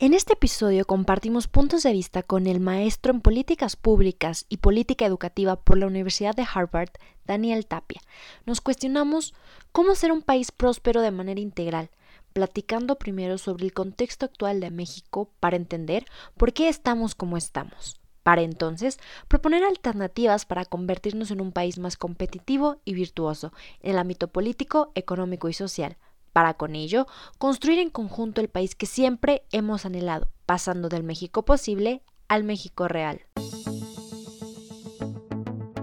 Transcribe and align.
En 0.00 0.14
este 0.14 0.34
episodio 0.34 0.84
compartimos 0.84 1.48
puntos 1.48 1.82
de 1.82 1.90
vista 1.90 2.22
con 2.22 2.46
el 2.46 2.60
maestro 2.60 3.12
en 3.12 3.20
políticas 3.20 3.74
públicas 3.74 4.46
y 4.48 4.58
política 4.58 5.04
educativa 5.04 5.56
por 5.56 5.76
la 5.76 5.88
Universidad 5.88 6.36
de 6.36 6.46
Harvard, 6.54 6.90
Daniel 7.24 7.66
Tapia. 7.66 8.00
Nos 8.46 8.60
cuestionamos 8.60 9.34
cómo 9.72 9.96
ser 9.96 10.12
un 10.12 10.22
país 10.22 10.52
próspero 10.52 11.00
de 11.00 11.10
manera 11.10 11.40
integral, 11.40 11.90
platicando 12.32 12.96
primero 12.96 13.38
sobre 13.38 13.64
el 13.64 13.72
contexto 13.72 14.26
actual 14.26 14.60
de 14.60 14.70
México 14.70 15.32
para 15.40 15.56
entender 15.56 16.04
por 16.36 16.52
qué 16.52 16.68
estamos 16.68 17.16
como 17.16 17.36
estamos. 17.36 18.00
Para 18.22 18.42
entonces 18.42 19.00
proponer 19.26 19.64
alternativas 19.64 20.44
para 20.46 20.64
convertirnos 20.64 21.32
en 21.32 21.40
un 21.40 21.50
país 21.50 21.76
más 21.76 21.96
competitivo 21.96 22.76
y 22.84 22.94
virtuoso 22.94 23.52
en 23.80 23.92
el 23.92 23.98
ámbito 23.98 24.28
político, 24.28 24.92
económico 24.94 25.48
y 25.48 25.54
social 25.54 25.96
para 26.38 26.54
con 26.54 26.76
ello 26.76 27.08
construir 27.38 27.80
en 27.80 27.90
conjunto 27.90 28.40
el 28.40 28.46
país 28.46 28.76
que 28.76 28.86
siempre 28.86 29.42
hemos 29.50 29.84
anhelado, 29.84 30.30
pasando 30.46 30.88
del 30.88 31.02
México 31.02 31.44
posible 31.44 32.00
al 32.28 32.44
México 32.44 32.86
real. 32.86 33.22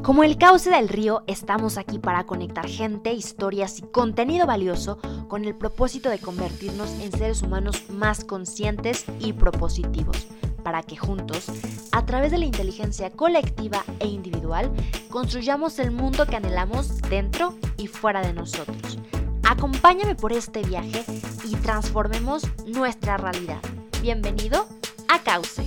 Como 0.01 0.23
el 0.23 0.37
cauce 0.37 0.69
del 0.69 0.87
río, 0.87 1.25
estamos 1.27 1.77
aquí 1.77 1.99
para 1.99 2.25
conectar 2.25 2.69
gente, 2.69 3.11
historias 3.11 3.79
y 3.79 3.81
contenido 3.81 4.47
valioso 4.47 4.97
con 5.27 5.43
el 5.43 5.55
propósito 5.55 6.09
de 6.09 6.19
convertirnos 6.19 6.89
en 7.01 7.11
seres 7.11 7.41
humanos 7.41 7.89
más 7.89 8.23
conscientes 8.23 9.03
y 9.19 9.33
propositivos, 9.33 10.25
para 10.63 10.83
que 10.83 10.95
juntos, 10.95 11.47
a 11.91 12.05
través 12.05 12.31
de 12.31 12.37
la 12.37 12.45
inteligencia 12.45 13.09
colectiva 13.09 13.83
e 13.99 14.07
individual, 14.07 14.71
construyamos 15.09 15.79
el 15.79 15.91
mundo 15.91 16.25
que 16.25 16.37
anhelamos 16.37 17.01
dentro 17.01 17.55
y 17.75 17.87
fuera 17.87 18.21
de 18.21 18.31
nosotros 18.31 18.97
Acompáñame 19.47 20.15
por 20.15 20.33
este 20.33 20.63
viaje 20.63 21.05
y 21.43 21.55
transformemos 21.57 22.43
nuestra 22.65 23.17
realidad. 23.17 23.61
Bienvenido 24.01 24.67
a 25.07 25.19
Cauce. 25.19 25.63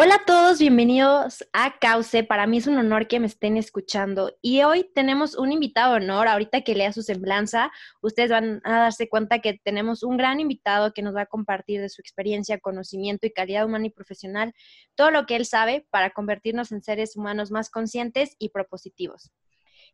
Hola 0.00 0.14
a 0.14 0.24
todos, 0.24 0.60
bienvenidos 0.60 1.44
a 1.52 1.76
Cauce. 1.80 2.22
Para 2.22 2.46
mí 2.46 2.58
es 2.58 2.68
un 2.68 2.78
honor 2.78 3.08
que 3.08 3.18
me 3.18 3.26
estén 3.26 3.56
escuchando 3.56 4.32
y 4.40 4.62
hoy 4.62 4.88
tenemos 4.94 5.34
un 5.34 5.50
invitado 5.50 5.94
de 5.94 6.04
honor. 6.04 6.28
Ahorita 6.28 6.60
que 6.60 6.76
lea 6.76 6.92
su 6.92 7.02
semblanza, 7.02 7.72
ustedes 8.00 8.30
van 8.30 8.60
a 8.62 8.78
darse 8.78 9.08
cuenta 9.08 9.40
que 9.40 9.58
tenemos 9.58 10.04
un 10.04 10.16
gran 10.16 10.38
invitado 10.38 10.94
que 10.94 11.02
nos 11.02 11.16
va 11.16 11.22
a 11.22 11.26
compartir 11.26 11.80
de 11.80 11.88
su 11.88 12.00
experiencia, 12.00 12.60
conocimiento 12.60 13.26
y 13.26 13.32
calidad 13.32 13.66
humana 13.66 13.86
y 13.86 13.90
profesional, 13.90 14.54
todo 14.94 15.10
lo 15.10 15.26
que 15.26 15.34
él 15.34 15.44
sabe 15.44 15.84
para 15.90 16.10
convertirnos 16.10 16.70
en 16.70 16.80
seres 16.80 17.16
humanos 17.16 17.50
más 17.50 17.68
conscientes 17.68 18.36
y 18.38 18.50
propositivos. 18.50 19.32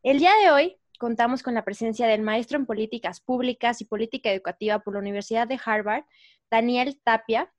El 0.03 0.19
día 0.19 0.33
de 0.45 0.51
hoy 0.51 0.77
contamos 0.99 1.43
con 1.43 1.55
la 1.55 1.65
presencia 1.65 2.07
del 2.07 2.21
maestro 2.21 2.59
en 2.59 2.67
políticas 2.67 3.23
públicas 3.23 3.81
y 3.81 3.87
política 3.87 4.31
educativa 4.31 4.81
por 4.81 4.93
la 4.93 5.01
Universidad 5.01 5.49
de 5.49 5.59
Harvard, 5.65 6.05
Daniel 6.51 7.01
Tapia 7.03 7.51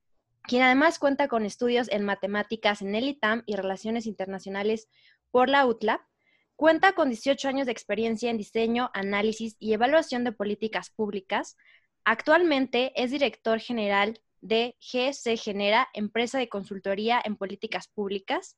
quien 0.47 0.63
además 0.63 0.99
cuenta 0.99 1.27
con 1.27 1.45
estudios 1.45 1.89
en 1.89 2.03
matemáticas 2.03 2.81
en 2.81 2.95
el 2.95 3.07
ITAM 3.07 3.43
y 3.45 3.55
relaciones 3.55 4.05
internacionales 4.05 4.87
por 5.31 5.49
la 5.49 5.65
UTLA, 5.65 6.07
cuenta 6.55 6.93
con 6.93 7.09
18 7.09 7.47
años 7.47 7.65
de 7.65 7.71
experiencia 7.71 8.29
en 8.29 8.37
diseño, 8.37 8.89
análisis 8.93 9.57
y 9.59 9.73
evaluación 9.73 10.23
de 10.23 10.31
políticas 10.31 10.89
públicas. 10.89 11.57
Actualmente 12.03 12.93
es 12.95 13.11
director 13.11 13.59
general 13.59 14.21
de 14.41 14.77
GC 14.79 15.37
Genera, 15.37 15.89
empresa 15.93 16.37
de 16.37 16.49
consultoría 16.49 17.21
en 17.23 17.35
políticas 17.35 17.87
públicas. 17.87 18.57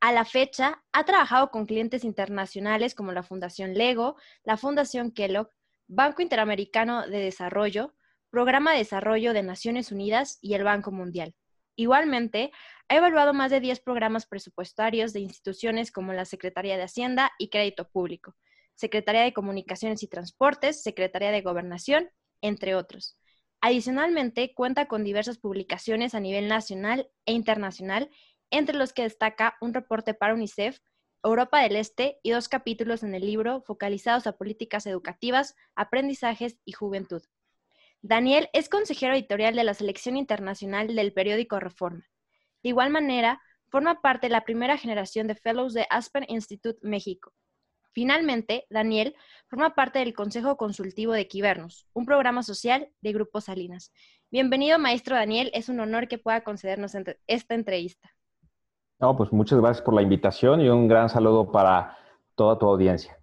A 0.00 0.12
la 0.12 0.24
fecha, 0.24 0.84
ha 0.92 1.04
trabajado 1.04 1.50
con 1.50 1.66
clientes 1.66 2.04
internacionales 2.04 2.94
como 2.94 3.12
la 3.12 3.22
Fundación 3.22 3.74
Lego, 3.74 4.16
la 4.44 4.58
Fundación 4.58 5.12
Kellogg, 5.12 5.48
Banco 5.86 6.22
Interamericano 6.22 7.06
de 7.06 7.20
Desarrollo, 7.20 7.94
Programa 8.34 8.72
de 8.72 8.78
Desarrollo 8.78 9.32
de 9.32 9.44
Naciones 9.44 9.92
Unidas 9.92 10.40
y 10.42 10.54
el 10.54 10.64
Banco 10.64 10.90
Mundial. 10.90 11.36
Igualmente, 11.76 12.50
ha 12.88 12.96
evaluado 12.96 13.32
más 13.32 13.52
de 13.52 13.60
10 13.60 13.78
programas 13.78 14.26
presupuestarios 14.26 15.12
de 15.12 15.20
instituciones 15.20 15.92
como 15.92 16.12
la 16.12 16.24
Secretaría 16.24 16.76
de 16.76 16.82
Hacienda 16.82 17.30
y 17.38 17.48
Crédito 17.48 17.88
Público, 17.88 18.34
Secretaría 18.74 19.22
de 19.22 19.32
Comunicaciones 19.32 20.02
y 20.02 20.08
Transportes, 20.08 20.82
Secretaría 20.82 21.30
de 21.30 21.42
Gobernación, 21.42 22.10
entre 22.40 22.74
otros. 22.74 23.16
Adicionalmente, 23.60 24.52
cuenta 24.52 24.88
con 24.88 25.04
diversas 25.04 25.38
publicaciones 25.38 26.16
a 26.16 26.18
nivel 26.18 26.48
nacional 26.48 27.08
e 27.26 27.34
internacional, 27.34 28.10
entre 28.50 28.76
los 28.76 28.92
que 28.92 29.02
destaca 29.02 29.56
un 29.60 29.74
reporte 29.74 30.12
para 30.12 30.34
UNICEF, 30.34 30.80
Europa 31.22 31.62
del 31.62 31.76
Este 31.76 32.18
y 32.24 32.32
dos 32.32 32.48
capítulos 32.48 33.04
en 33.04 33.14
el 33.14 33.24
libro 33.24 33.62
focalizados 33.62 34.26
a 34.26 34.36
políticas 34.36 34.86
educativas, 34.86 35.54
aprendizajes 35.76 36.58
y 36.64 36.72
juventud. 36.72 37.22
Daniel 38.06 38.50
es 38.52 38.68
consejero 38.68 39.14
editorial 39.14 39.56
de 39.56 39.64
la 39.64 39.72
selección 39.72 40.18
internacional 40.18 40.94
del 40.94 41.14
periódico 41.14 41.58
Reforma. 41.58 42.04
De 42.62 42.68
igual 42.68 42.90
manera, 42.90 43.40
forma 43.70 44.02
parte 44.02 44.26
de 44.26 44.32
la 44.32 44.44
primera 44.44 44.76
generación 44.76 45.26
de 45.26 45.34
Fellows 45.34 45.72
de 45.72 45.86
Aspen 45.88 46.26
Institute 46.28 46.78
México. 46.82 47.32
Finalmente, 47.94 48.66
Daniel 48.68 49.16
forma 49.48 49.74
parte 49.74 50.00
del 50.00 50.12
Consejo 50.12 50.58
Consultivo 50.58 51.14
de 51.14 51.26
Quibernos, 51.28 51.88
un 51.94 52.04
programa 52.04 52.42
social 52.42 52.90
de 53.00 53.14
Grupo 53.14 53.40
Salinas. 53.40 53.90
Bienvenido, 54.30 54.78
maestro 54.78 55.16
Daniel. 55.16 55.50
Es 55.54 55.70
un 55.70 55.80
honor 55.80 56.06
que 56.06 56.18
pueda 56.18 56.44
concedernos 56.44 56.92
esta 57.26 57.54
entrevista. 57.54 58.10
No, 59.00 59.16
pues 59.16 59.32
muchas 59.32 59.58
gracias 59.58 59.82
por 59.82 59.94
la 59.94 60.02
invitación 60.02 60.60
y 60.60 60.68
un 60.68 60.88
gran 60.88 61.08
saludo 61.08 61.50
para 61.50 61.96
toda 62.34 62.58
tu 62.58 62.68
audiencia. 62.68 63.18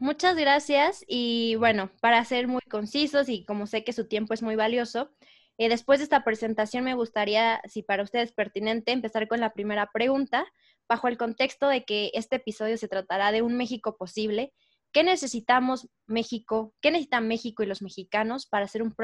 Muchas 0.00 0.34
gracias 0.34 1.04
y 1.06 1.56
bueno, 1.56 1.90
para 2.00 2.24
ser 2.24 2.48
muy 2.48 2.62
concisos 2.62 3.28
y 3.28 3.44
como 3.44 3.66
sé 3.66 3.84
que 3.84 3.92
su 3.92 4.08
tiempo 4.08 4.32
es 4.32 4.42
muy 4.42 4.56
valioso, 4.56 5.10
eh, 5.58 5.68
después 5.68 5.98
de 5.98 6.04
esta 6.04 6.24
presentación 6.24 6.84
me 6.84 6.94
gustaría, 6.94 7.60
si 7.68 7.82
para 7.82 8.02
ustedes 8.02 8.30
es 8.30 8.34
pertinente, 8.34 8.92
empezar 8.92 9.28
con 9.28 9.40
la 9.40 9.52
primera 9.52 9.90
pregunta, 9.92 10.46
bajo 10.88 11.06
el 11.08 11.18
contexto 11.18 11.68
de 11.68 11.84
que 11.84 12.10
este 12.14 12.36
episodio 12.36 12.78
se 12.78 12.88
tratará 12.88 13.30
de 13.30 13.42
un 13.42 13.58
México 13.58 13.98
posible. 13.98 14.54
¿Qué 14.90 15.04
necesitamos 15.04 15.90
México? 16.06 16.72
¿Qué 16.80 16.90
necesitan 16.90 17.28
México 17.28 17.62
y 17.62 17.66
los 17.66 17.82
mexicanos 17.82 18.46
para 18.46 18.68
ser 18.68 18.82
un, 18.82 18.94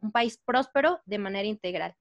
un 0.00 0.10
país 0.10 0.40
próspero 0.44 0.98
de 1.04 1.18
manera 1.18 1.46
integral? 1.46 1.94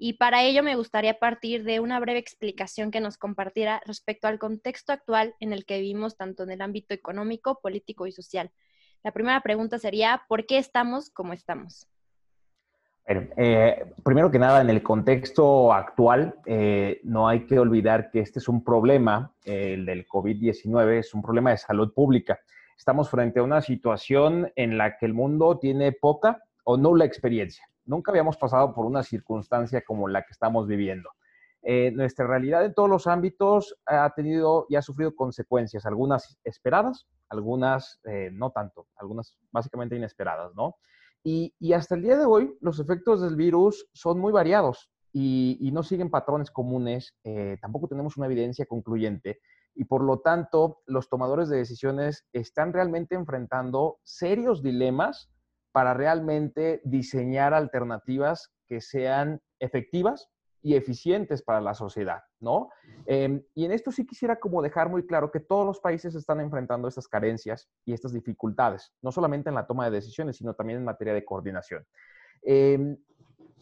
Y 0.00 0.12
para 0.12 0.44
ello 0.44 0.62
me 0.62 0.76
gustaría 0.76 1.18
partir 1.18 1.64
de 1.64 1.80
una 1.80 1.98
breve 1.98 2.20
explicación 2.20 2.92
que 2.92 3.00
nos 3.00 3.18
compartiera 3.18 3.82
respecto 3.84 4.28
al 4.28 4.38
contexto 4.38 4.92
actual 4.92 5.34
en 5.40 5.52
el 5.52 5.66
que 5.66 5.80
vivimos 5.80 6.16
tanto 6.16 6.44
en 6.44 6.52
el 6.52 6.62
ámbito 6.62 6.94
económico, 6.94 7.58
político 7.60 8.06
y 8.06 8.12
social. 8.12 8.52
La 9.02 9.10
primera 9.10 9.40
pregunta 9.40 9.76
sería, 9.80 10.22
¿por 10.28 10.46
qué 10.46 10.58
estamos 10.58 11.10
como 11.10 11.32
estamos? 11.32 11.88
Eh, 13.06 13.92
primero 14.04 14.30
que 14.30 14.38
nada, 14.38 14.60
en 14.60 14.70
el 14.70 14.84
contexto 14.84 15.72
actual, 15.72 16.36
eh, 16.46 17.00
no 17.02 17.26
hay 17.26 17.44
que 17.46 17.58
olvidar 17.58 18.10
que 18.12 18.20
este 18.20 18.38
es 18.38 18.48
un 18.48 18.62
problema, 18.62 19.34
el 19.44 19.84
del 19.84 20.06
COVID-19, 20.06 20.98
es 20.98 21.12
un 21.12 21.22
problema 21.22 21.50
de 21.50 21.56
salud 21.56 21.92
pública. 21.92 22.38
Estamos 22.76 23.10
frente 23.10 23.40
a 23.40 23.42
una 23.42 23.62
situación 23.62 24.52
en 24.54 24.78
la 24.78 24.96
que 24.96 25.06
el 25.06 25.14
mundo 25.14 25.58
tiene 25.58 25.90
poca 25.90 26.44
o 26.62 26.76
nula 26.76 27.04
experiencia 27.04 27.68
nunca 27.88 28.12
habíamos 28.12 28.36
pasado 28.36 28.72
por 28.74 28.86
una 28.86 29.02
circunstancia 29.02 29.82
como 29.84 30.06
la 30.06 30.22
que 30.22 30.32
estamos 30.32 30.66
viviendo. 30.66 31.10
Eh, 31.62 31.90
nuestra 31.90 32.26
realidad 32.26 32.64
en 32.64 32.74
todos 32.74 32.88
los 32.88 33.06
ámbitos 33.08 33.74
ha 33.86 34.08
tenido 34.14 34.66
y 34.68 34.76
ha 34.76 34.82
sufrido 34.82 35.16
consecuencias, 35.16 35.86
algunas 35.86 36.38
esperadas, 36.44 37.08
algunas 37.28 38.00
eh, 38.04 38.30
no 38.32 38.52
tanto, 38.52 38.86
algunas 38.96 39.36
básicamente 39.50 39.96
inesperadas, 39.96 40.54
¿no? 40.54 40.76
Y, 41.24 41.52
hasta 41.72 41.96
el 41.96 42.02
día 42.02 42.16
de 42.16 42.24
hoy 42.24 42.56
los 42.60 42.78
efectos 42.78 43.20
del 43.20 43.36
virus 43.36 43.86
son 43.92 44.20
muy 44.20 44.32
variados 44.32 44.90
y, 45.12 45.70
no 45.72 45.82
siguen 45.82 46.10
patrones 46.10 46.50
comunes, 46.50 47.16
eh, 47.24 47.58
tampoco 47.60 47.88
tenemos 47.88 48.16
una 48.16 48.26
evidencia 48.26 48.66
concluyente 48.66 49.40
y 49.74 49.84
por 49.84 50.02
lo 50.02 50.20
tanto 50.20 50.80
los 50.86 51.08
tomadores 51.08 51.48
de 51.48 51.58
decisiones 51.58 52.26
están 52.32 52.72
realmente 52.72 53.14
enfrentando 53.14 53.98
serios 54.04 54.62
dilemas 54.62 55.28
para 55.78 55.94
realmente 55.94 56.80
diseñar 56.82 57.54
alternativas 57.54 58.52
que 58.66 58.80
sean 58.80 59.40
efectivas 59.60 60.28
y 60.60 60.74
eficientes 60.74 61.40
para 61.40 61.60
la 61.60 61.72
sociedad, 61.72 62.24
¿no? 62.40 62.70
Em, 63.06 63.44
y 63.54 63.64
en 63.64 63.70
esto 63.70 63.92
sí 63.92 64.04
quisiera 64.04 64.40
como 64.40 64.60
dejar 64.60 64.88
muy 64.88 65.06
claro 65.06 65.30
que 65.30 65.38
todos 65.38 65.64
los 65.64 65.78
países 65.78 66.16
están 66.16 66.40
enfrentando 66.40 66.88
estas 66.88 67.06
carencias 67.06 67.70
y 67.84 67.92
estas 67.92 68.12
dificultades, 68.12 68.92
no 69.02 69.12
solamente 69.12 69.50
en 69.50 69.54
la 69.54 69.68
toma 69.68 69.84
de 69.84 69.92
decisiones, 69.92 70.38
sino 70.38 70.52
también 70.52 70.80
en 70.80 70.84
materia 70.84 71.14
de 71.14 71.24
coordinación. 71.24 71.86
Em, 72.42 72.96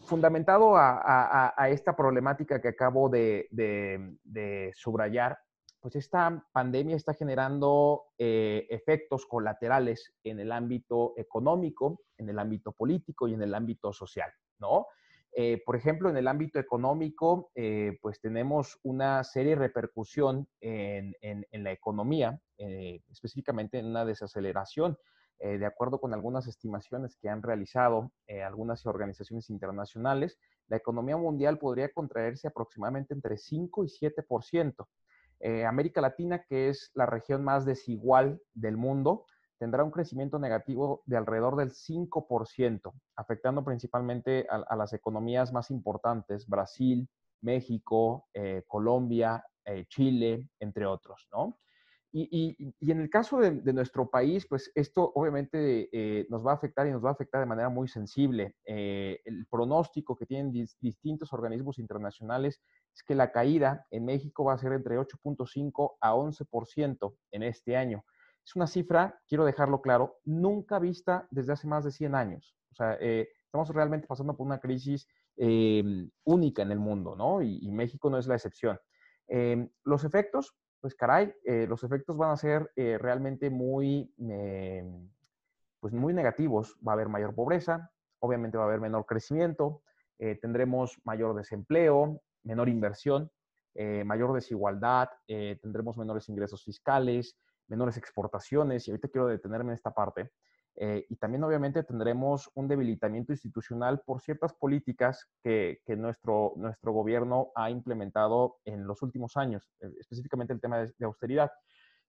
fundamentado 0.07 0.75
a, 0.75 1.69
esta 1.69 1.95
problemática 1.95 2.63
que 2.63 2.69
acabo 2.69 3.11
de, 3.11 3.47
de 3.51 4.73
subrayar, 4.75 5.39
pues 5.87 5.95
esta 5.95 6.45
pandemia 6.51 6.97
está 6.97 7.15
generando 7.15 8.07
eh, 8.19 8.67
efectos 8.71 9.25
colaterales 9.25 10.17
en 10.25 10.41
el 10.41 10.51
ámbito 10.51 11.15
económico, 11.17 12.01
en 12.19 12.29
el 12.29 12.41
ámbito 12.41 12.73
político 12.73 13.29
y 13.29 13.35
en 13.35 13.43
el 13.43 13.55
ámbito 13.55 13.93
social, 13.93 14.29
¿no? 14.59 14.89
Eh, 15.33 15.63
por 15.65 15.77
ejemplo, 15.77 16.11
en 16.11 16.17
el 16.17 16.27
ámbito 16.27 16.59
económico, 16.59 17.53
eh, 17.55 18.01
pues 18.03 18.21
tenemos 18.21 18.81
una 18.83 19.23
serie 19.23 19.51
de 19.51 19.61
repercusión 19.61 20.49
en, 20.61 21.15
la 21.53 21.71
economía, 21.71 22.41
eh, 22.59 23.01
específicamente 23.13 23.79
en 23.79 23.87
una 23.87 24.05
desaceleración. 24.05 24.99
de 25.39 25.67
acuerdo 25.67 26.01
con 26.01 26.15
algunas 26.15 26.49
estimaciones 26.49 27.17
que 27.17 27.29
han 27.29 27.43
realizado 27.43 28.11
algunas 28.45 28.87
organizaciones 28.87 29.51
internacionales, 29.51 30.37
la 30.67 30.79
economía 30.79 31.17
mundial 31.17 31.59
podría 31.59 31.93
contraerse 31.93 32.49
aproximadamente 32.49 33.15
entre 33.15 33.37
5 33.37 33.85
y 33.85 33.89
7%. 33.89 34.89
América 35.67 36.01
Latina, 36.01 36.45
que 36.49 36.69
es 36.69 36.91
la 36.95 37.07
región 37.07 37.45
más 37.45 37.65
desigual 37.65 38.41
del 38.55 38.77
mundo, 38.77 39.27
tendrá 39.59 39.85
un 39.85 39.91
crecimiento 39.91 40.39
negativo 40.39 41.03
de 41.07 41.17
alrededor 41.17 41.57
del 41.57 41.73
5%, 41.73 42.93
afectando 43.17 43.65
principalmente 43.65 44.47
a, 44.51 44.77
las 44.77 44.93
economías 44.93 45.53
más 45.53 45.71
importantes, 45.71 46.47
Brasil, 46.47 47.09
México, 47.41 48.29
eh, 48.35 48.63
Colombia, 48.67 49.45
eh, 49.65 49.87
Chile, 49.89 50.49
entre 50.61 50.87
otros, 50.87 51.27
¿no? 51.33 51.59
Y, 52.13 52.57
en 52.81 53.01
el 53.01 53.11
caso 53.11 53.39
de, 53.39 53.73
nuestro 53.73 54.09
país, 54.09 54.47
pues 54.47 54.73
esto 54.75 55.13
obviamente 55.15 55.91
eh, 55.93 56.27
nos 56.31 56.47
va 56.47 56.53
a 56.53 56.55
afectar 56.55 56.87
y 56.87 56.91
nos 56.91 57.05
va 57.05 57.11
a 57.11 57.13
afectar 57.13 57.41
de 57.41 57.47
manera 57.47 57.69
muy 57.69 57.89
sensible. 57.89 58.55
el 58.65 59.47
pronóstico 59.51 60.17
que 60.17 60.27
tienen 60.27 60.51
distintos 60.81 61.33
organismos 61.33 61.79
internacionales 61.79 62.63
es 62.95 63.03
que 63.03 63.15
la 63.15 63.33
caída 63.33 63.87
en 63.91 64.07
México 64.07 64.45
va 64.45 64.55
a 64.55 64.59
ser 64.59 64.73
entre 64.73 64.99
8.5 64.99 65.97
a 66.01 66.15
11% 66.15 67.17
en 67.33 67.43
este 67.43 67.77
año. 67.77 68.05
Es 68.47 68.55
una 68.55 68.69
cifra, 68.69 69.21
quiero 69.27 69.45
dejarlo 69.45 69.83
claro, 69.83 70.21
nunca 70.25 70.79
vista 70.79 71.27
desde 71.33 71.53
hace 71.53 71.67
más 71.67 71.85
de 71.85 71.91
100 71.91 72.15
años. 72.15 72.57
O 72.71 72.75
sea, 72.77 72.97
eh, 73.01 73.29
estamos 73.45 73.69
realmente 73.71 74.07
pasando 74.07 74.37
por 74.37 74.47
una 74.47 74.61
crisis 74.61 75.09
em, 75.37 76.09
única 76.25 76.63
en 76.63 76.71
el 76.71 76.79
mundo, 76.79 77.17
¿no? 77.17 77.43
Y, 77.43 77.69
México 77.73 78.09
no 78.09 78.19
es 78.19 78.29
la 78.29 78.37
excepción. 78.37 78.79
Em, 79.27 79.69
los 79.83 80.05
efectos, 80.05 80.55
pues 80.81 80.95
caray, 80.95 81.35
eh, 81.45 81.67
los 81.69 81.83
efectos 81.85 82.17
van 82.17 82.31
a 82.31 82.37
ser 82.37 82.71
eh, 82.77 82.99
realmente 82.99 83.51
muy, 83.51 84.13
em, 84.19 85.09
pues 85.81 85.93
muy 85.93 86.15
negativos. 86.15 86.77
Va 86.87 86.93
a 86.93 86.95
haber 86.95 87.09
mayor 87.09 87.35
pobreza, 87.35 87.91
obviamente 88.21 88.59
va 88.59 88.65
a 88.65 88.67
haber 88.67 88.81
menor 88.81 89.07
crecimiento, 89.07 89.83
tendremos 90.41 90.99
mayor 91.05 91.37
desempleo, 91.37 92.23
menor 92.43 92.71
inversión, 92.71 93.31
mayor 94.07 94.33
desigualdad, 94.33 95.11
tendremos 95.27 95.99
menores 95.99 96.31
ingresos 96.31 96.65
fiscales, 96.65 97.37
menores 97.69 97.99
exportaciones, 97.99 98.89
y 98.89 98.91
ahorita 98.91 99.09
quiero 99.09 99.27
detenerme 99.27 99.73
en 99.73 99.75
esta 99.75 99.91
parte, 99.91 100.31
eh, 100.79 101.07
y 101.09 101.17
también 101.17 101.43
obviamente 101.43 101.83
tendremos 101.83 102.51
un 102.55 102.69
debilitamiento 102.69 103.33
institucional 103.33 104.03
por 104.05 104.21
ciertas 104.21 104.53
políticas 104.53 105.27
que, 105.43 105.81
nuestro, 105.97 106.53
nuestro 106.57 106.93
gobierno 106.93 107.51
ha 107.55 107.71
implementado 107.71 108.59
en 108.65 108.87
los 108.87 109.03
últimos 109.03 109.37
años, 109.37 109.71
eh, 109.81 109.91
específicamente 109.99 110.53
el 110.53 110.61
tema 110.61 110.79
de, 110.79 110.93
austeridad. 111.05 111.51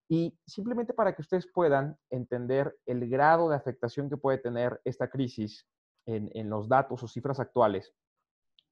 Y 0.09 0.37
simplemente 0.45 0.93
para 0.93 1.15
que 1.15 1.21
ustedes 1.21 1.47
puedan 1.47 1.97
entender 2.09 2.77
el 2.85 3.09
grado 3.09 3.49
de 3.49 3.55
afectación 3.55 4.09
que 4.09 4.17
puede 4.17 4.37
tener 4.37 4.81
esta 4.83 5.09
crisis 5.09 5.65
en, 6.05 6.29
en 6.33 6.49
los 6.49 6.67
datos 6.67 7.03
o 7.03 7.07
cifras 7.07 7.39
actuales, 7.39 7.93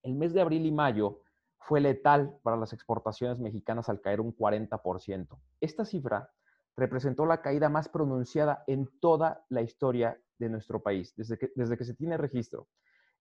el 0.03 0.15
mes 0.15 0.33
de 0.33 0.41
abril 0.41 0.65
y 0.65 0.71
mayo 0.71 1.21
fue 1.57 1.81
letal 1.81 2.37
para 2.43 2.57
las 2.57 2.73
exportaciones 2.73 3.39
mexicanas 3.39 3.89
al 3.89 4.01
caer 4.01 4.21
un 4.21 4.35
40%. 4.35 5.39
Esta 5.61 5.83
cifra 5.83 6.29
representó 6.77 7.25
la 7.25 7.41
caída 7.41 7.69
más 7.69 7.89
pronunciada 7.89 8.63
en 8.67 8.89
toda 8.99 9.45
la 9.49 9.61
historia 9.61 10.19
de 10.37 10.49
nuestro 10.49 10.81
país, 10.81 11.13
desde 11.15 11.37
que, 11.37 11.51
desde 11.55 11.77
que 11.77 11.85
se 11.85 11.93
tiene 11.93 12.17
registro. 12.17 12.67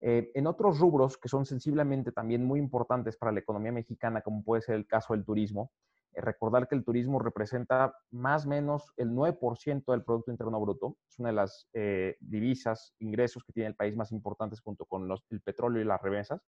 Eh, 0.01 0.31
en 0.35 0.45
otros 0.45 0.79
rubros 0.79 1.17
que 1.17 1.29
son 1.29 1.45
sensiblemente 1.45 2.11
también 2.11 2.43
muy 2.43 2.59
importantes 2.59 3.15
para 3.17 3.31
la 3.31 3.39
economía 3.39 3.71
mexicana, 3.71 4.21
como 4.21 4.43
puede 4.43 4.61
ser 4.61 4.75
el 4.75 4.85
caso 4.85 5.13
del 5.13 5.23
turismo, 5.23 5.71
eh, 6.13 6.21
recordar 6.21 6.67
que 6.67 6.75
el 6.75 6.83
turismo 6.83 7.17
representa 7.19 7.95
más 8.11 8.45
o 8.45 8.49
menos 8.49 8.91
el 8.97 9.11
9% 9.11 9.91
del 9.91 10.03
Producto 10.03 10.31
Interno 10.31 10.59
Bruto, 10.59 10.97
es 11.09 11.17
una 11.17 11.29
de 11.29 11.35
las 11.35 11.69
eh, 11.73 12.17
divisas, 12.19 12.93
ingresos 12.99 13.43
que 13.45 13.53
tiene 13.53 13.69
el 13.69 13.75
país 13.75 13.95
más 13.95 14.11
importantes 14.11 14.59
junto 14.59 14.85
con 14.85 15.09
el 15.29 15.41
petróleo 15.41 15.81
y 15.81 15.85
las 15.85 16.01
remesas. 16.01 16.41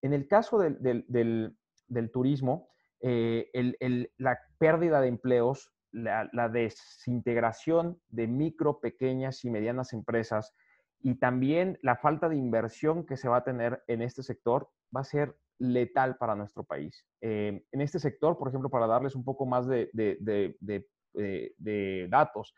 En 0.00 0.14
el 0.14 0.26
caso 0.26 0.58
del, 0.58 0.78
del, 1.08 2.10
turismo, 2.10 2.68
la 3.00 4.38
pérdida 4.58 5.00
de 5.00 5.08
empleos 5.08 5.72
la, 5.92 6.48
desintegración 6.48 8.00
de 8.08 8.26
micro, 8.26 8.80
pequeñas 8.80 9.44
y 9.44 9.50
medianas 9.50 9.92
empresas 9.92 10.54
y 11.00 11.16
también 11.16 11.78
la 11.82 11.96
falta 11.96 12.28
de 12.28 12.36
inversión 12.36 13.06
que 13.06 13.16
se 13.16 13.28
va 13.28 13.38
a 13.38 13.44
tener 13.44 13.82
en 13.86 14.02
este 14.02 14.22
sector 14.22 14.70
va 14.94 15.02
a 15.02 15.04
ser 15.04 15.36
letal 15.58 16.16
para 16.16 16.34
nuestro 16.34 16.64
país. 16.64 17.04
Eh, 17.20 17.64
en 17.70 17.80
este 17.80 17.98
sector, 17.98 18.38
por 18.38 18.48
ejemplo, 18.48 18.70
para 18.70 18.86
darles 18.86 19.14
un 19.14 19.24
poco 19.24 19.46
más 19.46 19.68
eh, 19.70 19.90
de, 19.92 22.08
datos, 22.08 22.54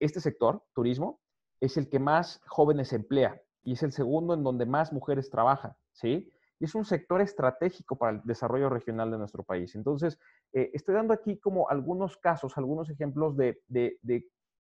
este 0.00 0.20
sector, 0.20 0.64
turismo, 0.74 1.20
es 1.60 1.76
el 1.76 1.88
que 1.88 1.98
más 1.98 2.40
jóvenes 2.46 2.92
emplea 2.92 3.40
y 3.62 3.74
es 3.74 3.82
el 3.82 3.92
segundo 3.92 4.34
en 4.34 4.42
donde 4.42 4.66
más 4.66 4.92
mujeres 4.92 5.30
trabajan, 5.30 5.74
¿sí? 5.92 6.30
Y 6.62 6.66
es 6.66 6.76
un 6.76 6.84
sector 6.84 7.20
estratégico 7.20 7.96
para 7.96 8.12
el 8.12 8.20
desarrollo 8.22 8.70
regional 8.70 9.10
de 9.10 9.18
nuestro 9.18 9.42
país. 9.42 9.74
Entonces, 9.74 10.16
eh, 10.52 10.70
estoy 10.72 10.94
dando 10.94 11.12
aquí 11.12 11.40
como 11.40 11.68
algunos 11.68 12.16
casos, 12.18 12.56
algunos 12.56 12.88
ejemplos 12.88 13.36
de, 13.36 13.60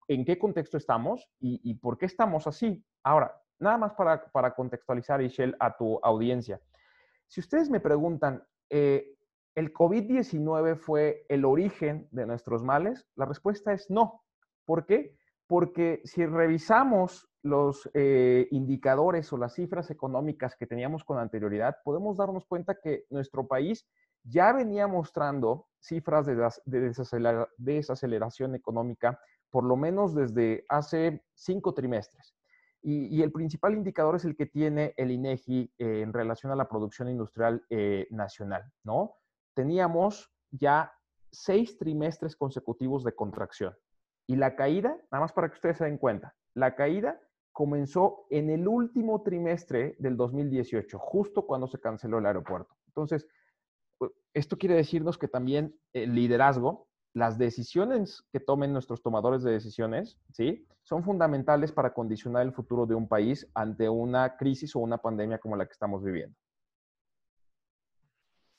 en 0.07 0.25
qué 0.27 0.39
contexto 0.39 0.77
estamos 0.77 1.27
y, 1.41 1.73
por 1.77 1.97
qué 1.97 2.05
estamos 2.05 2.47
así. 2.47 2.85
Ahora, 3.03 3.35
nada 3.59 3.79
más 3.79 3.95
para, 3.95 4.31
para 4.31 4.55
contextualizar, 4.55 5.23
Ishel, 5.23 5.57
a 5.59 5.75
tu 5.75 5.99
audiencia. 6.03 6.61
Si 7.29 7.41
ustedes 7.41 7.71
me 7.71 7.81
preguntan, 7.81 8.45
eh, 8.69 9.17
¿el 9.55 9.73
COVID-19 9.73 10.77
fue 10.77 11.25
el 11.31 11.47
origen 11.47 12.09
de 12.11 12.27
nuestros 12.27 12.63
males? 12.63 13.07
La 13.15 13.25
respuesta 13.25 13.73
es 13.73 13.89
no. 13.89 14.23
¿Por 14.67 14.85
qué? 14.85 15.17
Porque 15.47 16.03
si 16.05 16.27
revisamos 16.27 17.27
los 17.47 17.89
eh, 17.95 18.49
indicadores 18.51 19.33
o 19.33 19.39
las 19.39 19.55
cifras 19.55 19.91
económicas 19.91 20.57
que 20.57 20.67
teníamos 20.67 21.05
con 21.05 21.19
anterioridad, 21.19 21.77
podemos 21.85 22.17
darnos 22.17 22.45
cuenta 22.47 22.79
que 22.83 23.05
nuestro 23.11 23.47
país 23.47 23.87
ya 24.25 24.53
venía 24.53 24.87
mostrando 24.87 25.69
cifras 25.81 26.27
de, 26.27 27.47
desaceleración 27.57 28.55
económica, 28.55 29.21
por 29.51 29.65
lo 29.65 29.77
menos 29.77 30.15
desde 30.15 30.65
hace 30.69 31.25
cinco 31.35 31.75
trimestres. 31.75 32.35
Y, 32.83 33.23
el 33.23 33.33
principal 33.33 33.75
indicador 33.75 34.15
es 34.15 34.25
el 34.25 34.37
que 34.37 34.47
tiene 34.47 34.95
el 34.97 35.11
INEGI 35.11 35.73
eh, 35.79 36.03
en 36.03 36.13
relación 36.13 36.53
a 36.53 36.57
la 36.57 36.69
producción 36.69 37.09
industrial 37.09 37.65
eh, 37.69 38.07
nacional, 38.11 38.71
¿no? 38.85 39.17
Teníamos 39.55 40.31
ya 40.53 40.93
seis 41.33 41.79
trimestres 41.79 42.37
consecutivos 42.37 43.03
de 43.03 43.13
contracción. 43.13 43.75
Y 44.29 44.37
la 44.37 44.55
caída, 44.55 44.97
nada 45.11 45.21
más 45.21 45.33
para 45.33 45.49
que 45.49 45.55
ustedes 45.55 45.79
se 45.79 45.85
den 45.85 45.99
cuenta, 45.99 46.37
la 46.55 46.77
caída 46.77 47.21
comenzó 47.57 48.27
en 48.29 48.51
el 48.51 48.69
último 48.69 49.23
trimestre 49.23 49.97
del 49.99 50.19
2018, 50.19 50.99
justo 50.99 51.47
cuando 51.47 51.67
se 51.67 51.81
canceló 51.81 52.19
el 52.19 52.27
aeropuerto. 52.27 52.77
Entonces, 52.89 53.27
esto 54.35 54.59
quiere 54.59 54.75
decirnos 54.75 55.17
que 55.17 55.27
también 55.27 55.75
el 55.95 56.15
liderazgo, 56.15 56.87
las 57.15 57.39
decisiones 57.39 58.27
que 58.31 58.41
tomen 58.41 58.75
nuestros 58.75 59.03
tomadores 59.03 59.43
de 59.43 59.53
decisiones, 59.53 60.19
¿sí? 60.35 60.69
Son 60.83 61.03
fundamentales 61.03 61.73
para 61.73 61.95
condicionar 61.95 62.43
el 62.43 62.53
futuro 62.53 62.85
de 62.85 62.95
un 62.95 63.09
país 63.09 63.51
ante 63.55 63.89
una 63.89 64.37
crisis 64.37 64.77
o 64.77 64.81
una 64.81 64.99
pandemia 64.99 65.39
como 65.39 65.57
la 65.57 65.65
que 65.65 65.73
estamos 65.73 66.05
viviendo. 66.05 66.37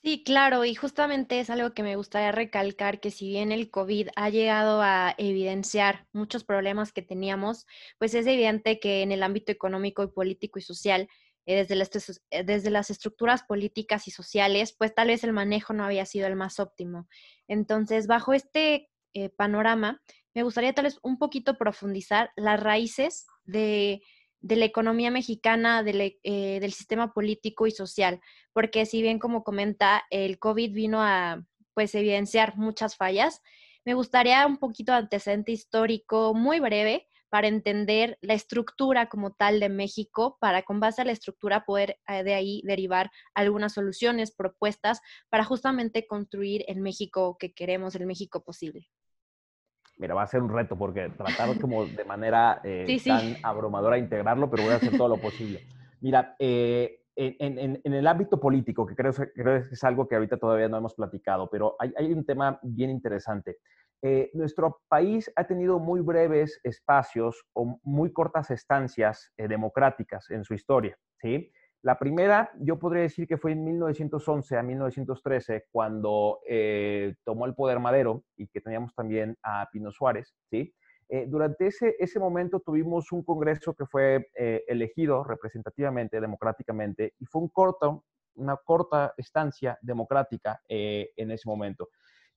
Sí, 0.08 0.22
claro, 0.24 0.64
y 0.64 0.74
justamente 0.74 1.38
es 1.38 1.50
algo 1.50 1.74
que 1.74 1.82
me 1.82 1.96
gustaría 1.96 2.32
recalcar, 2.32 2.98
que 2.98 3.10
si 3.10 3.28
bien 3.28 3.52
el 3.52 3.70
COVID 3.70 4.08
ha 4.16 4.30
llegado 4.30 4.80
a 4.80 5.14
evidenciar 5.18 6.06
muchos 6.14 6.44
problemas 6.44 6.94
que 6.94 7.02
teníamos, 7.02 7.66
pues 7.98 8.14
es 8.14 8.26
evidente 8.26 8.80
que 8.80 9.02
en 9.02 9.12
el 9.12 9.22
ámbito 9.22 9.52
económico 9.52 10.02
y 10.02 10.08
político 10.08 10.58
y 10.58 10.62
social 10.62 11.10
eh, 11.44 11.56
desde, 11.56 11.74
las, 11.74 11.90
eh, 12.30 12.42
desde 12.42 12.70
las 12.70 12.88
estructuras 12.88 13.42
políticas 13.42 14.08
y 14.08 14.10
sociales, 14.10 14.74
pues 14.78 14.94
tal 14.94 15.08
vez 15.08 15.24
el 15.24 15.34
manejo 15.34 15.74
no 15.74 15.84
había 15.84 16.06
sido 16.06 16.26
el 16.26 16.36
más 16.36 16.58
óptimo. 16.58 17.06
Entonces, 17.46 18.06
bajo 18.06 18.32
este 18.32 18.88
eh, 19.12 19.28
panorama, 19.28 20.00
me 20.34 20.42
gustaría 20.42 20.72
tal 20.72 20.86
vez 20.86 20.98
un 21.02 21.18
poquito 21.18 21.58
profundizar 21.58 22.30
las 22.34 22.58
raíces 22.58 23.26
de, 23.44 24.00
la 24.40 24.64
economía 24.64 25.10
mexicana, 25.10 25.82
del 25.82 26.72
sistema 26.72 27.12
político 27.12 27.66
y 27.66 27.70
social, 27.70 28.20
porque 28.52 28.86
si 28.86 29.02
bien 29.02 29.18
como 29.18 29.44
comenta, 29.44 30.04
el 30.10 30.38
COVID 30.38 30.72
vino 30.72 31.02
a 31.02 31.44
pues 31.74 31.94
evidenciar 31.94 32.56
muchas 32.56 32.96
fallas, 32.96 33.40
me 33.84 33.94
gustaría 33.94 34.46
un 34.46 34.58
poquito 34.58 34.92
de 34.92 34.98
antecedente 34.98 35.52
histórico 35.52 36.34
muy 36.34 36.60
breve 36.60 37.06
para 37.30 37.48
entender 37.48 38.18
la 38.20 38.34
estructura 38.34 39.08
como 39.08 39.32
tal 39.32 39.60
de 39.60 39.68
México, 39.68 40.38
para 40.40 40.62
con 40.62 40.80
base 40.80 41.02
a 41.02 41.04
la 41.04 41.12
estructura 41.12 41.64
poder 41.64 41.98
eh, 42.08 42.22
de 42.22 42.34
ahí 42.34 42.62
derivar 42.64 43.10
algunas 43.34 43.74
soluciones, 43.74 44.34
propuestas 44.34 45.00
para 45.28 45.44
justamente 45.44 46.06
construir 46.06 46.64
el 46.68 46.80
México 46.80 47.36
que 47.38 47.52
queremos, 47.52 47.94
el 47.94 48.06
México 48.06 48.42
posible. 48.42 48.88
Mira, 49.98 50.14
va 50.14 50.22
a 50.22 50.26
ser 50.26 50.42
un 50.42 50.48
reto 50.48 50.76
porque 50.76 51.10
tratar 51.10 51.58
como 51.60 51.84
de 51.84 52.04
manera 52.04 52.60
eh, 52.62 52.98
tan 53.04 53.36
abrumadora 53.42 53.98
integrarlo, 53.98 54.48
pero 54.48 54.62
voy 54.62 54.72
a 54.72 54.76
hacer 54.76 54.96
todo 54.96 55.08
lo 55.08 55.16
posible. 55.16 55.60
Mira, 56.00 56.36
eh, 56.38 57.00
en, 57.16 57.80
el 57.82 58.06
ámbito 58.06 58.38
político, 58.38 58.86
que 58.86 58.94
creo, 58.94 59.12
que 59.12 59.62
es 59.72 59.84
algo 59.84 60.06
que 60.06 60.14
ahorita 60.14 60.36
todavía 60.36 60.68
no 60.68 60.78
hemos 60.78 60.94
platicado, 60.94 61.50
pero 61.50 61.74
hay, 61.80 61.92
hay 61.96 62.12
un 62.12 62.24
tema 62.24 62.60
bien 62.62 62.90
interesante. 62.90 63.58
Eh, 64.00 64.30
nuestro 64.34 64.82
país 64.88 65.30
ha 65.34 65.44
tenido 65.44 65.80
muy 65.80 66.00
breves 66.00 66.60
espacios 66.62 67.44
o 67.52 67.80
muy 67.82 68.12
cortas 68.12 68.50
estancias 68.52 69.32
eh, 69.36 69.48
democráticas 69.48 70.30
en 70.30 70.44
su 70.44 70.54
historia. 70.54 70.96
¿sí? 71.20 71.50
La 71.82 71.98
primera, 71.98 72.50
yo 72.58 72.78
podría 72.78 73.02
decir 73.02 73.26
que 73.28 73.36
fue 73.36 73.52
en 73.52 73.64
1911 73.64 74.56
a 74.56 74.62
1913, 74.62 75.66
cuando 75.70 76.40
eh, 76.48 77.14
tomó 77.24 77.46
el 77.46 77.54
poder 77.54 77.78
Madero 77.78 78.24
y 78.36 78.48
que 78.48 78.60
teníamos 78.60 78.94
también 78.94 79.36
a 79.42 79.68
Pino 79.72 79.90
Suárez. 79.90 80.34
¿sí? 80.50 80.74
durante 81.26 81.68
ese, 81.68 81.96
ese 81.98 82.20
momento 82.20 82.60
tuvimos 82.60 83.12
un 83.12 83.22
Congreso 83.22 83.72
que 83.72 83.86
fue 83.86 84.28
elegido 84.34 85.24
representativamente, 85.24 86.20
democráticamente, 86.20 87.14
y 87.18 87.24
fue 87.24 87.40
un 87.40 87.48
corto, 87.48 88.04
una 88.34 88.58
corta 88.58 89.14
estancia 89.16 89.78
democrática 89.80 90.60
en 90.68 91.30
ese 91.30 91.48
momento. 91.48 91.88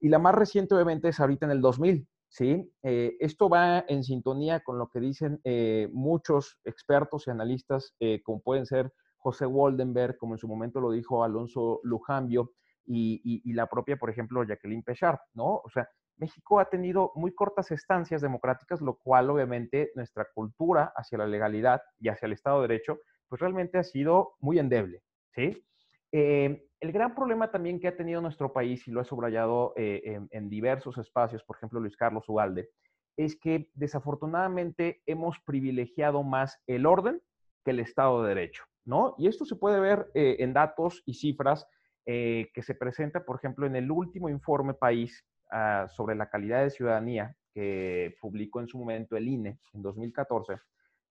Y 0.02 0.10
la 0.10 0.20
más 0.20 0.36
reciente, 0.36 0.74
obviamente, 0.74 1.10
es 1.10 1.20
ahorita 1.20 1.46
en 1.46 1.52
el 1.52 1.62
2000. 1.62 2.08
¿sí? 2.28 2.74
Eh, 2.82 3.18
esto 3.20 3.50
va 3.50 3.86
en 3.88 4.04
sintonía 4.04 4.62
con 4.62 4.80
lo 4.80 4.90
que 4.90 5.00
dicen 5.00 5.40
eh, 5.44 5.90
muchos 5.94 6.58
expertos 6.64 7.28
y 7.28 7.30
analistas, 7.30 7.94
eh, 8.00 8.22
como 8.24 8.42
pueden 8.42 8.66
ser 8.66 8.92
José 9.22 9.46
Waldenberg, 9.46 10.18
como 10.18 10.34
en 10.34 10.40
su 10.40 10.48
momento 10.48 10.82
lo 10.82 10.92
dijo 10.92 11.24
Alonso 11.24 11.80
Lujambio, 11.84 12.52
y, 12.86 13.54
la 13.54 13.68
propia, 13.68 13.96
por 13.96 14.10
ejemplo, 14.10 14.44
Jacqueline 14.44 14.84
Pechard, 14.84 15.20
¿no? 15.34 15.62
O 15.64 15.70
sea, 15.70 15.88
México 16.18 16.60
ha 16.60 16.66
tenido 16.66 17.12
muy 17.16 17.34
cortas 17.34 17.72
estancias 17.72 18.22
democráticas, 18.22 18.82
lo 18.82 18.96
cual 18.96 19.30
obviamente 19.30 19.92
nuestra 19.96 20.28
cultura 20.34 20.92
hacia 20.96 21.20
la 21.20 21.28
legalidad 21.28 21.82
y 22.00 22.10
hacia 22.10 22.26
el 22.26 22.34
Estado 22.34 22.62
de 22.62 22.68
Derecho, 22.68 23.00
pues 23.30 23.40
realmente 23.40 23.78
ha 23.78 23.84
sido 23.84 24.34
muy 24.40 24.60
endeble, 24.60 25.04
¿sí? 25.34 25.64
Eh, 26.12 26.68
el 26.82 26.92
gran 26.92 27.16
problema 27.16 27.52
también 27.52 27.80
que 27.80 27.88
ha 27.88 27.96
tenido 27.96 28.22
nuestro 28.22 28.52
país, 28.52 28.88
y 28.88 28.92
lo 28.92 29.02
he 29.02 29.06
subrayado 29.06 29.74
eh, 29.78 30.20
en, 30.32 30.50
diversos 30.50 30.98
espacios, 30.98 31.44
por 31.44 31.56
ejemplo 31.56 31.80
Luis 31.80 31.96
Carlos 31.96 32.28
Ugalde, 32.28 32.70
es 33.16 33.40
que 33.40 33.70
desafortunadamente 33.74 35.02
hemos 35.06 35.40
privilegiado 35.46 36.24
más 36.24 36.60
el 36.68 36.86
orden 36.86 37.22
que 37.64 37.72
el 37.72 37.80
Estado 37.80 38.24
de 38.24 38.30
Derecho, 38.30 38.64
¿no? 38.86 39.16
Y 39.18 39.28
esto 39.28 39.46
se 39.46 39.56
puede 39.56 39.80
ver 39.80 40.10
eh, 40.14 40.38
en 40.40 40.54
datos 40.54 41.04
y 41.06 41.14
cifras 41.14 41.68
que 42.04 42.64
se 42.64 42.76
presenta, 42.76 43.24
por 43.24 43.38
ejemplo, 43.38 43.66
en 43.66 43.76
el 43.76 43.90
último 43.90 44.28
informe 44.28 44.74
país 44.74 45.24
ah, 45.52 45.88
sobre 45.88 46.16
la 46.16 46.30
calidad 46.30 46.64
de 46.64 46.72
ciudadanía 46.72 47.38
que 47.54 48.16
publicó 48.20 48.60
en 48.60 48.68
su 48.68 48.78
momento 48.78 49.18
el 49.18 49.28
INE 49.28 49.60
en 49.74 49.82
2014. 49.82 50.58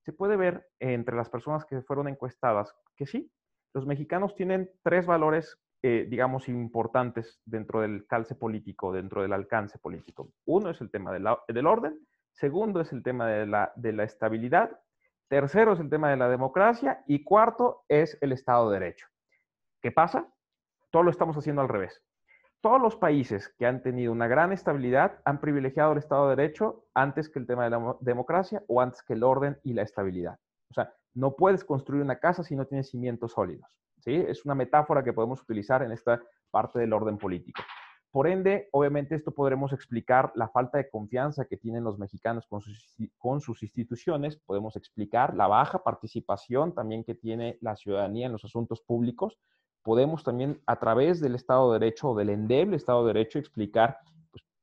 Se 0.02 0.12
puede 0.12 0.36
ver 0.36 0.66
entre 0.78 1.16
las 1.16 1.28
personas 1.28 1.64
que 1.64 1.82
fueron 1.82 2.08
encuestadas 2.08 2.74
que 2.96 3.06
sí, 3.06 3.30
los 3.72 3.86
mexicanos 3.86 4.34
tienen 4.34 4.70
tres 4.82 5.06
valores, 5.06 5.58
eh, 5.82 6.06
digamos, 6.08 6.48
importantes 6.48 7.40
dentro 7.44 7.80
del 7.80 8.06
calce 8.06 8.34
político, 8.34 8.92
dentro 8.92 9.22
del 9.22 9.32
alcance 9.32 9.78
político. 9.78 10.32
Uno 10.46 10.70
es 10.70 10.80
el 10.80 10.90
tema 10.90 11.12
del 11.12 11.66
orden, 11.66 12.00
segundo 12.32 12.80
es 12.80 12.92
el 12.92 13.02
tema 13.02 13.28
de 13.28 13.46
la 13.92 14.04
estabilidad, 14.04 14.80
tercero 15.30 15.72
es 15.72 15.80
el 15.80 15.88
tema 15.88 16.10
de 16.10 16.16
la 16.16 16.28
democracia 16.28 17.04
y 17.06 17.22
cuarto 17.22 17.84
es 17.88 18.18
el 18.20 18.32
Estado 18.32 18.68
de 18.68 18.80
Derecho. 18.80 19.06
¿Qué 19.80 19.92
pasa? 19.92 20.28
Todo 20.90 21.04
lo 21.04 21.10
estamos 21.10 21.36
haciendo 21.36 21.62
al 21.62 21.68
revés. 21.68 22.02
Todos 22.60 22.82
los 22.82 22.96
países 22.96 23.48
que 23.56 23.64
han 23.64 23.80
tenido 23.80 24.10
una 24.10 24.26
gran 24.26 24.52
estabilidad 24.52 25.20
han 25.24 25.40
privilegiado 25.40 25.92
el 25.92 25.98
Estado 25.98 26.28
de 26.28 26.36
Derecho 26.36 26.84
antes 26.94 27.28
que 27.28 27.38
el 27.38 27.46
tema 27.46 27.62
de 27.64 27.70
la 27.70 27.96
democracia 28.00 28.64
o 28.66 28.80
antes 28.80 29.02
que 29.04 29.12
el 29.12 29.22
orden 29.22 29.58
y 29.62 29.72
la 29.72 29.82
estabilidad. 29.82 30.36
O 30.68 30.74
sea, 30.74 30.92
no 31.14 31.36
puedes 31.36 31.64
construir 31.64 32.02
una 32.02 32.18
casa 32.18 32.42
si 32.42 32.56
no 32.56 32.66
tienes 32.66 32.90
cimientos 32.90 33.32
sólidos. 33.32 33.70
¿sí? 34.00 34.12
Es 34.12 34.44
una 34.44 34.56
metáfora 34.56 35.04
que 35.04 35.12
podemos 35.12 35.40
utilizar 35.40 35.82
en 35.84 35.92
esta 35.92 36.20
parte 36.50 36.80
del 36.80 36.92
orden 36.92 37.16
político. 37.18 37.62
Por 38.10 38.26
ende, 38.26 38.68
obviamente 38.72 39.14
esto 39.14 39.30
podremos 39.32 39.72
explicar 39.72 40.32
la 40.34 40.48
falta 40.48 40.78
de 40.78 40.90
confianza 40.90 41.44
que 41.44 41.56
tienen 41.56 41.84
los 41.84 41.98
mexicanos 41.98 42.46
con 42.46 42.60
sus, 43.40 43.62
instituciones, 43.62 44.36
podemos 44.46 44.74
explicar 44.76 45.36
la 45.36 45.46
baja 45.46 45.84
participación 45.84 46.74
también 46.74 47.04
que 47.04 47.14
tiene 47.14 47.56
la 47.60 47.76
ciudadanía 47.76 48.26
en 48.26 48.32
los 48.32 48.44
asuntos 48.44 48.80
públicos, 48.80 49.38
podemos 49.82 50.24
también 50.24 50.60
a 50.66 50.78
través 50.80 51.20
del 51.20 51.36
Estado 51.36 51.72
de 51.72 51.78
Derecho 51.78 52.10
o 52.10 52.16
del 52.16 52.30
endeble 52.30 52.76
Estado 52.76 53.06
de 53.06 53.12
Derecho 53.12 53.38
explicar 53.38 53.98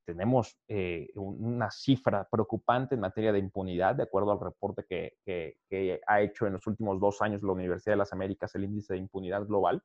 tenemos 0.08 0.56
eh, 0.68 1.10
una 1.16 1.70
cifra 1.70 2.26
preocupante 2.30 2.94
en 2.94 3.00
materia 3.02 3.30
de 3.30 3.40
impunidad, 3.40 3.94
de 3.94 4.04
acuerdo 4.04 4.32
al 4.32 4.40
reporte 4.40 4.86
que, 4.88 6.00
ha 6.06 6.20
hecho 6.22 6.46
en 6.46 6.54
los 6.54 6.66
últimos 6.66 6.98
dos 6.98 7.20
años 7.20 7.42
la 7.42 7.52
Universidad 7.52 7.92
de 7.92 7.98
las 7.98 8.14
Américas, 8.14 8.54
el 8.54 8.64
índice 8.64 8.94
de 8.94 9.00
impunidad 9.00 9.44
global. 9.44 9.82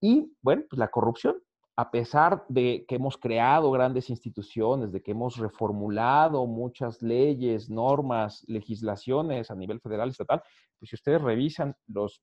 Y 0.00 0.32
bueno, 0.42 0.62
pues 0.70 0.78
la 0.78 0.86
corrupción, 0.86 1.42
a 1.78 1.92
pesar 1.92 2.44
de 2.48 2.84
que 2.88 2.96
hemos 2.96 3.16
creado 3.16 3.70
grandes 3.70 4.10
instituciones, 4.10 4.90
de 4.90 5.00
que 5.00 5.12
hemos 5.12 5.36
reformulado 5.36 6.44
muchas 6.44 7.00
leyes, 7.02 7.70
normas, 7.70 8.44
legislaciones 8.48 9.48
a 9.52 9.54
nivel 9.54 9.80
federal 9.80 10.08
estatal, 10.08 10.42
pues 10.76 10.88
si 10.88 10.96
ustedes 10.96 11.22
revisan 11.22 11.76
los, 11.86 12.20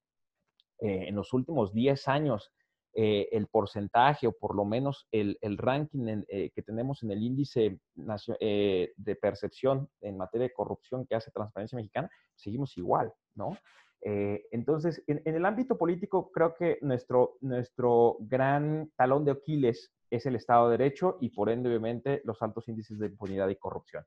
eh, 0.82 1.06
en 1.08 1.16
los 1.16 1.32
últimos 1.32 1.72
10 1.72 2.06
años 2.10 2.52
eh, 2.96 3.30
el 3.32 3.48
porcentaje 3.48 4.28
o 4.28 4.34
por 4.34 4.58
lo 4.58 4.66
menos 4.66 5.08
el, 5.10 5.38
ranking 5.58 6.26
eh, 6.28 6.52
que 6.54 6.62
tenemos 6.62 7.02
en 7.04 7.12
el 7.12 7.24
índice 7.24 7.80
de 7.96 9.16
percepción 9.22 9.90
en 10.02 10.18
materia 10.18 10.48
de 10.48 10.54
corrupción 10.54 11.06
que 11.06 11.16
hace 11.16 11.32
Transparencia 11.32 11.78
Mexicana, 11.78 12.10
seguimos 12.36 12.76
igual, 12.76 13.14
¿no? 13.36 13.58
Entonces, 14.02 15.04
en, 15.08 15.22
el 15.25 15.46
ámbito 15.46 15.78
político, 15.78 16.32
creo 16.32 16.54
que 16.56 16.78
nuestro, 16.82 17.38
nuestro 17.42 18.18
gran 18.20 18.92
talón 18.96 19.25
de 19.25 19.32
Aquiles 19.32 19.92
es 20.12 20.25
el 20.25 20.36
Estado 20.36 20.70
de 20.70 20.78
Derecho 20.78 21.18
y 21.22 21.30
por 21.30 21.50
ende, 21.50 21.70
obviamente, 21.70 22.22
los 22.24 22.42
altos 22.42 22.68
índices 22.68 23.00
de 23.00 23.08
impunidad 23.08 23.50
y 23.50 23.56
corrupción. 23.56 24.06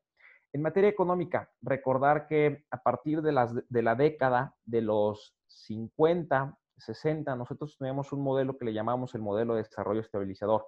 En 0.53 0.63
materia 0.63 0.89
económica, 0.89 1.51
recordar 1.63 2.27
que 2.29 2.65
a 2.71 2.83
partir 2.83 3.23
de, 3.23 3.33
las, 3.33 3.55
de 3.69 3.83
la 3.83 3.97
década 3.97 4.55
de 4.65 4.83
los 4.83 5.35
50 5.49 6.57
60, 6.81 7.35
nosotros 7.37 7.77
tenemos 7.79 8.13
un 8.13 8.23
modelo 8.23 8.57
que 8.57 8.65
le 8.65 8.73
llamamos 8.73 9.15
el 9.15 9.23
modelo 9.23 9.55
de 9.55 9.63
desarrollo 9.63 10.01
estabilizador. 10.01 10.67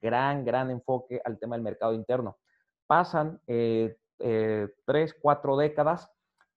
Gran, 0.00 0.44
gran 0.44 0.70
enfoque 0.70 1.20
al 1.24 1.38
tema 1.38 1.56
del 1.56 1.62
mercado 1.62 1.94
interno. 1.94 2.38
Pasan 2.86 3.40
eh, 3.46 3.96
eh, 4.18 4.68
tres, 4.84 5.14
cuatro 5.20 5.56
décadas 5.56 6.10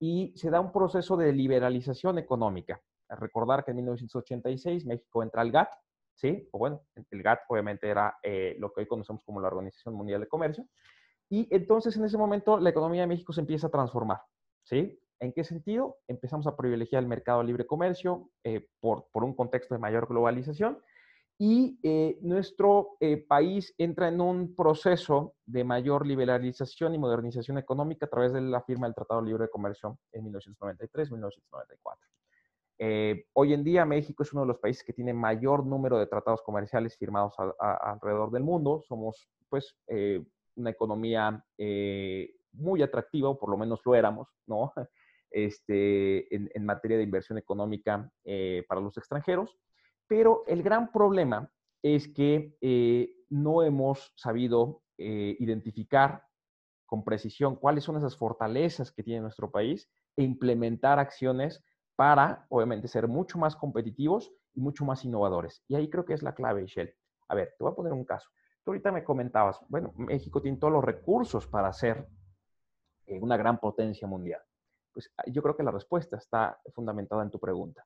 y 0.05 0.31
se 0.35 0.51
da 0.51 0.59
un 0.59 0.71
proceso 0.71 1.17
de 1.17 1.33
liberalización 1.33 2.19
económica. 2.19 2.79
recordar 3.09 3.63
que 3.63 3.71
en 3.71 3.77
1986 3.77 4.85
México 4.85 5.23
entra 5.23 5.41
al 5.41 5.51
GATT, 5.51 5.73
¿sí? 6.13 6.47
O 6.51 6.59
bueno, 6.59 6.81
el 7.09 7.23
GATT 7.23 7.39
obviamente 7.49 7.89
era 7.89 8.15
eh, 8.21 8.55
lo 8.59 8.71
que 8.71 8.81
hoy 8.81 8.87
conocemos 8.87 9.23
como 9.23 9.41
la 9.41 9.47
Organización 9.47 9.95
Mundial 9.95 10.21
de 10.21 10.27
Comercio. 10.27 10.67
Y 11.27 11.47
entonces 11.49 11.97
en 11.97 12.05
ese 12.05 12.19
momento 12.19 12.59
la 12.59 12.69
economía 12.69 13.01
de 13.01 13.07
México 13.07 13.33
se 13.33 13.41
empieza 13.41 13.67
a 13.67 13.71
transformar, 13.71 14.21
¿sí? 14.63 14.99
¿En 15.19 15.33
qué 15.33 15.43
sentido? 15.43 15.97
Empezamos 16.07 16.45
a 16.45 16.55
privilegiar 16.55 17.01
el 17.01 17.09
mercado 17.09 17.41
libre 17.41 17.65
comercio 17.65 18.29
eh, 18.43 18.67
por, 18.79 19.07
por, 19.11 19.23
un 19.23 19.33
contexto 19.33 19.73
de 19.73 19.79
mayor 19.79 20.07
globalización 20.07 20.77
y 21.37 21.77
eh, 21.83 22.17
nuestro 22.21 22.95
eh, 22.99 23.17
país 23.17 23.73
entra 23.77 24.07
en 24.07 24.21
un 24.21 24.55
proceso 24.55 25.35
de 25.45 25.63
mayor 25.63 26.07
liberalización 26.07 26.95
y 26.95 26.97
modernización 26.97 27.57
económica 27.57 28.05
a 28.05 28.09
través 28.09 28.33
de 28.33 28.41
la 28.41 28.61
firma 28.61 28.87
del 28.87 28.95
Tratado 28.95 29.21
de 29.21 29.27
Libre 29.27 29.49
Comercio 29.49 29.99
en 30.11 30.31
1993-1994. 30.31 31.97
hoy 33.33 33.53
en 33.53 33.63
día 33.63 33.85
México 33.85 34.23
es 34.23 34.33
uno 34.33 34.41
de 34.41 34.47
los 34.47 34.59
países 34.59 34.83
que 34.83 34.93
tiene 34.93 35.13
mayor 35.13 35.65
número 35.65 35.97
de 35.97 36.07
tratados 36.07 36.41
comerciales 36.41 36.97
firmados 36.97 37.33
alrededor 37.59 38.31
del 38.31 38.43
mundo. 38.43 38.81
Somos 38.87 39.29
pues 39.49 39.75
una 40.55 40.69
economía 40.69 41.43
muy 42.57 42.81
atractiva, 42.81 43.29
o 43.29 43.37
por 43.37 43.49
lo 43.49 43.57
menos 43.57 43.81
lo 43.85 43.95
éramos, 43.95 44.27
¿no? 44.47 44.73
este, 45.31 46.33
en, 46.33 46.65
materia 46.65 46.97
de 46.97 47.03
inversión 47.03 47.37
económica 47.37 48.09
eh, 48.23 48.63
para 48.67 48.81
los 48.81 48.97
extranjeros. 48.97 49.57
Pero 50.07 50.43
el 50.47 50.63
gran 50.63 50.91
problema 50.91 51.51
es 51.81 52.07
que 52.07 52.57
eh, 52.61 53.15
no 53.29 53.63
hemos 53.63 54.13
sabido 54.15 54.81
eh, 54.97 55.35
identificar 55.39 56.23
con 56.85 57.03
precisión 57.03 57.55
cuáles 57.55 57.83
son 57.83 57.97
esas 57.97 58.15
fortalezas 58.15 58.91
que 58.91 59.03
tiene 59.03 59.21
nuestro 59.21 59.51
país 59.51 59.89
e 60.15 60.23
implementar 60.23 60.99
acciones 60.99 61.63
para, 61.95 62.45
obviamente, 62.49 62.87
ser 62.87 63.07
mucho 63.07 63.37
más 63.37 63.55
competitivos 63.55 64.31
y 64.53 64.61
mucho 64.61 64.85
más 64.85 65.03
innovadores. 65.05 65.63
Y 65.67 65.75
ahí 65.75 65.89
creo 65.89 66.05
que 66.05 66.13
es 66.13 66.23
la 66.23 66.35
clave, 66.35 66.61
Michelle. 66.61 66.95
A 67.27 67.35
ver, 67.35 67.55
te 67.57 67.63
voy 67.63 67.71
a 67.71 67.75
poner 67.75 67.93
un 67.93 68.05
caso. 68.05 68.29
Tú 68.63 68.71
ahorita 68.71 68.91
me 68.91 69.03
comentabas, 69.03 69.59
bueno, 69.67 69.93
México 69.95 70.41
tiene 70.41 70.57
todos 70.57 70.73
los 70.73 70.83
recursos 70.83 71.47
para 71.47 71.71
ser 71.73 72.07
una 73.07 73.37
gran 73.37 73.59
potencia 73.59 74.07
mundial. 74.07 74.41
Pues 74.91 75.11
yo 75.27 75.41
creo 75.41 75.55
que 75.55 75.63
la 75.63 75.71
respuesta 75.71 76.17
está 76.17 76.59
fundamentada 76.73 77.23
en 77.23 77.29
tu 77.29 77.39
pregunta. 77.39 77.85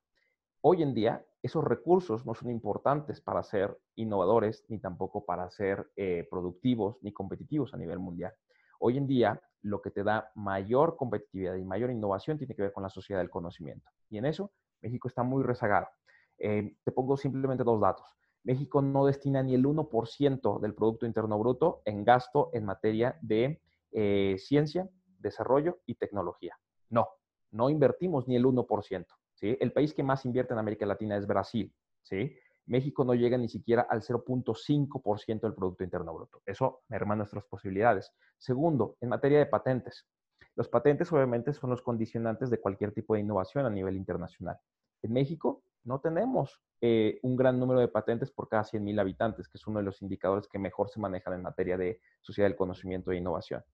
Hoy 0.62 0.82
en 0.82 0.92
día, 0.92 1.24
esos 1.42 1.64
recursos 1.64 2.26
no 2.26 2.34
son 2.34 2.50
importantes 2.50 3.22
para 3.22 3.42
ser 3.42 3.78
innovadores, 3.94 4.66
ni 4.68 4.78
tampoco 4.78 5.24
para 5.24 5.48
ser 5.48 5.90
eh, 5.96 6.28
productivos 6.30 6.98
ni 7.00 7.14
competitivos 7.14 7.72
a 7.72 7.78
nivel 7.78 7.98
mundial. 7.98 8.34
Hoy 8.78 8.98
en 8.98 9.06
día, 9.06 9.40
lo 9.62 9.80
que 9.80 9.90
te 9.90 10.04
da 10.04 10.30
mayor 10.34 10.96
competitividad 10.96 11.54
y 11.54 11.64
mayor 11.64 11.90
innovación 11.90 12.36
tiene 12.36 12.54
que 12.54 12.60
ver 12.60 12.72
con 12.74 12.82
la 12.82 12.90
sociedad 12.90 13.20
del 13.20 13.30
conocimiento. 13.30 13.90
Y 14.10 14.18
en 14.18 14.26
eso, 14.26 14.52
México 14.82 15.08
está 15.08 15.22
muy 15.22 15.42
rezagado. 15.42 15.88
Eh, 16.36 16.76
te 16.84 16.92
pongo 16.92 17.16
simplemente 17.16 17.64
dos 17.64 17.80
datos. 17.80 18.06
México 18.42 18.82
no 18.82 19.06
destina 19.06 19.42
ni 19.42 19.54
el 19.54 19.64
1% 19.64 20.60
del 20.60 20.74
Producto 20.74 21.06
Interno 21.06 21.38
Bruto 21.38 21.80
en 21.86 22.04
gasto 22.04 22.50
en 22.52 22.66
materia 22.66 23.18
de 23.22 23.62
eh, 23.92 24.36
ciencia, 24.38 24.90
desarrollo 25.18 25.78
y 25.86 25.94
tecnología. 25.94 26.58
No, 26.90 27.08
no 27.50 27.70
invertimos 27.70 28.28
ni 28.28 28.36
el 28.36 28.44
1%. 28.44 29.06
El 29.40 29.72
país 29.72 29.94
que 29.94 30.02
más 30.02 30.24
invierte 30.24 30.52
en 30.52 30.58
América 30.58 30.86
Latina 30.86 31.16
es 31.16 31.26
Brasil. 31.26 31.72
¿sí? 32.02 32.36
México 32.66 33.04
no 33.04 33.14
llega 33.14 33.36
ni 33.38 33.48
siquiera 33.48 33.82
al 33.82 34.02
0.5% 34.02 35.40
del 35.40 35.54
Producto 35.54 35.82
Interno 35.82 36.14
Bruto. 36.14 36.42
Eso 36.46 36.82
merma 36.88 37.16
nuestras 37.16 37.44
posibilidades. 37.44 38.12
Segundo, 38.38 38.96
en 39.00 39.08
materia 39.08 39.38
de 39.38 39.46
patentes. 39.46 40.06
Los 40.54 40.68
patentes 40.68 41.10
obviamente 41.12 41.52
son 41.52 41.70
los 41.70 41.82
condicionantes 41.82 42.50
de 42.50 42.60
cualquier 42.60 42.92
tipo 42.92 43.14
de 43.14 43.20
innovación 43.20 43.66
a 43.66 43.70
nivel 43.70 43.96
internacional. 43.96 44.58
En 45.02 45.12
México 45.12 45.62
no 45.84 46.00
tenemos 46.00 46.60
eh, 46.80 47.18
un 47.22 47.36
gran 47.36 47.58
número 47.58 47.80
de 47.80 47.88
patentes 47.88 48.30
por 48.30 48.48
cada 48.48 48.64
100.000 48.64 49.00
habitantes, 49.00 49.48
que 49.48 49.58
es 49.58 49.66
uno 49.66 49.78
de 49.78 49.84
los 49.84 50.02
indicadores 50.02 50.46
que 50.46 50.58
mejor 50.58 50.90
se 50.90 51.00
manejan 51.00 51.34
en 51.34 51.42
materia 51.42 51.76
de 51.76 52.00
sociedad 52.20 52.48
del 52.48 52.56
conocimiento 52.56 53.10
e 53.10 53.16
innovación. 53.16 53.64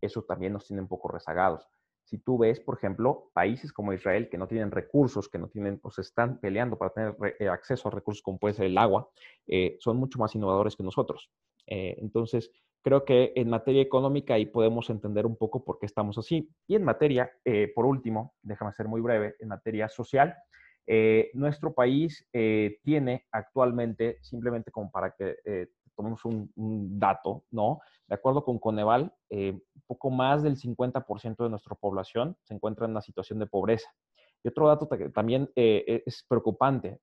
Eso 0.00 0.22
también 0.22 0.52
nos 0.52 0.66
tiene 0.66 0.82
un 0.82 0.88
poco 0.88 1.08
rezagados. 1.08 1.68
Si 2.06 2.18
tú 2.18 2.38
ves, 2.38 2.58
por 2.60 2.76
ejemplo, 2.78 3.30
países 3.34 3.72
como 3.72 3.92
Israel 3.92 4.30
que 4.30 4.38
no 4.38 4.48
tienen 4.48 4.70
recursos, 4.70 5.28
que 5.28 5.38
no 5.38 5.48
tienen 5.48 5.78
o 5.82 5.90
se 5.90 6.00
están 6.00 6.40
peleando 6.40 6.78
para 6.78 6.92
tener 6.92 7.16
eh, 7.38 7.48
acceso 7.48 7.88
a 7.88 7.90
recursos 7.90 8.22
como 8.22 8.38
puede 8.38 8.54
ser 8.54 8.66
el 8.66 8.78
agua, 8.78 9.08
eh, 9.46 9.76
son 9.80 9.98
mucho 9.98 10.18
más 10.18 10.34
innovadores 10.34 10.74
que 10.76 10.82
nosotros. 10.82 11.30
entonces, 11.66 12.50
creo 12.82 13.04
que 13.04 13.32
en 13.34 13.50
materia 13.50 13.82
económica 13.82 14.34
ahí 14.34 14.46
podemos 14.46 14.88
entender 14.88 15.26
un 15.26 15.36
poco 15.36 15.64
por 15.64 15.78
qué 15.78 15.86
estamos 15.86 16.16
así. 16.16 16.48
Y 16.68 16.76
en 16.76 16.84
materia, 16.84 17.30
por 17.74 17.84
último, 17.84 18.34
déjame 18.42 18.72
ser 18.72 18.86
muy 18.86 19.00
breve, 19.00 19.34
en 19.40 19.48
materia 19.48 19.88
social, 19.88 20.36
eh, 20.86 21.30
nuestro 21.34 21.74
país 21.74 22.24
eh, 22.32 22.78
tiene 22.82 23.26
actualmente, 23.32 24.18
simplemente 24.22 24.70
como 24.70 24.90
para 24.90 25.10
que 25.10 25.36
eh, 25.44 25.68
tomemos 25.96 26.24
un, 26.24 26.50
dato, 26.98 27.44
¿no? 27.50 27.80
De 28.06 28.14
acuerdo 28.14 28.44
con 28.44 28.58
Coneval, 28.58 29.12
un 29.30 29.62
poco 29.86 30.10
más 30.10 30.42
del 30.42 30.56
50% 30.56 31.36
de 31.36 31.50
nuestra 31.50 31.74
población 31.74 32.36
se 32.44 32.54
encuentra 32.54 32.84
en 32.84 32.92
una 32.92 33.00
situación 33.00 33.38
de 33.38 33.46
pobreza. 33.46 33.88
Y 34.44 34.48
otro 34.48 34.68
dato 34.68 34.88
que 34.88 35.08
también 35.08 35.50
es 35.56 36.24
preocupante, 36.28 37.00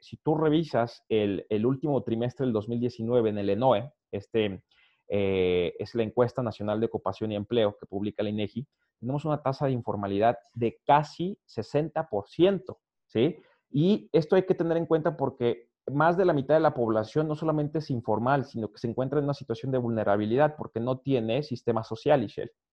si 0.00 0.16
tú 0.18 0.36
revisas 0.36 1.02
el, 1.08 1.44
el, 1.48 1.66
último 1.66 2.02
trimestre 2.04 2.46
del 2.46 2.52
2019 2.52 3.30
en 3.30 3.38
el 3.38 3.50
ENOE, 3.50 3.92
este 4.12 4.62
es 5.08 5.94
la 5.94 6.02
encuesta 6.02 6.42
nacional 6.42 6.78
de 6.78 6.86
ocupación 6.86 7.32
y 7.32 7.36
empleo 7.36 7.76
que 7.78 7.86
publica 7.86 8.22
la 8.22 8.30
INEGI, 8.30 8.66
tenemos 9.04 9.24
una 9.26 9.42
tasa 9.42 9.66
de 9.66 9.72
informalidad 9.72 10.38
de 10.54 10.80
casi 10.86 11.38
60%. 11.46 12.78
¿sí? 13.06 13.36
Y 13.70 14.08
esto 14.12 14.36
hay 14.36 14.44
que 14.44 14.54
tener 14.54 14.76
en 14.76 14.86
cuenta 14.86 15.16
porque 15.16 15.68
más 15.92 16.16
de 16.16 16.24
la 16.24 16.32
mitad 16.32 16.54
de 16.54 16.60
la 16.60 16.74
población 16.74 17.28
no 17.28 17.36
solamente 17.36 17.78
es 17.78 17.90
informal, 17.90 18.44
sino 18.44 18.70
que 18.70 18.78
se 18.78 18.88
encuentra 18.88 19.18
en 19.18 19.24
una 19.24 19.34
situación 19.34 19.70
de 19.72 19.78
vulnerabilidad 19.78 20.56
porque 20.56 20.80
no 20.80 20.98
tiene 20.98 21.42
sistema 21.42 21.84
social, 21.84 22.26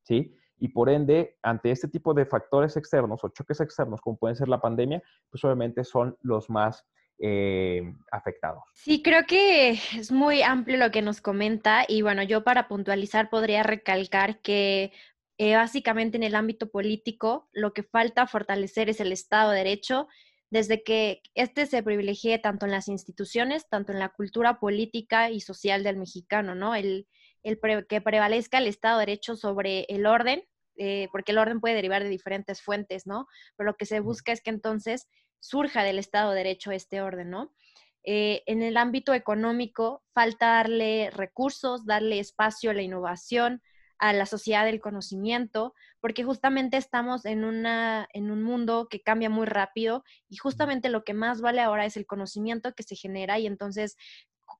¿sí? 0.04 0.34
Y 0.58 0.68
por 0.70 0.90
ende, 0.90 1.38
ante 1.42 1.72
este 1.72 1.88
tipo 1.88 2.14
de 2.14 2.26
factores 2.26 2.78
externos 2.78 3.24
o 3.24 3.30
choques 3.30 3.60
externos, 3.60 4.00
como 4.00 4.18
pueden 4.18 4.36
ser 4.36 4.48
la 4.48 4.62
pandemia, 4.62 5.02
pues 5.30 5.44
obviamente 5.44 5.84
son 5.84 6.16
los 6.22 6.50
más 6.50 6.86
eh, 7.18 7.82
afectados. 8.12 8.64
Sí, 8.74 9.02
creo 9.02 9.26
que 9.28 9.72
es 9.72 10.12
muy 10.12 10.42
amplio 10.42 10.78
lo 10.78 10.92
que 10.92 11.02
nos 11.02 11.20
comenta 11.22 11.84
y 11.88 12.02
bueno, 12.02 12.24
yo 12.24 12.44
para 12.44 12.68
puntualizar 12.68 13.30
podría 13.30 13.64
recalcar 13.64 14.40
que 14.42 14.92
eh, 15.38 15.56
básicamente 15.56 16.18
en 16.18 16.24
el 16.24 16.36
ámbito 16.36 16.70
político 16.70 17.50
lo 17.52 17.74
que 17.74 17.84
falta 17.84 18.28
fortalecer 18.28 18.90
es 18.90 19.00
el 19.00 19.12
Estado 19.12 19.52
de 19.52 19.58
Derecho 19.58 20.08
desde 20.52 20.84
que 20.84 21.22
este 21.34 21.66
se 21.66 21.82
privilegie 21.82 22.38
tanto 22.38 22.66
en 22.66 22.72
las 22.72 22.90
instituciones, 22.90 23.68
tanto 23.70 23.94
en 23.94 24.00
la 24.00 24.10
cultura 24.10 24.60
política 24.60 25.32
y 25.32 25.40
social 25.40 25.82
del 25.82 25.98
mexicano, 25.98 26.54
¿no? 26.56 26.76
El, 26.76 27.08
que 27.90 28.02
prevalezca 28.02 28.60
el 28.60 28.68
Estado 28.68 29.00
de 29.00 29.08
Derecho 29.08 29.36
sobre 29.36 29.86
el 29.90 30.06
orden, 30.06 30.44
eh, 30.76 31.08
porque 31.12 31.32
el 31.32 31.40
orden 31.40 31.60
puede 31.60 31.74
derivar 31.74 32.04
de 32.04 32.10
diferentes 32.10 32.62
fuentes, 32.62 33.08
¿no? 33.08 33.28
Pero 33.56 33.72
lo 33.72 33.78
que 33.78 33.86
se 33.86 34.02
busca 34.02 34.32
es 34.32 34.42
que 34.42 34.52
entonces 34.52 35.08
surja 35.40 35.84
del 35.84 35.98
Estado 35.98 36.32
de 36.32 36.38
Derecho 36.38 36.72
este 36.72 37.02
orden, 37.02 37.32
¿no? 37.32 37.54
Eh, 38.04 38.44
en 38.46 38.62
el 38.62 38.78
ámbito 38.78 39.14
económico, 39.14 40.04
falta 40.14 40.48
darle 40.48 41.12
recursos, 41.12 41.86
darle 41.86 42.20
espacio 42.20 42.72
a 42.72 42.74
la 42.74 42.82
innovación, 42.82 43.62
a 44.00 44.12
la 44.12 44.26
sociedad 44.26 44.66
del 44.66 44.82
conocimiento, 44.82 45.74
porque 46.02 46.24
justamente 46.24 46.78
estamos 46.78 47.26
en, 47.26 47.46
una, 47.46 48.08
en 48.12 48.32
un 48.32 48.44
mundo 48.44 48.88
que 48.90 49.02
cambia 49.02 49.30
muy 49.30 49.46
rápido 49.46 50.04
y 50.28 50.38
justamente 50.38 50.90
lo 50.90 51.04
que 51.04 51.14
más 51.14 51.40
vale 51.42 51.62
ahora 51.62 51.86
es 51.86 51.96
el 51.96 52.06
conocimiento 52.06 52.74
que 52.74 52.84
se 52.84 52.96
genera 52.96 53.40
y 53.40 53.48
entonces 53.48 53.96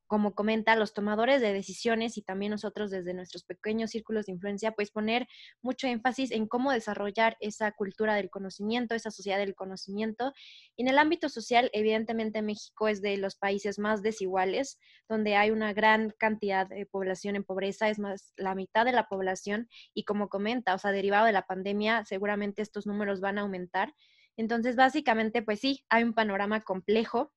como 0.08 0.34
comenta, 0.34 0.76
los 0.76 0.94
tomadores 0.94 1.42
de 1.42 1.54
decisiones 1.54 2.18
y 2.18 2.22
también 2.22 2.52
nosotros 2.52 2.92
desde 2.92 3.14
nuestros 3.14 3.44
pequeños 3.44 3.92
círculos 3.92 4.26
de 4.26 4.34
influencia, 4.34 4.72
pues 4.72 4.92
poner 4.92 5.28
mucho 5.62 5.88
énfasis 5.88 6.32
en 6.32 6.48
cómo 6.48 6.72
desarrollar 6.72 7.38
esa 7.40 7.72
cultura 7.72 8.16
del 8.16 8.30
conocimiento, 8.30 8.96
esa 8.96 9.12
sociedad 9.12 9.38
del 9.38 9.56
conocimiento. 9.56 10.34
En 10.78 10.88
el 10.88 10.98
ámbito 10.98 11.30
social, 11.30 11.70
evidentemente 11.74 12.42
México 12.42 12.88
es 12.88 13.02
de 13.02 13.18
los 13.18 13.36
países 13.36 13.80
más 13.80 14.02
desiguales, 14.02 14.80
donde 15.08 15.36
hay 15.36 15.52
una 15.52 15.74
gran 15.74 16.14
cantidad 16.18 16.68
de 16.68 16.86
población 16.86 17.36
en 17.36 17.44
pobreza, 17.44 17.90
es 17.90 18.00
más 18.00 18.34
la 18.38 18.56
mitad 18.56 18.86
de 18.86 18.92
la 18.92 19.08
población 19.08 19.70
y 19.94 20.04
como 20.04 20.30
comenta, 20.30 20.74
o 20.74 20.78
sea, 20.78 20.92
derivado 20.92 21.26
de 21.26 21.32
la 21.32 21.46
pandemia, 21.46 22.06
seguramente 22.06 22.62
estos 22.62 22.86
números 22.86 23.22
van 23.22 23.38
a 23.38 23.42
aumentar. 23.42 23.94
Entonces, 24.38 24.76
básicamente, 24.76 25.42
pues 25.42 25.60
sí, 25.60 25.86
hay 25.90 26.04
un 26.04 26.14
panorama 26.14 26.62
complejo 26.62 27.34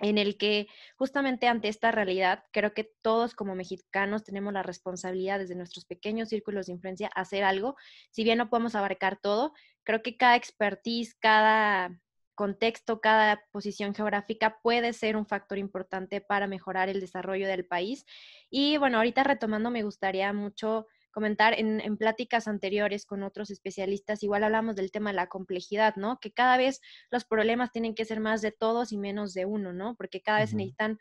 en 0.00 0.18
el 0.18 0.36
que 0.36 0.66
justamente 0.96 1.46
ante 1.46 1.68
esta 1.68 1.90
realidad, 1.92 2.44
creo 2.52 2.74
que 2.74 2.92
todos 3.02 3.34
como 3.34 3.54
mexicanos 3.54 4.24
tenemos 4.24 4.52
la 4.52 4.62
responsabilidad 4.62 5.38
desde 5.38 5.54
nuestros 5.54 5.84
pequeños 5.84 6.30
círculos 6.30 6.66
de 6.66 6.72
influencia 6.72 7.08
hacer 7.14 7.44
algo. 7.44 7.76
Si 8.10 8.24
bien 8.24 8.38
no 8.38 8.48
podemos 8.48 8.74
abarcar 8.74 9.18
todo, 9.20 9.52
creo 9.84 10.02
que 10.02 10.16
cada 10.16 10.36
expertise, 10.36 11.14
cada 11.14 11.98
contexto, 12.34 13.02
cada 13.02 13.44
posición 13.50 13.94
geográfica 13.94 14.58
puede 14.62 14.94
ser 14.94 15.16
un 15.16 15.26
factor 15.26 15.58
importante 15.58 16.22
para 16.22 16.46
mejorar 16.46 16.88
el 16.88 16.98
desarrollo 16.98 17.46
del 17.46 17.66
país. 17.66 18.06
Y 18.48 18.78
bueno, 18.78 18.96
ahorita 18.96 19.22
retomando, 19.24 19.70
me 19.70 19.82
gustaría 19.82 20.32
mucho 20.32 20.86
comentar 21.10 21.58
en, 21.58 21.80
en, 21.80 21.96
pláticas 21.96 22.48
anteriores 22.48 23.04
con 23.06 23.22
otros 23.22 23.50
especialistas, 23.50 24.22
igual 24.22 24.44
hablamos 24.44 24.76
del 24.76 24.90
tema 24.90 25.10
de 25.10 25.16
la 25.16 25.28
complejidad, 25.28 25.96
¿no? 25.96 26.18
Que 26.20 26.32
cada 26.32 26.56
vez 26.56 26.80
los 27.10 27.24
problemas 27.24 27.72
tienen 27.72 27.94
que 27.94 28.04
ser 28.04 28.20
más 28.20 28.42
de 28.42 28.52
todos 28.52 28.92
y 28.92 28.98
menos 28.98 29.34
de 29.34 29.44
uno, 29.44 29.72
¿no? 29.72 29.96
Porque 29.96 30.20
cada 30.22 30.40
vez 30.40 30.54
necesitan 30.54 30.98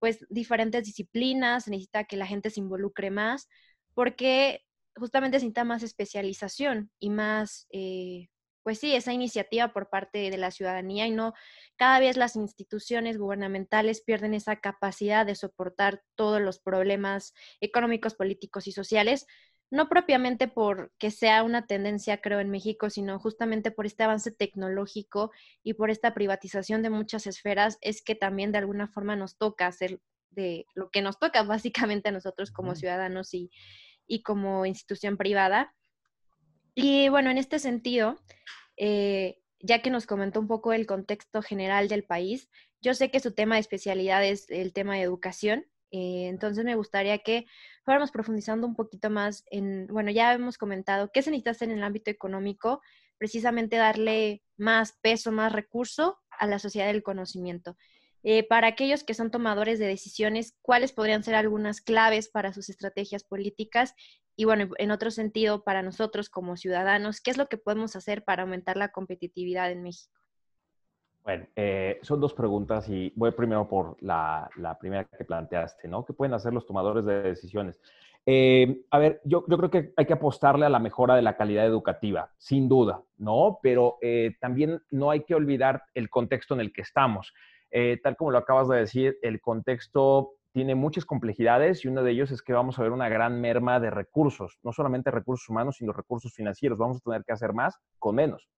pues 0.00 0.26
diferentes 0.30 0.84
disciplinas, 0.84 1.64
se 1.64 1.70
necesita 1.70 2.04
que 2.04 2.16
la 2.16 2.26
gente 2.26 2.50
se 2.50 2.58
involucre 2.58 3.10
más, 3.10 3.48
porque 3.94 4.64
justamente 4.96 5.38
se 5.38 5.44
necesita 5.44 5.64
más 5.64 5.82
especialización 5.82 6.90
y 6.98 7.10
más, 7.10 7.66
eh, 7.70 8.28
pues 8.62 8.78
sí, 8.78 8.94
esa 8.94 9.12
iniciativa 9.12 9.72
por 9.72 9.90
parte 9.90 10.30
de 10.30 10.38
la 10.38 10.50
ciudadanía 10.50 11.06
y 11.06 11.12
no 11.12 11.34
cada 11.76 12.00
vez 12.00 12.16
las 12.16 12.34
instituciones 12.36 13.18
gubernamentales 13.18 14.02
pierden 14.02 14.34
esa 14.34 14.56
capacidad 14.56 15.26
de 15.26 15.34
soportar 15.34 16.02
todos 16.14 16.40
los 16.40 16.60
problemas 16.60 17.34
económicos, 17.60 18.14
políticos 18.14 18.66
y 18.66 18.72
sociales, 18.72 19.26
no 19.70 19.88
propiamente 19.88 20.48
porque 20.48 21.10
sea 21.10 21.44
una 21.44 21.66
tendencia, 21.66 22.20
creo, 22.20 22.40
en 22.40 22.50
México, 22.50 22.90
sino 22.90 23.18
justamente 23.20 23.70
por 23.70 23.86
este 23.86 24.02
avance 24.02 24.32
tecnológico 24.32 25.30
y 25.62 25.74
por 25.74 25.90
esta 25.90 26.12
privatización 26.12 26.82
de 26.82 26.90
muchas 26.90 27.26
esferas, 27.26 27.78
es 27.80 28.02
que 28.02 28.16
también 28.16 28.50
de 28.50 28.58
alguna 28.58 28.88
forma 28.88 29.14
nos 29.14 29.36
toca 29.36 29.66
hacer 29.66 30.00
de 30.30 30.66
lo 30.74 30.90
que 30.90 31.02
nos 31.02 31.18
toca 31.18 31.42
básicamente 31.44 32.08
a 32.08 32.12
nosotros 32.12 32.50
como 32.50 32.74
ciudadanos 32.74 33.32
y, 33.34 33.50
y 34.06 34.22
como 34.22 34.66
institución 34.66 35.16
privada. 35.16 35.74
Y 36.74 37.08
bueno, 37.08 37.30
en 37.30 37.38
este 37.38 37.58
sentido, 37.58 38.16
eh, 38.76 39.38
ya 39.60 39.82
que 39.82 39.90
nos 39.90 40.06
comentó 40.06 40.40
un 40.40 40.48
poco 40.48 40.72
el 40.72 40.86
contexto 40.86 41.42
general 41.42 41.88
del 41.88 42.04
país, 42.04 42.48
yo 42.80 42.94
sé 42.94 43.10
que 43.10 43.20
su 43.20 43.32
tema 43.32 43.56
de 43.56 43.60
especialidad 43.60 44.24
es 44.24 44.50
el 44.50 44.72
tema 44.72 44.94
de 44.94 45.02
educación, 45.02 45.66
eh, 45.90 46.28
entonces 46.28 46.64
me 46.64 46.76
gustaría 46.76 47.18
que 47.18 47.46
fuéramos 47.84 48.10
profundizando 48.10 48.66
un 48.66 48.74
poquito 48.74 49.10
más 49.10 49.44
en, 49.50 49.86
bueno, 49.88 50.10
ya 50.10 50.32
hemos 50.32 50.58
comentado 50.58 51.10
qué 51.12 51.22
se 51.22 51.30
necesita 51.30 51.50
hacer 51.52 51.70
en 51.70 51.78
el 51.78 51.84
ámbito 51.84 52.10
económico, 52.10 52.80
precisamente 53.18 53.76
darle 53.76 54.42
más 54.56 54.98
peso, 55.02 55.32
más 55.32 55.52
recurso 55.52 56.18
a 56.30 56.46
la 56.46 56.58
sociedad 56.58 56.86
del 56.86 57.02
conocimiento. 57.02 57.76
Eh, 58.22 58.46
para 58.46 58.68
aquellos 58.68 59.02
que 59.02 59.14
son 59.14 59.30
tomadores 59.30 59.78
de 59.78 59.86
decisiones, 59.86 60.56
¿cuáles 60.62 60.92
podrían 60.92 61.24
ser 61.24 61.34
algunas 61.34 61.80
claves 61.80 62.28
para 62.28 62.52
sus 62.52 62.68
estrategias 62.68 63.24
políticas? 63.24 63.94
Y 64.36 64.44
bueno, 64.44 64.70
en 64.78 64.90
otro 64.90 65.10
sentido, 65.10 65.64
para 65.64 65.82
nosotros 65.82 66.28
como 66.28 66.56
ciudadanos, 66.56 67.20
¿qué 67.20 67.30
es 67.30 67.38
lo 67.38 67.48
que 67.48 67.56
podemos 67.56 67.96
hacer 67.96 68.24
para 68.24 68.42
aumentar 68.42 68.76
la 68.76 68.92
competitividad 68.92 69.70
en 69.70 69.82
México? 69.82 70.19
Bueno, 71.24 71.46
eh, 71.54 71.98
son 72.02 72.20
dos 72.20 72.34
preguntas 72.34 72.88
y 72.88 73.12
voy 73.14 73.30
primero 73.32 73.68
por 73.68 73.96
la, 74.02 74.48
primera 74.80 75.04
que 75.04 75.24
planteaste, 75.24 75.86
¿no? 75.86 76.04
¿Qué 76.04 76.12
pueden 76.12 76.34
hacer 76.34 76.52
los 76.52 76.66
tomadores 76.66 77.04
de 77.04 77.22
decisiones? 77.22 77.78
Eh, 78.26 78.82
a 78.90 78.98
ver, 78.98 79.20
yo, 79.24 79.44
creo 79.44 79.70
que 79.70 79.92
hay 79.96 80.06
que 80.06 80.12
apostarle 80.12 80.66
a 80.66 80.70
la 80.70 80.78
mejora 80.78 81.16
de 81.16 81.22
la 81.22 81.36
calidad 81.36 81.66
educativa, 81.66 82.30
sin 82.38 82.68
duda, 82.68 83.02
¿no? 83.16 83.58
Pero 83.62 83.96
eh, 84.02 84.36
también 84.40 84.82
no 84.90 85.10
hay 85.10 85.24
que 85.24 85.34
olvidar 85.34 85.82
el 85.94 86.10
contexto 86.10 86.54
en 86.54 86.60
el 86.60 86.72
que 86.72 86.82
estamos. 86.82 87.32
Eh, 87.70 87.98
tal 88.02 88.16
como 88.16 88.30
lo 88.30 88.38
acabas 88.38 88.68
de 88.68 88.76
decir, 88.76 89.18
el 89.22 89.40
contexto 89.40 90.32
tiene 90.52 90.74
muchas 90.74 91.04
complejidades 91.04 91.84
y 91.84 91.88
uno 91.88 92.02
de 92.02 92.10
ellos 92.10 92.30
es 92.30 92.42
que 92.42 92.52
vamos 92.52 92.78
a 92.78 92.82
ver 92.82 92.90
una 92.90 93.08
gran 93.08 93.40
merma 93.40 93.78
de 93.78 93.90
recursos, 93.90 94.58
no 94.62 94.72
solamente 94.72 95.10
recursos 95.10 95.48
humanos, 95.48 95.76
sino 95.76 95.92
recursos 95.92 96.34
financieros. 96.34 96.78
Vamos 96.78 96.98
a 96.98 97.00
tener 97.00 97.24
que 97.24 97.32
hacer 97.32 97.52
más 97.52 97.78
con 97.98 98.16
menos. 98.16 98.48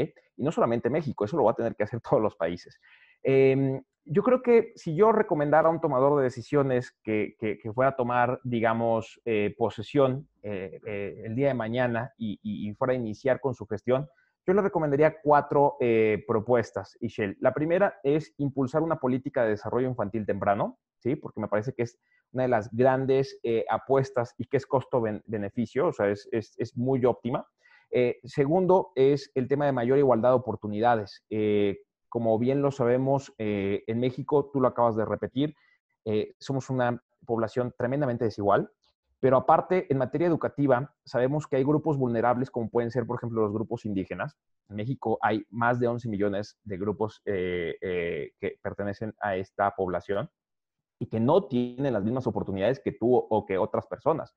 Y 0.00 0.42
no 0.42 0.52
solamente 0.52 0.90
México, 0.90 1.24
eso 1.24 1.36
lo 1.36 1.44
va 1.44 1.52
a 1.52 1.56
tener 1.56 1.74
que 1.76 1.84
hacer 1.84 2.00
todos 2.08 2.22
los 2.22 2.36
países. 2.36 2.80
Em, 3.22 3.82
yo 4.04 4.22
creo 4.22 4.42
que 4.42 4.72
si 4.74 4.96
yo 4.96 5.12
recomendara 5.12 5.68
a 5.68 5.70
un 5.70 5.80
tomador 5.80 6.18
de 6.18 6.24
decisiones 6.24 6.96
que, 7.02 7.36
fuera 7.74 7.90
a 7.90 7.96
tomar, 7.96 8.40
digamos, 8.42 9.20
eh, 9.24 9.54
posesión 9.56 10.28
eh, 10.42 10.80
eh, 10.86 11.22
el 11.24 11.36
día 11.36 11.48
de 11.48 11.54
mañana 11.54 12.12
y, 12.18 12.74
fuera 12.78 12.94
a 12.94 12.96
iniciar 12.96 13.40
con 13.40 13.54
su 13.54 13.66
gestión, 13.66 14.08
yo 14.44 14.54
le 14.54 14.62
recomendaría 14.62 15.20
cuatro 15.22 15.76
propuestas, 16.26 16.96
Ishel. 17.00 17.36
La 17.38 17.54
primera 17.54 18.00
es 18.02 18.34
impulsar 18.38 18.82
una 18.82 18.96
política 18.96 19.44
de 19.44 19.50
desarrollo 19.50 19.88
infantil 19.88 20.26
temprano, 20.26 20.80
¿sí? 20.98 21.14
Porque 21.14 21.40
me 21.40 21.46
parece 21.46 21.72
que 21.74 21.84
es 21.84 21.96
una 22.32 22.42
de 22.42 22.48
las 22.48 22.68
grandes 22.72 23.38
apuestas 23.70 24.34
y 24.38 24.46
que 24.46 24.56
es 24.56 24.66
costo-beneficio, 24.66 25.86
o 25.86 25.92
sea, 25.92 26.08
es, 26.08 26.28
es, 26.32 26.76
muy 26.76 27.04
óptima. 27.04 27.46
Segundo 28.24 28.92
es 28.94 29.30
el 29.34 29.48
tema 29.48 29.66
de 29.66 29.72
mayor 29.72 29.98
igualdad 29.98 30.30
de 30.30 30.36
oportunidades 30.36 31.24
como 32.12 32.38
bien 32.38 32.60
lo 32.60 32.70
sabemos, 32.70 33.32
eh, 33.38 33.84
en 33.86 33.98
México, 33.98 34.50
tú 34.52 34.60
lo 34.60 34.68
acabas 34.68 34.96
de 34.96 35.06
repetir, 35.06 35.56
eh, 36.04 36.34
somos 36.38 36.68
una 36.68 37.02
población 37.24 37.72
tremendamente 37.78 38.26
desigual, 38.26 38.70
pero 39.18 39.38
aparte, 39.38 39.86
en 39.90 39.96
materia 39.96 40.26
educativa, 40.26 40.94
sabemos 41.06 41.46
que 41.46 41.56
hay 41.56 41.64
grupos 41.64 41.96
vulnerables, 41.96 42.50
como 42.50 42.68
pueden 42.68 42.90
ser, 42.90 43.06
por 43.06 43.16
ejemplo, 43.16 43.40
los 43.40 43.54
grupos 43.54 43.86
indígenas. 43.86 44.36
En 44.68 44.76
México 44.76 45.18
hay 45.22 45.46
más 45.48 45.80
de 45.80 45.88
11 45.88 46.06
millones 46.10 46.58
de 46.64 46.76
grupos 46.76 47.22
eh, 47.24 48.32
que 48.38 48.58
pertenecen 48.60 49.14
a 49.18 49.36
esta 49.36 49.70
población 49.70 50.28
y 50.98 51.06
que 51.06 51.18
no 51.18 51.46
tienen 51.46 51.94
las 51.94 52.04
mismas 52.04 52.26
oportunidades 52.26 52.78
que 52.78 52.92
tú 52.92 53.16
o 53.16 53.46
que 53.46 53.56
otras 53.56 53.86
personas, 53.86 54.34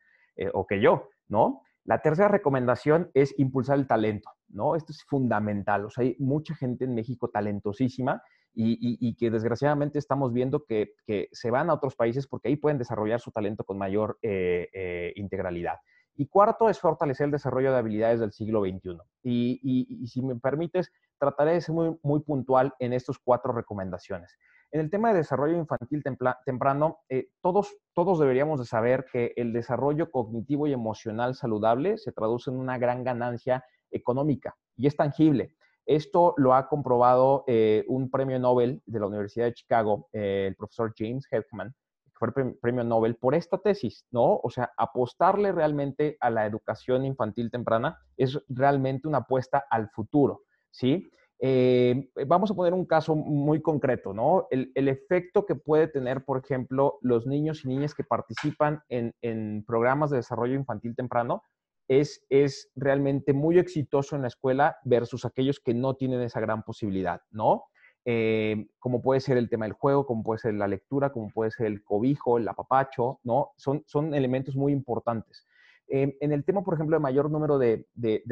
o 0.53 0.65
que 0.65 0.79
yo, 0.79 1.09
¿no? 1.27 1.61
La 1.85 2.01
tercera 2.01 2.27
recomendación 2.27 3.11
es 3.13 3.33
impulsar 3.37 3.77
el 3.77 3.87
talento, 3.87 4.31
¿no? 4.49 4.75
Esto 4.75 4.91
es 4.91 5.03
fundamental. 5.03 5.85
O 5.85 5.89
sea, 5.91 6.03
hay 6.03 6.15
mucha 6.17 6.55
gente 6.55 6.85
en 6.85 6.95
México 6.95 7.29
talentosísima 7.29 8.23
y, 8.55 9.15
que 9.15 9.29
desgraciadamente 9.29 9.99
estamos 9.99 10.33
viendo 10.33 10.65
que, 10.65 10.93
se 11.31 11.51
van 11.51 11.69
a 11.69 11.73
otros 11.73 11.95
países 11.95 12.25
porque 12.25 12.47
ahí 12.47 12.55
pueden 12.55 12.79
desarrollar 12.79 13.19
su 13.19 13.31
talento 13.31 13.63
con 13.63 13.77
mayor 13.77 14.17
eh, 14.23 14.67
eh, 14.73 15.13
integralidad. 15.15 15.75
Y 16.15 16.27
cuarto 16.27 16.69
es 16.69 16.79
fortalecer 16.79 17.25
el 17.25 17.31
desarrollo 17.31 17.71
de 17.71 17.77
habilidades 17.77 18.19
del 18.19 18.31
siglo 18.31 18.61
XXI. 18.61 18.97
Y, 19.21 20.07
si 20.07 20.23
me 20.23 20.35
permites, 20.37 20.91
trataré 21.19 21.53
de 21.53 21.61
ser 21.61 21.75
muy, 21.75 21.95
muy 22.01 22.21
puntual 22.21 22.73
en 22.79 22.93
estas 22.93 23.19
cuatro 23.19 23.53
recomendaciones. 23.53 24.37
En 24.75 24.81
el 24.81 24.89
tema 24.89 25.13
de 25.13 25.19
desarrollo 25.19 25.55
infantil 25.55 26.03
temprano, 26.45 26.99
eh, 27.07 27.29
todos, 27.39 27.77
todos 27.93 28.19
deberíamos 28.19 28.59
de 28.59 28.65
saber 28.65 29.05
que 29.09 29.31
el 29.37 29.53
desarrollo 29.53 30.11
cognitivo 30.11 30.67
y 30.67 30.73
emocional 30.73 31.33
saludable 31.33 31.97
se 31.97 32.11
traduce 32.11 32.51
en 32.51 32.57
una 32.57 32.77
gran 32.77 33.05
ganancia 33.05 33.63
económica 33.89 34.57
y 34.75 34.87
es 34.87 34.97
tangible. 34.97 35.55
Esto 35.85 36.33
lo 36.35 36.53
ha 36.53 36.67
comprobado 36.67 37.45
eh, 37.47 37.85
un 37.87 38.11
premio 38.11 38.37
Nobel 38.37 38.81
de 38.85 38.99
la 38.99 39.07
Universidad 39.07 39.45
de 39.45 39.53
Chicago, 39.53 40.09
eh, 40.11 40.47
el 40.49 40.57
profesor 40.57 40.93
James 40.93 41.25
Heckman, 41.31 41.73
que 42.03 42.11
fue 42.11 42.33
premio 42.55 42.83
Nobel 42.83 43.15
por 43.15 43.33
esta 43.33 43.57
tesis, 43.57 44.05
¿no? 44.11 44.41
O 44.43 44.49
sea, 44.49 44.73
apostarle 44.75 45.53
realmente 45.53 46.17
a 46.19 46.29
la 46.29 46.45
educación 46.45 47.05
infantil 47.05 47.49
temprana 47.49 47.97
es 48.17 48.37
realmente 48.49 49.07
una 49.07 49.19
apuesta 49.19 49.63
al 49.69 49.89
futuro, 49.91 50.41
¿sí? 50.69 51.09
Eh, 51.39 52.09
vamos 52.27 52.49
a 52.49 52.53
poner 52.53 52.73
un 52.73 52.85
caso 52.85 53.15
muy 53.15 53.61
concreto, 53.61 54.13
¿no? 54.13 54.47
El, 54.49 54.87
efecto 54.87 55.45
que 55.45 55.55
puede 55.55 55.87
tener, 55.87 56.23
por 56.23 56.37
ejemplo, 56.43 56.97
los 57.01 57.27
niños 57.27 57.65
y 57.65 57.67
niñas 57.67 57.93
que 57.93 58.03
participan 58.03 58.81
en, 58.89 59.63
programas 59.65 60.09
de 60.09 60.17
desarrollo 60.17 60.55
infantil 60.55 60.95
temprano 60.95 61.43
es, 61.87 62.25
es, 62.29 62.71
realmente 62.75 63.33
muy 63.33 63.59
exitoso 63.59 64.15
en 64.15 64.21
la 64.21 64.29
escuela 64.29 64.77
versus 64.85 65.25
aquellos 65.25 65.59
que 65.59 65.73
no 65.73 65.95
tienen 65.95 66.21
esa 66.21 66.39
gran 66.39 66.63
posibilidad, 66.63 67.21
¿no? 67.31 67.65
Eh, 68.05 68.67
como 68.79 69.01
puede 69.01 69.19
ser 69.19 69.37
el 69.37 69.49
tema 69.49 69.65
del 69.65 69.73
juego, 69.73 70.05
como 70.05 70.23
puede 70.23 70.39
ser 70.39 70.53
la 70.53 70.67
lectura, 70.67 71.11
como 71.11 71.29
puede 71.29 71.51
ser 71.51 71.67
el 71.67 71.83
cobijo, 71.83 72.37
el 72.37 72.47
apapacho, 72.47 73.19
¿no? 73.23 73.51
Son, 73.57 73.83
son 73.87 74.13
elementos 74.13 74.55
muy 74.55 74.71
importantes. 74.71 75.45
Em, 75.87 76.13
en 76.19 76.31
el 76.31 76.43
tema, 76.43 76.63
por 76.63 76.73
ejemplo, 76.73 76.95
de 76.95 77.01
mayor 77.01 77.29
número 77.29 77.57
de, 77.57 77.85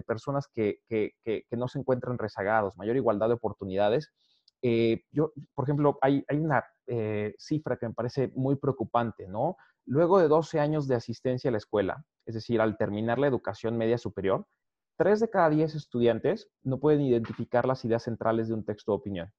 personas 0.05 0.47
que, 0.47 0.79
no 1.51 1.67
se 1.67 1.79
encuentran 1.79 2.17
rezagados, 2.17 2.77
mayor 2.77 2.95
igualdad 2.95 3.27
de 3.27 3.35
oportunidades, 3.35 4.11
eh, 4.61 5.03
yo, 5.11 5.33
por 5.53 5.65
ejemplo, 5.65 5.99
hay, 6.01 6.23
una 6.31 6.63
eh, 6.87 7.35
cifra 7.37 7.77
que 7.77 7.87
me 7.87 7.93
parece 7.93 8.31
muy 8.35 8.55
preocupante, 8.55 9.27
¿no? 9.27 9.57
Luego 9.85 10.19
de 10.19 10.29
12 10.29 10.59
años 10.59 10.87
de 10.87 10.95
asistencia 10.95 11.49
a 11.49 11.51
la 11.51 11.57
escuela, 11.57 12.05
es 12.25 12.35
decir, 12.35 12.61
al 12.61 12.77
terminar 12.77 13.19
la 13.19 13.27
educación 13.27 13.77
media 13.77 13.97
superior, 13.97 14.47
3 14.97 15.19
de 15.19 15.29
cada 15.29 15.49
10 15.49 15.75
estudiantes 15.75 16.49
no 16.63 16.79
pueden 16.79 17.01
identificar 17.01 17.65
las 17.65 17.83
ideas 17.83 18.03
centrales 18.03 18.47
de 18.47 18.53
un 18.53 18.63
texto 18.63 18.93
de 18.93 18.97
opinión. 18.97 19.33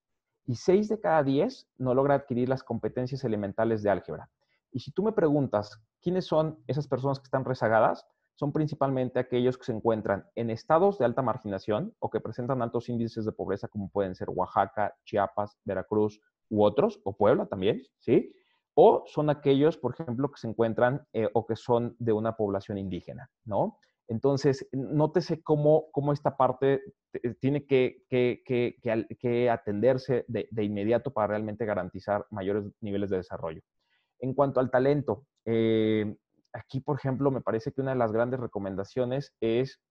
Y 0.46 0.57
6 0.57 0.88
de 0.88 1.00
cada 1.00 1.22
10 1.22 1.68
no 1.79 1.94
logran 1.94 2.20
adquirir 2.20 2.48
las 2.50 2.62
competencias 2.62 3.24
elementales 3.24 3.83
de 3.83 3.90
álgebra. 3.90 4.29
Y 4.75 4.81
si 4.81 4.91
tú 4.91 5.05
me 5.05 5.13
preguntas, 5.13 5.81
¿quiénes 6.03 6.27
son 6.27 6.59
esas 6.67 6.89
personas 6.89 7.21
que 7.21 7.27
están 7.27 7.45
rezagadas? 7.45 8.05
Son 8.35 8.53
principalmente 8.53 9.21
aquellos 9.21 9.57
que 9.57 9.67
se 9.67 9.73
encuentran 9.73 10.27
en 10.35 10.51
estados 10.51 10.99
de 10.99 11.05
alta 11.05 11.23
marginación 11.23 11.95
o 12.01 12.11
que 12.11 12.21
presentan 12.21 12.61
altos 12.61 12.89
índices 12.89 13.25
de 13.25 13.31
pobreza 13.31 13.69
como 13.69 13.89
pueden 13.89 14.17
ser 14.17 14.31
Oaxaca, 14.31 14.93
Chiapas, 15.05 15.57
Veracruz 15.65 16.21
u 16.51 16.65
otros, 16.65 17.01
o 17.05 17.17
Puebla 17.17 17.47
también, 17.47 17.85
¿sí? 18.01 18.35
O 18.75 19.05
son 19.07 19.31
aquellos, 19.31 19.79
por 19.79 19.95
ejemplo, 19.95 20.29
que 20.29 20.41
se 20.41 20.49
encuentran 20.49 21.07
eh, 21.13 21.29
o 21.33 21.47
que 21.47 21.55
son 21.55 21.95
de 22.01 22.13
una 22.13 22.37
población 22.37 22.77
indígena, 22.77 23.31
¿no? 23.45 23.79
Entonces, 24.09 24.69
nótese 24.73 25.41
cómo, 25.45 25.87
cómo 25.93 26.13
esta 26.13 26.37
parte 26.37 26.83
eh, 27.13 27.35
tiene 27.41 27.65
que, 27.65 28.03
que, 28.11 28.43
que, 28.45 29.51
atenderse 29.51 30.25
de, 30.27 30.49
de, 30.51 30.65
inmediato 30.65 31.13
para 31.13 31.29
realmente 31.29 31.65
garantizar 31.65 32.27
mayores 32.31 32.65
niveles 32.81 33.09
de 33.11 33.19
desarrollo. 33.19 33.63
En 34.25 34.33
cuanto 34.33 34.59
al 34.59 34.71
talento, 34.71 35.27
eh, 35.45 36.17
aquí, 36.55 36.81
por 36.81 36.97
ejemplo, 36.97 37.31
me 37.31 37.43
parece 37.43 37.73
que 37.73 37.83
una 37.83 37.91
de 37.91 37.99
las 37.99 38.11
grandes 38.11 38.41
recomendaciones 38.41 39.35
es 39.39 39.83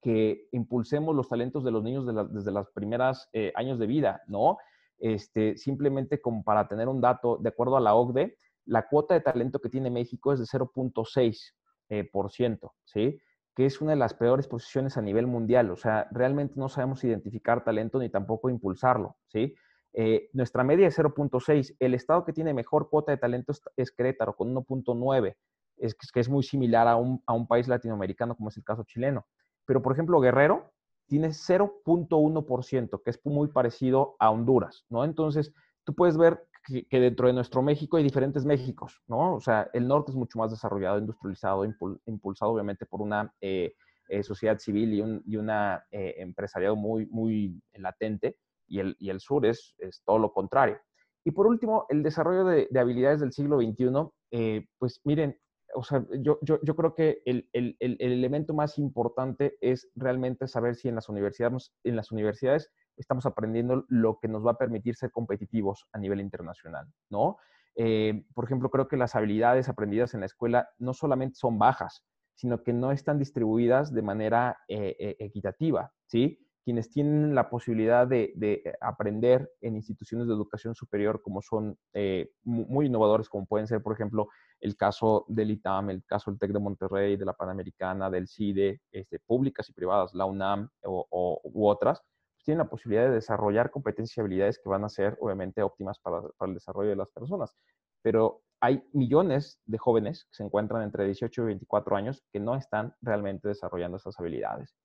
que 0.00 0.46
impulsemos 0.52 1.16
los 1.16 1.28
talentos 1.28 1.64
de 1.64 1.72
los 1.72 1.82
niños 1.82 2.06
desde 2.32 2.52
los 2.52 2.70
primeros 2.70 3.28
eh, 3.32 3.52
años 3.56 3.80
de 3.80 3.88
vida, 3.88 4.22
¿no? 4.28 4.58
Este, 5.00 5.56
simplemente 5.56 6.20
como 6.20 6.44
para 6.44 6.68
tener 6.68 6.86
un 6.86 7.00
dato, 7.00 7.36
de 7.38 7.48
acuerdo 7.48 7.76
a 7.76 7.80
la 7.80 7.96
OCDE, 7.96 8.38
la 8.66 8.86
cuota 8.86 9.14
de 9.14 9.20
talento 9.20 9.58
que 9.58 9.68
tiene 9.68 9.90
México 9.90 10.32
es 10.32 10.38
de 10.38 10.46
0.6%, 10.46 11.50
eh, 11.88 12.70
¿sí? 12.84 13.20
Que 13.56 13.66
es 13.66 13.80
una 13.80 13.90
de 13.90 13.96
las 13.96 14.14
peores 14.14 14.46
posiciones 14.46 14.96
a 14.96 15.02
nivel 15.02 15.26
mundial. 15.26 15.72
O 15.72 15.76
sea, 15.76 16.06
realmente 16.12 16.54
no 16.58 16.68
sabemos 16.68 17.02
identificar 17.02 17.64
talento 17.64 17.98
ni 17.98 18.08
tampoco 18.08 18.50
impulsarlo, 18.50 19.16
¿sí? 19.26 19.56
Eh, 19.94 20.30
nuestra 20.32 20.64
media 20.64 20.88
es 20.88 20.98
0.6. 20.98 21.76
El 21.78 21.94
estado 21.94 22.24
que 22.24 22.32
tiene 22.32 22.54
mejor 22.54 22.88
cuota 22.88 23.12
de 23.12 23.18
talento 23.18 23.52
es, 23.76 23.92
Querétaro, 23.92 24.34
con 24.34 24.54
1.9. 24.54 25.36
Es 25.76 25.94
que 25.94 26.20
es 26.20 26.28
muy 26.28 26.42
similar 26.42 26.88
a 26.88 26.96
un, 26.96 27.46
país 27.48 27.68
latinoamericano, 27.68 28.36
como 28.36 28.48
es 28.48 28.56
el 28.56 28.64
caso 28.64 28.84
chileno. 28.84 29.26
Pero, 29.66 29.82
por 29.82 29.92
ejemplo, 29.92 30.20
Guerrero 30.20 30.72
tiene 31.06 31.28
0.1%, 31.28 33.02
que 33.02 33.10
es 33.10 33.20
muy 33.24 33.48
parecido 33.48 34.16
a 34.18 34.30
Honduras, 34.30 34.84
¿no? 34.88 35.04
Entonces, 35.04 35.52
tú 35.84 35.94
puedes 35.94 36.16
ver 36.16 36.46
que, 36.64 37.00
dentro 37.00 37.26
de 37.26 37.32
nuestro 37.32 37.60
México 37.60 37.96
hay 37.96 38.04
diferentes 38.04 38.44
Méxicos, 38.44 39.02
¿no? 39.08 39.34
O 39.34 39.40
sea, 39.40 39.68
el 39.72 39.88
norte 39.88 40.12
es 40.12 40.16
mucho 40.16 40.38
más 40.38 40.50
desarrollado, 40.50 40.98
industrializado, 40.98 41.64
impulsado 42.06 42.52
obviamente 42.52 42.86
por 42.86 43.02
una 43.02 43.34
eh, 43.40 43.74
eh, 44.08 44.22
sociedad 44.22 44.58
civil 44.58 44.94
y, 44.94 45.00
un, 45.00 45.22
y 45.26 45.36
una 45.36 45.84
empresariado 45.90 46.76
muy, 46.76 47.06
muy 47.06 47.60
latente 47.74 48.36
y 48.72 49.10
el, 49.10 49.20
sur 49.20 49.44
es, 49.44 49.74
todo 50.04 50.18
lo 50.18 50.32
contrario. 50.32 50.78
Y 51.24 51.30
por 51.32 51.46
último, 51.46 51.86
el 51.88 52.02
desarrollo 52.02 52.44
de, 52.44 52.68
habilidades 52.78 53.20
del 53.20 53.32
siglo 53.32 53.58
XXI, 53.58 54.08
eh, 54.30 54.66
pues 54.78 55.00
miren, 55.04 55.38
o 55.74 55.84
sea, 55.84 56.04
yo, 56.18 56.38
yo, 56.42 56.76
creo 56.76 56.94
que 56.94 57.22
el, 57.24 57.48
elemento 57.78 58.54
más 58.54 58.78
importante 58.78 59.56
es 59.60 59.88
realmente 59.94 60.48
saber 60.48 60.74
si 60.74 60.88
en 60.88 60.94
las, 60.94 61.08
universidades, 61.08 61.72
en 61.84 61.96
las 61.96 62.12
universidades 62.12 62.70
estamos 62.96 63.24
aprendiendo 63.24 63.84
lo 63.88 64.18
que 64.20 64.28
nos 64.28 64.44
va 64.44 64.52
a 64.52 64.58
permitir 64.58 64.96
ser 64.96 65.10
competitivos 65.10 65.86
a 65.92 65.98
nivel 65.98 66.20
internacional, 66.20 66.86
¿no? 67.10 67.36
Eh, 67.74 68.26
por 68.34 68.44
ejemplo, 68.44 68.70
creo 68.70 68.86
que 68.86 68.98
las 68.98 69.14
habilidades 69.14 69.70
aprendidas 69.70 70.12
en 70.12 70.20
la 70.20 70.26
escuela 70.26 70.68
no 70.78 70.92
solamente 70.92 71.36
son 71.36 71.58
bajas, 71.58 72.04
sino 72.34 72.62
que 72.62 72.74
no 72.74 72.92
están 72.92 73.18
distribuidas 73.18 73.94
de 73.94 74.02
manera 74.02 74.58
eh, 74.68 75.16
equitativa, 75.18 75.90
¿sí? 76.06 76.38
Quienes 76.64 76.90
tienen 76.90 77.34
la 77.34 77.50
posibilidad 77.50 78.06
de, 78.06 78.32
eh, 78.40 78.74
aprender 78.80 79.50
en 79.60 79.76
instituciones 79.76 80.28
de 80.28 80.34
educación 80.34 80.74
superior 80.74 81.20
como 81.22 81.42
son 81.42 81.76
eh, 81.92 82.30
muy 82.44 82.86
innovadores, 82.86 83.28
como 83.28 83.46
pueden 83.46 83.66
ser, 83.66 83.82
por 83.82 83.92
ejemplo, 83.94 84.28
el 84.60 84.76
caso 84.76 85.24
del 85.28 85.50
ITAM, 85.50 85.90
el 85.90 86.04
caso 86.04 86.30
del 86.30 86.38
TEC 86.38 86.52
de 86.52 86.58
Monterrey, 86.60 87.16
de 87.16 87.24
la 87.24 87.32
Panamericana, 87.32 88.08
del 88.10 88.28
CIDE, 88.28 88.80
este, 88.92 89.18
públicas 89.18 89.68
y 89.68 89.72
privadas, 89.72 90.14
la 90.14 90.24
UNAM 90.24 90.68
o, 90.84 91.40
u 91.42 91.66
otras, 91.66 92.00
tienen 92.44 92.58
la 92.58 92.70
posibilidad 92.70 93.08
de 93.08 93.14
desarrollar 93.14 93.70
competencias 93.70 94.16
y 94.16 94.20
habilidades 94.20 94.58
que 94.58 94.68
van 94.68 94.84
a 94.84 94.88
ser 94.88 95.16
obviamente 95.20 95.62
óptimas 95.62 95.98
para, 95.98 96.22
para 96.36 96.48
el 96.48 96.54
desarrollo 96.54 96.90
de 96.90 96.96
las 96.96 97.10
personas. 97.10 97.54
Pero 98.02 98.42
hay 98.60 98.82
millones 98.92 99.60
de 99.66 99.78
jóvenes 99.78 100.24
que 100.24 100.36
se 100.36 100.44
encuentran 100.44 100.82
entre 100.82 101.04
18 101.04 101.42
y 101.42 101.46
24 101.46 101.96
años 101.96 102.22
que 102.32 102.38
no 102.38 102.54
están 102.54 102.94
realmente 103.00 103.48
desarrollando 103.48 103.96
esas 103.96 104.18
habilidades. 104.20 104.76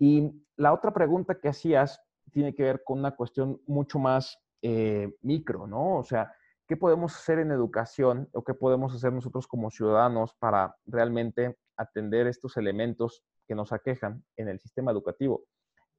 Y 0.00 0.32
la 0.56 0.72
otra 0.72 0.92
pregunta 0.92 1.38
que 1.38 1.48
hacías 1.48 2.00
tiene 2.32 2.54
que 2.54 2.62
ver 2.62 2.82
con 2.82 2.98
una 2.98 3.14
cuestión 3.14 3.60
mucho 3.66 3.98
más 3.98 4.42
eh, 4.62 5.14
micro, 5.20 5.66
¿no? 5.66 5.98
O 5.98 6.04
sea, 6.04 6.32
¿qué 6.66 6.74
podemos 6.76 7.14
hacer 7.14 7.38
en 7.38 7.50
educación 7.50 8.26
o 8.32 8.42
qué 8.42 8.54
podemos 8.54 8.94
hacer 8.94 9.12
nosotros 9.12 9.46
como 9.46 9.70
ciudadanos 9.70 10.34
para 10.38 10.74
realmente 10.86 11.58
atender 11.76 12.26
estos 12.26 12.56
elementos 12.56 13.22
que 13.46 13.54
nos 13.54 13.74
aquejan 13.74 14.24
en 14.36 14.48
el 14.48 14.58
sistema 14.58 14.90
educativo? 14.90 15.44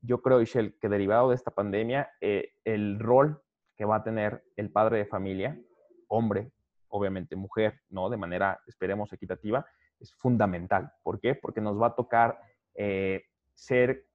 Yo 0.02 0.24
creo, 0.24 0.40
Michelle, 0.40 0.76
que 0.82 0.90
derivado 0.90 1.30
de 1.30 1.36
esta 1.36 1.52
pandemia, 1.52 2.10
eh, 2.22 2.54
el 2.64 3.00
rol 3.00 3.40
que 3.76 3.86
va 3.86 3.98
a 3.98 4.04
tener 4.04 4.44
el 4.56 4.72
padre 4.72 4.98
de 4.98 5.06
familia, 5.06 5.62
hombre, 6.08 6.52
obviamente 6.88 7.36
mujer, 7.36 7.80
¿no? 7.90 8.10
De 8.10 8.18
manera, 8.18 8.60
esperemos, 8.66 9.14
equitativa, 9.14 9.64
es 10.00 10.12
fundamental. 10.16 10.92
¿Por 11.04 11.20
qué? 11.20 11.36
Porque 11.36 11.62
nos 11.62 11.80
va 11.80 11.88
a 11.88 11.96
tocar 11.96 12.40
eh, 12.74 13.26
ser 13.62 14.08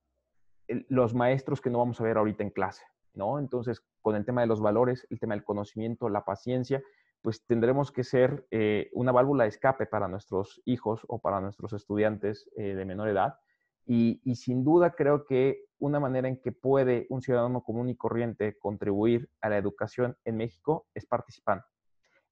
los 0.89 1.15
maestros 1.15 1.61
que 1.61 1.71
no 1.71 1.79
vamos 1.79 2.01
a 2.01 2.05
ver 2.05 2.19
ahorita 2.19 2.43
en 2.43 2.51
clase, 2.51 2.85
¿no? 3.15 3.39
Entonces, 3.39 3.81
con 4.03 4.17
el 4.17 4.25
tema 4.25 4.41
de 4.41 4.49
los 4.49 4.61
valores, 4.61 5.07
el 5.09 5.21
tema 5.21 5.35
del 5.35 5.45
conocimiento, 5.45 6.09
la 6.09 6.25
paciencia, 6.25 6.83
pues 7.23 7.47
tendremos 7.47 7.93
que 7.93 8.03
ser 8.03 8.45
eh, 8.51 8.91
una 8.93 9.13
válvula 9.13 9.45
de 9.45 9.51
escape 9.51 9.87
para 9.87 10.09
nuestros 10.09 10.61
hijos 10.65 11.03
o 11.07 11.21
para 11.21 11.41
nuestros 11.41 11.73
estudiantes 11.75 12.51
eh, 12.57 12.75
de 12.75 12.85
menor 12.85 13.09
edad. 13.09 13.37
Y, 13.85 14.21
y, 14.25 14.35
sin 14.35 14.65
duda 14.65 14.97
creo 14.97 15.25
que 15.25 15.65
una 15.79 16.01
manera 16.01 16.27
en 16.27 16.43
que 16.43 16.51
puede 16.51 17.07
un 17.09 17.23
ciudadano 17.23 17.63
común 17.63 17.89
y 17.89 17.97
corriente 17.97 18.59
contribuir 18.59 19.31
a 19.41 19.49
la 19.49 19.59
educación 19.59 20.17
en 20.25 20.39
México 20.39 20.89
es 20.93 21.07
participando. 21.07 21.65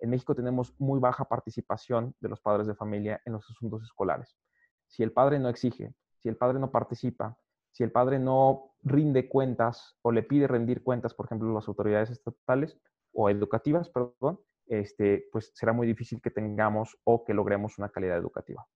En 0.01 0.11
México 0.11 0.35
tenemos 0.35 0.75
muy 0.81 0.99
baja 0.99 1.27
participación 1.27 2.17
de 2.19 2.29
los 2.29 2.41
padres 2.41 2.67
de 2.67 2.75
familia 2.75 3.23
en 3.25 3.35
los 3.35 3.49
asuntos 3.49 3.85
escolares. 3.85 4.37
Si 4.89 5.05
el 5.05 5.13
padre 5.13 5.39
no 5.39 5.49
exige, 5.49 5.95
si 6.25 6.31
el 6.31 6.39
padre 6.39 6.59
no 6.59 6.71
participa, 6.71 7.37
si 7.71 7.85
el 7.85 7.93
padre 7.93 8.19
no 8.19 8.71
rinde 8.83 9.29
cuentas 9.29 9.99
o 10.01 10.11
le 10.11 10.23
pide 10.23 10.47
rendir 10.47 10.83
cuentas, 10.83 11.13
por 11.13 11.27
ejemplo, 11.27 11.53
las 11.53 11.69
autoridades 11.69 12.09
estatales 12.09 12.81
o 13.13 13.29
educativas, 13.29 13.91
perdón, 13.91 14.41
este, 14.67 15.29
pues 15.31 15.53
será 15.55 15.75
muy 15.75 15.87
difícil 15.87 16.23
que 16.23 16.31
tengamos 16.31 16.97
o 17.05 17.25
que 17.27 17.35
logremos 17.35 17.77
una 17.77 17.91
calidad 17.91 18.17
educativa. 18.17 18.67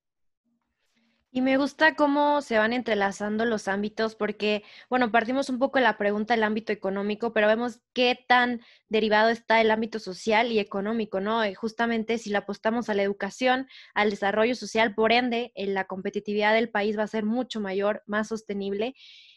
Y 1.31 1.43
me 1.43 1.59
gusta 1.59 1.95
cómo 1.95 2.41
se 2.41 2.57
van 2.57 2.73
entrelazando 2.73 3.45
los 3.45 3.69
ámbitos, 3.69 4.15
porque, 4.15 4.65
bueno, 4.89 5.13
partimos 5.13 5.51
un 5.51 5.59
poco 5.59 5.79
de 5.79 5.85
la 5.85 5.99
pregunta 5.99 6.33
del 6.33 6.43
ámbito 6.43 6.73
económico, 6.73 7.35
pero 7.35 7.47
vemos 7.49 7.81
qué 7.93 8.19
tan 8.27 8.63
derivado 8.89 9.29
está 9.29 9.61
el 9.61 9.71
ámbito 9.71 9.99
social 9.99 10.51
y 10.51 10.59
económico, 10.59 11.21
¿no? 11.21 11.45
Eh, 11.45 11.55
justamente 11.55 12.17
si 12.17 12.31
le 12.31 12.39
apostamos 12.39 12.89
a 12.89 12.95
la 12.95 13.03
educación, 13.03 13.69
al 13.93 14.09
desarrollo 14.09 14.55
social, 14.55 14.95
por 14.95 15.13
ende, 15.13 15.53
en 15.55 15.75
la 15.75 15.85
competitividad 15.85 16.55
del 16.55 16.71
país 16.71 16.99
va 16.99 17.03
a 17.03 17.09
ser 17.09 17.27
mucho 17.27 17.61
mayor, 17.61 18.03
más 18.07 18.29
sostenible. 18.29 18.95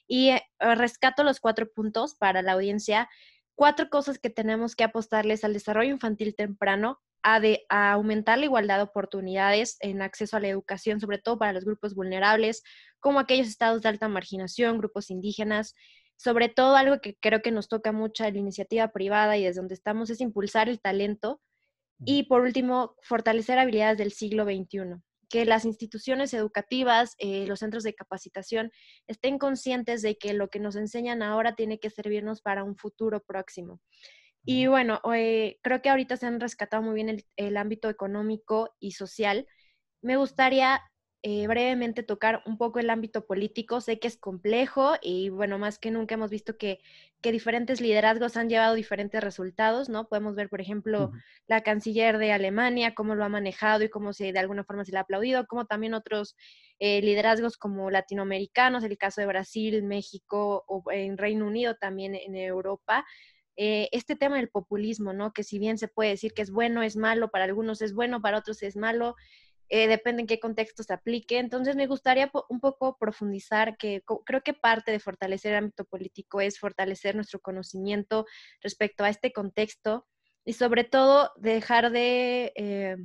Y 0.08 0.30
eh, 0.30 0.41
rescato 0.60 1.23
los 1.25 1.41
cuatro 1.41 1.69
puntos 1.73 2.15
para 2.15 2.41
la 2.41 2.54
audiencia. 2.54 3.10
Cuatro 3.54 3.89
cosas 3.89 4.17
que 4.17 4.30
tenemos 4.30 4.77
que 4.77 4.86
apostarles 4.86 5.43
al 5.43 5.51
desarrollo 5.54 5.91
infantil 5.91 6.36
temprano, 6.36 7.01
a, 7.24 7.40
de, 7.40 7.66
aumentar 7.70 8.40
la 8.40 8.46
igualdad 8.46 8.78
de 8.78 8.84
oportunidades 8.84 9.78
en 9.80 10.02
acceso 10.02 10.38
a 10.38 10.40
la 10.40 10.50
educación, 10.50 11.00
sobre 11.00 11.18
todo 11.18 11.38
para 11.38 11.54
los 11.54 11.66
grupos 11.66 11.96
vulnerables, 11.96 12.64
como 13.00 13.20
aquellos 13.20 13.48
estados 13.48 13.82
de 13.82 13.90
alta 13.90 14.08
marginación, 14.08 14.78
grupos 14.78 15.10
indígenas. 15.10 15.76
Sobre 16.18 16.50
todo 16.50 16.76
algo 16.76 17.00
que 17.02 17.16
creo 17.20 17.42
que 17.42 17.52
nos 17.52 17.68
toca 17.68 17.92
mucho 17.92 18.24
la 18.24 18.30
iniciativa 18.30 18.90
privada 18.92 19.38
y 19.38 19.44
desde 19.44 19.60
donde 19.60 19.74
estamos 19.74 20.10
es 20.10 20.22
impulsar 20.22 20.70
el 20.70 20.80
talento 20.80 21.42
y 22.04 22.24
por 22.24 22.42
último, 22.42 22.96
fortalecer 23.04 23.60
habilidades 23.60 23.98
del 23.98 24.12
siglo 24.12 24.46
XXI 24.46 25.02
que 25.32 25.46
las 25.46 25.64
instituciones 25.64 26.34
educativas, 26.34 27.16
eh, 27.18 27.48
los 27.48 27.60
centros 27.60 27.84
de 27.84 27.96
capacitación 27.96 28.70
estén 29.08 29.40
conscientes 29.40 30.02
de 30.02 30.18
que 30.18 30.34
lo 30.34 30.50
que 30.50 30.60
nos 30.60 30.76
enseñan 30.76 31.24
ahora 31.24 31.56
tiene 31.56 31.80
que 31.80 31.90
servirnos 31.90 32.42
para 32.42 32.66
un 32.66 32.76
futuro 32.76 33.24
próximo. 33.24 33.80
Y 34.43 34.67
bueno, 34.67 35.01
eh, 35.13 35.60
creo 35.62 35.82
que 35.82 35.89
ahorita 35.89 36.17
se 36.17 36.25
han 36.25 36.39
rescatado 36.39 36.82
muy 36.82 36.95
bien 36.95 37.23
el, 37.36 37.58
ámbito 37.58 37.89
económico 37.89 38.75
y 38.80 38.93
social. 38.93 39.47
Me 40.01 40.17
gustaría 40.17 40.82
eh, 41.23 41.45
brevemente 41.47 42.01
tocar 42.01 42.41
un 42.47 42.58
poco 42.58 42.80
el 42.80 42.89
ámbito 42.89 43.27
político. 43.27 43.82
Sé 43.82 43.99
que 43.99 44.08
es 44.08 44.17
complejo 44.17 44.93
y 45.01 45.30
bueno, 45.30 45.60
más 45.60 45.77
que 45.77 45.91
nunca 45.91 46.15
hemos 46.15 46.32
visto 46.32 46.58
que, 46.58 46.80
diferentes 47.23 47.82
liderazgos 47.82 48.36
han 48.36 48.49
llevado 48.49 48.73
diferentes 48.73 49.23
resultados, 49.23 49.89
¿no? 49.89 50.08
Podemos 50.08 50.34
ver, 50.36 50.49
por 50.49 50.60
ejemplo, 50.60 51.12
la 51.47 51.62
canciller 51.62 52.17
de 52.17 52.32
Alemania, 52.32 52.95
cómo 52.95 53.13
lo 53.13 53.23
ha 53.23 53.30
manejado 53.30 53.84
y 53.84 53.89
cómo 53.89 54.12
se, 54.13 54.34
de 54.34 54.39
alguna 54.39 54.63
forma 54.63 54.86
se 54.86 54.91
le 54.91 54.97
ha 54.97 55.01
aplaudido, 55.01 55.45
como 55.45 55.65
también 55.65 55.93
otros 55.93 56.36
eh, 56.80 56.99
liderazgos 57.04 57.58
como 57.58 57.91
latinoamericanos, 57.91 58.84
el 58.84 58.97
caso 58.97 59.21
de 59.21 59.27
Brasil, 59.27 59.84
México 59.84 60.63
o 60.67 60.84
en 60.91 61.15
Reino 61.19 61.45
Unido, 61.45 61.75
también 61.75 62.15
en 62.15 62.36
Europa. 62.36 63.06
Eh, 63.58 63.90
este 63.92 64.16
tema 64.16 64.38
del 64.38 64.50
populismo, 64.50 65.14
¿no? 65.14 65.34
Que 65.34 65.44
si 65.44 65.60
bien 65.60 65.78
se 65.78 65.88
puede 65.88 66.12
decir 66.12 66.34
que 66.34 66.42
es 66.42 66.52
bueno, 66.52 66.84
es 66.84 66.96
malo, 66.96 67.30
para 67.30 67.44
algunos 67.44 67.82
es 67.82 67.94
bueno, 67.94 68.22
para 68.22 68.38
otros 68.38 68.64
es 68.64 68.76
malo, 68.76 69.16
eh, 69.70 69.88
depende 69.88 70.22
en 70.22 70.28
qué 70.28 70.40
contexto 70.40 70.84
se 70.84 70.94
aplique. 70.94 71.38
Entonces 71.40 71.76
me 71.76 71.88
gustaría 71.88 72.32
un 72.50 72.60
poco 72.60 72.98
profundizar 72.98 73.78
que 73.78 74.04
creo 74.26 74.42
que 74.42 74.54
parte 74.54 74.92
de 74.92 75.00
fortalecer 75.00 75.54
el 75.54 75.60
ámbito 75.60 75.86
político 75.86 76.42
es 76.42 76.60
fortalecer 76.60 77.16
nuestro 77.16 77.40
conocimiento 77.40 78.26
respecto 78.62 79.04
a 79.04 79.10
este 79.10 79.32
contexto 79.32 80.08
y 80.46 80.54
sobre 80.54 80.84
todo 80.84 81.32
dejar 81.38 81.92
de... 81.92 82.52
Eh, 82.56 82.98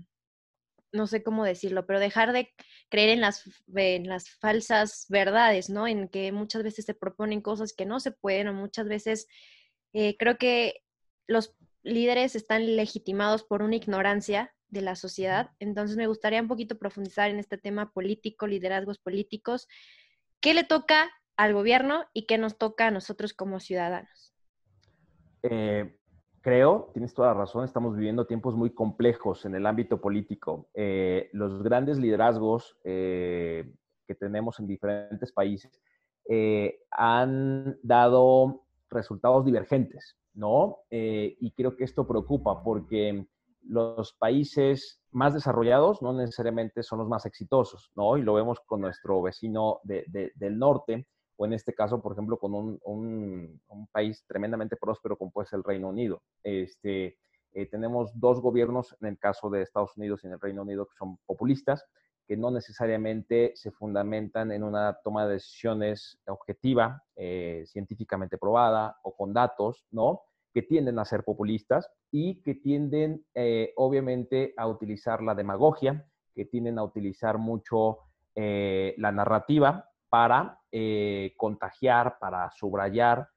no 0.93 1.07
sé 1.07 1.23
cómo 1.23 1.45
decirlo, 1.45 1.85
pero 1.87 2.01
dejar 2.01 2.33
de 2.33 2.55
creer 2.89 3.11
en 3.11 3.21
las, 3.21 3.43
en 3.75 4.09
las 4.09 4.31
falsas 4.31 5.07
verdades, 5.09 5.69
¿no? 5.69 5.87
En 5.87 6.09
que 6.09 6.33
muchas 6.33 6.63
veces 6.63 6.87
se 6.87 6.95
proponen 6.95 7.43
cosas 7.43 7.75
que 7.75 7.85
no 7.85 8.01
se 8.01 8.13
pueden 8.13 8.49
o 8.49 8.55
muchas 8.55 8.89
veces 8.89 9.27
eh, 9.93 10.17
creo 10.19 10.37
que 10.37 10.83
los 11.27 11.57
líderes 11.83 12.37
están 12.37 12.77
legitimados 12.77 13.45
por 13.45 13.63
una 13.63 13.77
ignorancia 13.77 14.55
de 14.69 14.83
la 14.83 14.97
sociedad. 14.97 15.51
Entonces 15.61 15.97
me 15.97 16.07
gustaría 16.07 16.43
un 16.43 16.49
poquito 16.49 16.79
profundizar 16.79 17.31
en 17.31 17.39
este 17.39 17.59
tema 17.59 17.93
político, 17.93 18.47
liderazgos 18.47 18.99
políticos. 18.99 19.69
¿Qué 20.41 20.55
le 20.55 20.65
toca 20.65 21.11
al 21.37 21.55
gobierno 21.55 22.05
y 22.13 22.27
qué 22.27 22.39
nos 22.39 22.59
toca 22.59 22.89
a 22.89 22.91
nosotros 22.91 23.33
como 23.33 23.61
ciudadanos? 23.61 24.35
Eh, 25.43 25.99
creo, 26.41 26.91
tienes 26.93 27.15
toda 27.15 27.29
la 27.29 27.35
razón, 27.41 27.65
estamos 27.65 27.97
viviendo 27.97 28.27
tiempos 28.27 28.57
muy 28.57 28.75
complejos 28.75 29.45
en 29.45 29.55
el 29.55 29.67
ámbito 29.67 30.01
político. 30.01 30.69
Eh, 30.75 31.31
los 31.33 31.63
grandes 31.63 31.99
liderazgos 31.99 32.77
que 32.83 34.15
tenemos 34.19 34.59
en 34.61 34.67
diferentes 34.67 35.33
países 35.33 35.81
han 36.91 37.79
dado 37.83 38.66
resultados 38.91 39.45
divergentes, 39.45 40.17
¿no? 40.35 40.79
Eh, 40.91 41.37
y 41.41 41.53
creo 41.53 41.77
que 41.77 41.85
esto 41.85 42.07
preocupa 42.07 42.63
porque 42.63 43.27
los 43.63 44.13
países 44.15 45.01
más 45.11 45.35
desarrollados 45.35 46.03
no 46.03 46.13
necesariamente 46.13 46.83
son 46.83 47.01
los 47.01 47.09
más 47.09 47.27
exitosos, 47.27 47.91
¿no? 47.97 48.17
Y 48.17 48.23
lo 48.23 48.35
vemos 48.35 48.61
con 48.67 48.81
nuestro 48.81 49.23
vecino 49.23 49.81
del 49.85 50.59
norte, 50.59 51.07
o 51.37 51.47
en 51.47 51.53
este 51.53 51.75
caso, 51.75 52.01
por 52.01 52.13
ejemplo, 52.13 52.39
con 52.39 52.55
un, 52.55 53.61
país 53.93 54.25
tremendamente 54.27 54.77
próspero 54.77 55.17
como 55.17 55.31
puede 55.31 55.49
ser 55.49 55.59
el 55.59 55.65
Reino 55.65 55.89
Unido. 55.89 56.23
Este, 56.43 57.19
eh, 57.53 57.67
tenemos 57.67 58.11
dos 58.15 58.41
gobiernos, 58.41 58.95
en 59.01 59.09
el 59.09 59.19
caso 59.19 59.51
de 59.51 59.63
Estados 59.63 59.97
Unidos 59.97 60.21
y 60.23 60.27
en 60.27 60.35
el 60.35 60.41
Reino 60.41 60.63
Unido, 60.63 60.87
que 60.87 60.97
son 60.97 61.19
populistas, 61.27 61.85
que 62.27 62.37
no 62.37 62.51
necesariamente 62.51 63.53
se 63.55 63.71
fundamentan 63.71 64.51
en 64.53 64.65
una 64.65 64.99
toma 65.05 65.27
de 65.27 65.35
decisiones 65.35 66.19
objetiva, 66.27 67.03
eh, 67.15 67.65
científicamente 67.67 68.39
probada 68.39 68.97
o 69.03 69.15
con 69.17 69.33
datos, 69.33 69.87
¿no? 69.91 70.23
Que 70.53 70.63
tienden 70.63 70.99
a 70.99 71.05
ser 71.05 71.23
populistas 71.25 71.89
y 72.11 72.43
que 72.43 72.55
tienden, 72.55 73.25
eh, 73.35 73.73
obviamente, 73.77 74.55
a 74.57 74.67
utilizar 74.67 75.23
la 75.23 75.35
demagogia, 75.35 76.07
que 76.35 76.45
tienden 76.45 76.79
a 76.79 76.85
utilizar 76.85 77.39
mucho 77.39 77.99
eh, 78.35 78.95
la 78.99 79.13
narrativa 79.13 79.89
para 80.09 80.61
contagiar, 81.39 82.19
para 82.19 82.51
subrayar 82.51 83.29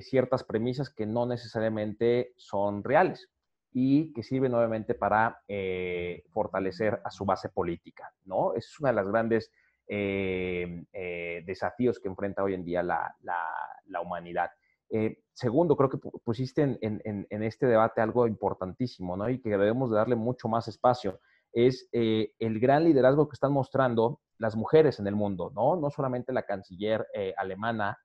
ciertas 0.00 0.42
premisas 0.42 0.90
que 0.90 1.06
no 1.06 1.24
necesariamente 1.24 2.32
son 2.36 2.82
reales 2.82 3.30
y 3.72 4.12
que 4.12 4.22
sirven 4.22 4.54
obviamente 4.54 4.94
para 4.94 5.42
eh, 5.46 6.24
fortalecer 6.30 7.00
a 7.04 7.10
su 7.10 7.24
base 7.24 7.48
política, 7.50 8.12
¿no? 8.24 8.54
es 8.54 8.78
una 8.80 8.90
de 8.90 8.96
las 8.96 9.06
grandes 9.06 9.52
eh, 9.86 10.84
eh, 10.92 11.42
desafíos 11.46 11.98
que 12.00 12.08
enfrenta 12.08 12.42
hoy 12.42 12.54
en 12.54 12.64
día 12.64 12.82
la, 12.82 13.14
la, 13.22 14.00
humanidad. 14.00 14.50
segundo, 15.32 15.76
creo 15.76 15.90
que 15.90 15.98
pusiste 15.98 16.62
en, 16.62 16.78
en, 16.80 17.26
en, 17.28 17.42
este 17.42 17.66
debate 17.66 18.00
algo 18.00 18.26
importantísimo, 18.26 19.16
¿no? 19.16 19.28
Y 19.28 19.40
que 19.40 19.50
debemos 19.50 19.90
de 19.90 19.96
darle 19.96 20.16
mucho 20.16 20.48
más 20.48 20.68
espacio, 20.68 21.20
es 21.52 21.88
el 21.92 22.60
gran 22.60 22.84
liderazgo 22.84 23.28
que 23.28 23.34
están 23.34 23.52
mostrando 23.52 24.20
las 24.38 24.56
mujeres 24.56 25.00
en 25.00 25.06
el 25.08 25.16
mundo, 25.16 25.52
¿no? 25.54 25.76
No 25.76 25.90
solamente 25.90 26.32
la 26.32 26.44
canciller 26.44 27.06
alemana, 27.36 27.98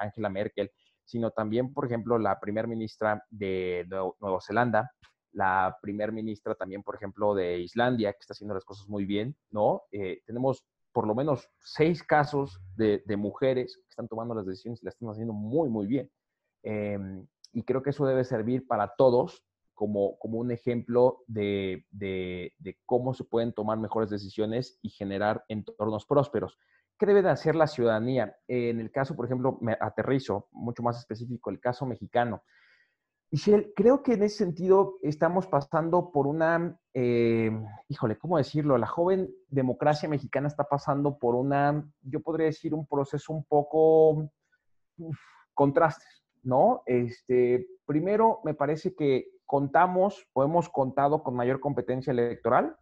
Angela 0.00 0.30
Merkel, 0.30 0.70
sino 1.04 1.30
también, 1.30 1.72
por 1.72 1.86
ejemplo, 1.86 2.18
la 2.18 2.40
primer 2.40 2.66
ministra 2.66 3.24
de 3.30 3.86
Nueva 4.20 4.40
Zelanda, 4.40 4.90
la 5.32 5.76
primer 5.82 6.12
ministra 6.12 6.54
también, 6.54 6.82
por 6.82 6.94
ejemplo, 6.94 7.34
de 7.34 7.58
Islandia, 7.58 8.12
que 8.12 8.18
está 8.20 8.32
haciendo 8.32 8.54
las 8.54 8.64
cosas 8.64 8.88
muy 8.88 9.04
bien, 9.04 9.36
¿no? 9.50 9.82
Eh, 9.90 10.22
tenemos 10.24 10.64
por 10.92 11.08
lo 11.08 11.14
menos 11.14 11.50
seis 11.58 12.04
casos 12.04 12.60
de, 12.76 13.02
mujeres 13.16 13.76
que 13.76 13.88
están 13.88 14.06
tomando 14.06 14.32
las 14.32 14.46
decisiones 14.46 14.80
y 14.80 14.84
las 14.84 14.94
están 14.94 15.10
haciendo 15.10 15.32
muy, 15.32 15.68
muy 15.68 15.88
bien. 15.88 16.08
Em, 16.62 17.26
y 17.52 17.64
creo 17.64 17.82
que 17.82 17.90
eso 17.90 18.06
debe 18.06 18.22
servir 18.24 18.66
para 18.66 18.94
todos 18.96 19.44
como, 19.74 20.16
como 20.18 20.38
un 20.38 20.52
ejemplo 20.52 21.24
de, 21.26 21.84
cómo 22.86 23.12
se 23.12 23.24
pueden 23.24 23.52
tomar 23.52 23.76
mejores 23.78 24.08
decisiones 24.08 24.78
y 24.82 24.90
generar 24.90 25.44
entornos 25.48 26.06
prósperos. 26.06 26.58
¿Qué 27.04 27.08
debe 27.08 27.20
de 27.20 27.28
hacer 27.28 27.54
la 27.54 27.66
ciudadanía? 27.66 28.34
en 28.48 28.80
el 28.80 28.90
caso, 28.90 29.14
por 29.14 29.26
ejemplo, 29.26 29.58
me 29.60 29.76
aterrizo, 29.78 30.48
mucho 30.52 30.82
más 30.82 30.98
específico, 30.98 31.50
el 31.50 31.60
caso 31.60 31.84
mexicano. 31.84 32.42
Michelle, 33.30 33.74
creo 33.76 34.02
que 34.02 34.14
en 34.14 34.22
ese 34.22 34.38
sentido 34.38 34.94
estamos 35.02 35.46
pasando 35.46 36.10
por 36.10 36.26
una, 36.26 36.80
eh, 36.94 37.50
híjole, 37.88 38.16
¿cómo 38.16 38.38
decirlo? 38.38 38.78
La 38.78 38.86
joven 38.86 39.28
democracia 39.48 40.08
mexicana 40.08 40.48
está 40.48 40.64
pasando 40.64 41.18
por 41.18 41.34
una, 41.34 41.86
yo 42.00 42.20
podría 42.20 42.46
decir, 42.46 42.72
un 42.72 42.86
proceso 42.86 43.34
un 43.34 43.44
poco 43.44 44.30
contrastes, 45.52 46.24
¿no? 46.42 46.84
Este, 46.86 47.66
primero, 47.84 48.40
me 48.44 48.54
parece 48.54 48.94
que 48.94 49.28
contamos 49.44 50.26
o 50.32 50.42
hemos 50.42 50.70
contado 50.70 51.22
con 51.22 51.36
mayor 51.36 51.60
competencia 51.60 52.12
electoral, 52.12 52.74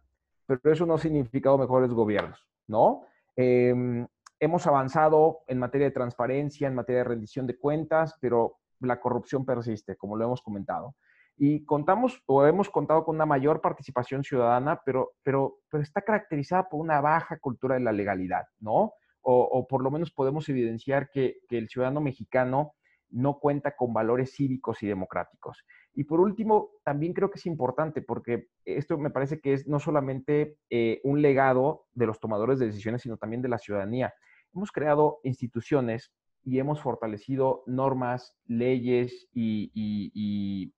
pero 0.45 0.61
eso 0.71 0.85
no 0.85 0.93
ha 0.93 0.99
significado 0.99 1.57
mejores 1.57 1.91
gobiernos, 1.91 2.47
¿no? 2.67 3.03
Em, 3.35 4.07
hemos 4.43 4.67
avanzado 4.67 5.39
en 5.47 5.57
materia 5.57 5.87
de 5.87 5.93
transparencia, 5.93 6.67
en 6.67 6.75
materia 6.75 6.99
de 6.99 7.09
rendición 7.09 7.47
de 7.47 7.57
cuentas, 7.57 8.17
pero 8.19 8.57
la 8.79 8.99
corrupción 8.99 9.45
persiste, 9.45 9.95
como 9.95 10.17
lo 10.17 10.25
hemos 10.25 10.41
comentado. 10.41 10.95
Y 11.37 11.63
contamos 11.65 12.21
o 12.25 12.45
hemos 12.45 12.69
contado 12.69 13.05
con 13.05 13.15
una 13.15 13.25
mayor 13.25 13.61
participación 13.61 14.23
ciudadana, 14.23 14.81
pero, 14.85 15.13
pero, 15.23 15.59
pero 15.69 15.81
está 15.81 16.01
caracterizada 16.01 16.67
por 16.69 16.81
una 16.81 16.99
baja 17.01 17.39
cultura 17.39 17.75
de 17.75 17.81
la 17.81 17.91
legalidad, 17.91 18.43
¿no? 18.59 18.93
O, 19.25 19.65
por 19.69 19.81
lo 19.81 19.89
menos 19.89 20.11
podemos 20.11 20.49
evidenciar 20.49 21.09
que, 21.09 21.37
que, 21.47 21.57
el 21.57 21.69
ciudadano 21.69 22.01
mexicano 22.01 22.73
no 23.09 23.39
cuenta 23.39 23.73
con 23.77 23.93
valores 23.93 24.33
cívicos 24.35 24.83
y 24.83 24.87
democráticos. 24.87 25.63
Y 25.93 26.03
por 26.03 26.19
último, 26.19 26.71
también 26.83 27.13
creo 27.13 27.29
que 27.31 27.39
es 27.39 27.45
importante 27.45 28.01
porque 28.01 28.49
esto 28.65 28.97
me 28.97 29.11
parece 29.11 29.39
que 29.39 29.53
es 29.53 29.65
no 29.65 29.79
solamente 29.79 30.57
eh, 30.69 30.99
un 31.05 31.21
legado 31.21 31.85
de 31.93 32.07
los 32.07 32.19
tomadores 32.19 32.59
de 32.59 32.65
decisiones, 32.65 33.03
sino 33.03 33.15
también 33.15 33.41
de 33.41 33.47
la 33.47 33.59
ciudadanía. 33.59 34.13
Hemos 34.53 34.71
creado 34.71 35.19
instituciones 35.23 36.11
y 36.43 36.59
hemos 36.59 36.81
fortalecido 36.81 37.63
normas, 37.67 38.35
leyes 38.45 39.27
y, 39.33 40.73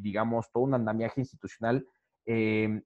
digamos, 0.00 0.50
todo 0.52 0.64
un 0.64 0.74
andamiaje 0.74 1.20
institucional 1.20 1.86
em, 2.26 2.82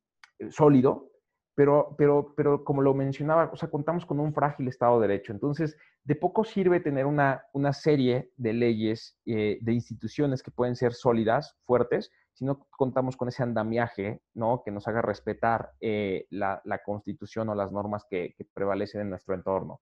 sólido, 0.51 1.11
pero, 1.55 1.95
pero, 1.99 2.35
pero 2.35 2.65
como 2.65 2.81
lo 2.81 2.95
mencionaba, 2.95 3.51
o 3.53 3.57
sea, 3.57 3.71
contamos 3.71 4.07
con 4.07 4.21
un 4.21 4.33
frágil 4.33 4.69
Estado 4.69 5.01
de 5.01 5.09
Derecho. 5.09 5.33
Entonces, 5.33 5.77
de 6.05 6.17
poco 6.17 6.45
sirve 6.45 6.81
tener 6.81 7.07
una, 7.07 7.45
una 7.53 7.73
serie 7.73 8.31
de 8.37 8.53
leyes, 8.53 9.19
eh, 9.27 9.59
de 9.61 9.73
instituciones 9.73 10.43
que 10.43 10.51
pueden 10.51 10.77
ser 10.77 10.95
sólidas, 10.95 11.57
fuertes, 11.65 12.11
si 12.33 12.45
no 12.45 12.67
contamos 12.71 13.17
con 13.17 13.29
ese 13.29 13.43
andamiaje, 13.43 14.23
¿no? 14.35 14.63
Que 14.65 14.71
nos 14.71 14.89
haga 14.89 15.03
respetar 15.03 15.73
eh, 15.81 16.27
la, 16.31 16.61
la, 16.65 16.79
constitución 16.79 17.49
o 17.49 17.55
las 17.55 17.73
normas 17.73 18.05
que, 18.09 18.35
que 18.37 18.45
prevalecen 18.53 19.03
en 19.03 19.11
nuestro 19.11 19.35
entorno. 19.35 19.81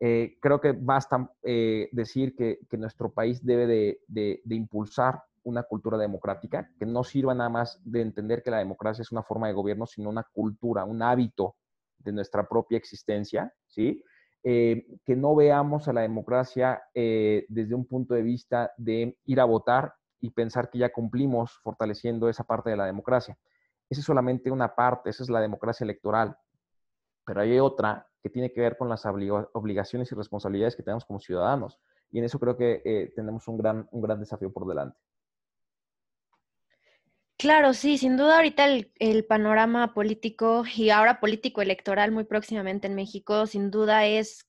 Eh, 0.00 0.36
creo 0.40 0.60
que 0.60 0.72
basta 0.72 1.28
eh, 1.42 1.88
decir 1.92 2.36
que, 2.36 2.58
nuestro 2.76 3.12
país 3.12 3.44
debe 3.44 3.66
de, 4.06 4.40
impulsar 4.48 5.22
una 5.42 5.64
cultura 5.64 5.98
democrática, 5.98 6.70
que 6.78 6.86
no 6.86 7.02
sirva 7.02 7.34
nada 7.34 7.50
más 7.50 7.80
de 7.84 8.02
entender 8.02 8.42
que 8.42 8.50
la 8.50 8.58
democracia 8.58 9.02
es 9.02 9.10
una 9.10 9.22
forma 9.22 9.48
de 9.48 9.54
gobierno, 9.54 9.86
sino 9.86 10.10
una 10.10 10.24
cultura, 10.32 10.84
un 10.84 11.02
hábito 11.02 11.56
de 11.98 12.12
nuestra 12.12 12.46
propia 12.46 12.78
existencia, 12.78 13.52
¿sí? 13.66 14.02
Eh, 14.44 14.86
que 15.04 15.16
no 15.16 15.34
veamos 15.34 15.88
a 15.88 15.92
la 15.92 16.02
democracia 16.02 16.80
desde 16.94 17.74
un 17.74 17.86
punto 17.86 18.14
de 18.14 18.22
vista 18.22 18.70
de 18.76 19.18
ir 19.24 19.40
a 19.40 19.44
votar 19.44 19.94
y 20.20 20.30
pensar 20.30 20.70
que 20.70 20.78
ya 20.78 20.92
cumplimos 20.92 21.58
fortaleciendo 21.62 22.28
esa 22.28 22.44
parte 22.44 22.70
de 22.70 22.76
la 22.76 22.86
democracia. 22.86 23.38
Esa 23.88 24.00
es 24.00 24.04
solamente 24.04 24.50
una 24.50 24.74
parte, 24.74 25.10
esa 25.10 25.22
es 25.22 25.30
la 25.30 25.40
democracia 25.40 25.84
electoral, 25.84 26.36
pero 27.24 27.40
hay 27.40 27.58
otra 27.58 28.06
que 28.22 28.30
tiene 28.30 28.52
que 28.52 28.60
ver 28.60 28.76
con 28.76 28.88
las 28.88 29.04
obligaciones 29.06 30.10
y 30.10 30.14
responsabilidades 30.14 30.76
que 30.76 30.82
tenemos 30.82 31.04
como 31.04 31.20
ciudadanos. 31.20 31.78
Y 32.10 32.18
en 32.18 32.24
eso 32.24 32.38
creo 32.38 32.56
que 32.56 32.82
eh, 32.84 33.12
tenemos 33.14 33.46
un 33.48 33.58
gran, 33.58 33.88
un 33.92 34.02
gran 34.02 34.18
desafío 34.18 34.52
por 34.52 34.66
delante. 34.66 34.98
Claro, 37.38 37.72
sí, 37.72 37.98
sin 37.98 38.16
duda 38.16 38.36
ahorita 38.36 38.66
el, 38.66 39.24
panorama 39.24 39.94
político 39.94 40.64
y 40.74 40.90
ahora 40.90 41.20
político 41.20 41.62
electoral 41.62 42.10
muy 42.10 42.24
próximamente 42.24 42.88
en 42.88 42.96
México, 42.96 43.46
sin 43.46 43.70
duda 43.70 44.06
es 44.06 44.42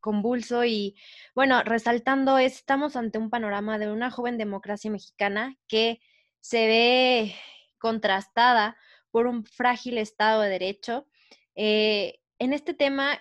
convulso 0.00 0.64
y 0.64 0.96
bueno, 1.34 1.62
resaltando, 1.62 2.38
estamos 2.38 2.96
ante 2.96 3.18
un 3.18 3.30
panorama 3.30 3.78
de 3.78 3.90
una 3.90 4.10
joven 4.10 4.38
democracia 4.38 4.90
mexicana 4.90 5.56
que 5.68 6.00
se 6.40 6.66
ve 6.66 7.34
contrastada 7.78 8.76
por 9.10 9.26
un 9.26 9.44
frágil 9.44 9.98
Estado 9.98 10.42
de 10.42 10.48
Derecho. 10.50 11.06
Eh, 11.54 12.20
en 12.38 12.52
este 12.52 12.74
tema, 12.74 13.20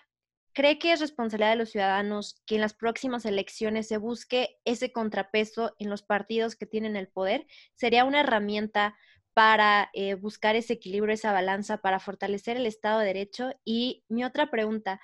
¿cree 0.54 0.80
que 0.80 0.94
es 0.94 1.00
responsabilidad 1.00 1.52
de 1.52 1.58
los 1.58 1.72
ciudadanos 1.72 2.42
que 2.46 2.56
en 2.56 2.62
las 2.62 2.74
próximas 2.74 3.26
elecciones 3.26 3.88
se 3.88 3.98
busque 3.98 4.58
ese 4.66 4.92
contrapeso 4.92 5.76
en 5.80 5.90
los 5.90 6.04
partidos 6.04 6.56
que 6.56 6.66
tienen 6.66 6.96
el 6.96 7.08
poder? 7.08 7.48
¿Sería 7.76 8.06
una 8.06 8.22
herramienta 8.22 8.96
para 9.34 9.90
eh, 9.94 10.16
buscar 10.16 10.56
ese 10.56 10.74
equilibrio, 10.74 11.14
esa 11.14 11.32
balanza, 11.32 11.78
para 11.78 12.00
fortalecer 12.00 12.58
el 12.58 12.66
Estado 12.66 13.00
de 13.00 13.08
Derecho? 13.08 13.52
Y 13.66 14.04
mi 14.10 14.24
otra 14.24 14.52
pregunta, 14.52 15.02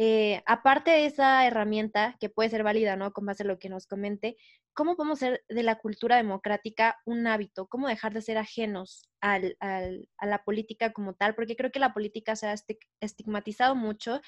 eh, 0.00 0.44
aparte 0.46 0.92
de 0.92 1.06
esa 1.06 1.44
herramienta, 1.44 2.16
que 2.20 2.28
puede 2.28 2.50
ser 2.50 2.62
válida, 2.62 2.94
¿no? 2.94 3.12
Con 3.12 3.26
base 3.26 3.42
a 3.42 3.46
lo 3.46 3.58
que 3.58 3.68
nos 3.68 3.88
comente, 3.88 4.36
¿cómo 4.72 4.94
podemos 4.94 5.20
hacer 5.20 5.44
de 5.48 5.64
la 5.64 5.80
cultura 5.80 6.14
democrática 6.14 7.00
un 7.04 7.26
hábito? 7.26 7.66
¿Cómo 7.66 7.88
dejar 7.88 8.14
de 8.14 8.22
ser 8.22 8.38
ajenos 8.38 9.10
a 9.20 9.40
la 9.40 10.44
política 10.44 10.92
como 10.92 11.14
tal? 11.14 11.34
Porque 11.34 11.56
creo 11.56 11.72
que 11.72 11.80
la 11.80 11.92
política 11.92 12.36
se 12.36 12.46
ha 12.46 12.54
estigmatizado 13.00 13.74
mucho 13.74 14.20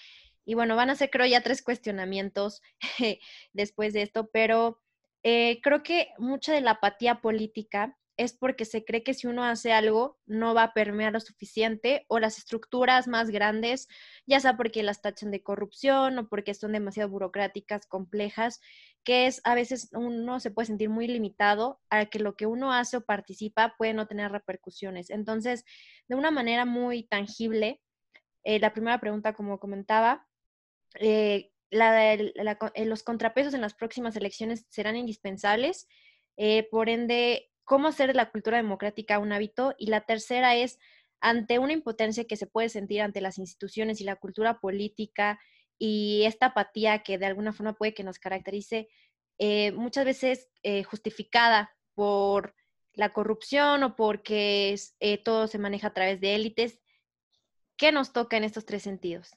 y 0.45 0.55
bueno, 0.55 0.75
van 0.75 0.91
a 0.91 0.97
ser, 0.97 1.09
creo, 1.09 1.27
ya 1.27 1.41
tres 1.41 1.63
cuestionamientos 1.63 2.63
después 3.53 3.93
de 3.93 4.03
esto, 4.03 4.29
pero 4.33 4.81
eh, 5.23 5.61
creo 5.63 5.85
que 5.85 6.09
mucha 6.19 6.53
de 6.53 6.63
la 6.63 6.73
apatía 6.73 7.21
política 7.21 7.97
es 8.21 8.35
porque 8.35 8.67
se 8.67 8.85
cree 8.85 9.03
que 9.03 9.15
si 9.15 9.27
uno 9.27 9.45
hace 9.45 9.73
algo 9.73 10.19
no 10.27 10.53
va 10.53 10.65
a 10.65 10.75
permear 10.75 11.15
lo 11.15 11.21
suficiente 11.21 12.05
o 12.07 12.19
las 12.19 12.37
estructuras 12.37 13.09
más 13.09 13.31
grandes, 13.31 13.89
ya 14.27 14.41
sea 14.41 14.59
porque 14.59 14.83
las 14.83 15.01
tachan 15.01 15.31
de 15.31 15.43
corrupción 15.43 16.19
o 16.19 16.29
porque 16.29 16.53
son 16.53 16.73
demasiado 16.73 17.09
burocráticas, 17.09 17.87
complejas, 17.87 18.61
que 19.05 19.27
es 19.27 19.41
a 19.45 19.55
veces 19.55 19.89
uno 19.93 20.39
se 20.39 20.51
puede 20.51 20.67
sentir 20.67 20.91
muy 20.91 21.07
limitado 21.07 21.81
a 21.89 22.05
que 22.07 22.19
lo 22.19 22.37
que 22.37 22.45
uno 22.45 22.75
hace 22.75 22.99
o 22.99 23.07
participa 23.07 23.75
puede 23.79 23.95
no 23.95 24.07
tener 24.07 24.31
repercusiones. 24.31 25.09
Entonces, 25.09 25.65
de 26.07 26.15
una 26.15 26.31
manera 26.31 26.67
muy 26.67 27.05
tangible, 27.05 27.81
eh, 28.45 28.61
la 28.61 28.75
primera 28.75 29.01
pregunta, 29.01 29.33
como 29.33 29.59
comentaba, 29.59 30.27
eh, 30.97 31.53
la 31.71 32.13
eh, 32.13 32.85
los 32.85 33.03
contrapesos 33.03 33.55
en 33.55 33.63
las 33.63 33.73
próximas 33.73 34.15
elecciones 34.17 34.67
serán 34.69 34.97
indispensables. 34.97 35.89
por 36.71 36.89
ende, 36.89 37.50
cómo 37.71 37.87
hacer 37.87 38.17
la 38.17 38.33
cultura 38.33 38.57
democrática 38.57 39.21
un 39.21 39.31
hábito. 39.31 39.77
Y 39.79 39.87
la 39.87 40.01
tercera 40.01 40.57
es, 40.57 40.81
ante 41.21 41.61
una 41.61 41.73
impotencia 41.73 42.25
que 42.25 42.35
se 42.35 42.49
puede 42.49 42.69
sentir 42.69 43.01
ante 43.01 43.21
las 43.21 43.39
instituciones 43.39 44.01
y 44.01 44.05
la 44.05 44.17
cultura 44.17 44.59
política 44.59 45.39
y 45.79 46.25
esta 46.25 46.47
apatía 46.47 47.05
que 47.05 47.17
de 47.17 47.27
alguna 47.27 47.53
forma 47.53 47.75
puede 47.75 47.95
que 47.95 48.03
nos 48.03 48.19
caracterice, 48.19 48.89
eh, 49.39 49.71
muchas 49.71 50.05
veces 50.05 50.51
eh, 50.65 50.83
justificada 50.83 51.71
por 51.95 52.57
la 52.93 53.13
corrupción 53.13 53.85
o 53.85 53.95
porque 53.95 54.75
eh, 54.99 55.19
todo 55.19 55.47
se 55.47 55.59
maneja 55.59 55.87
a 55.87 55.95
través 55.95 56.21
de 56.21 56.35
élites. 56.35 56.81
¿Qué 57.77 57.93
nos 57.93 58.13
toca 58.13 58.37
en 58.37 58.43
estos 58.43 58.67
tres 58.67 58.83
sentidos? 58.83 59.33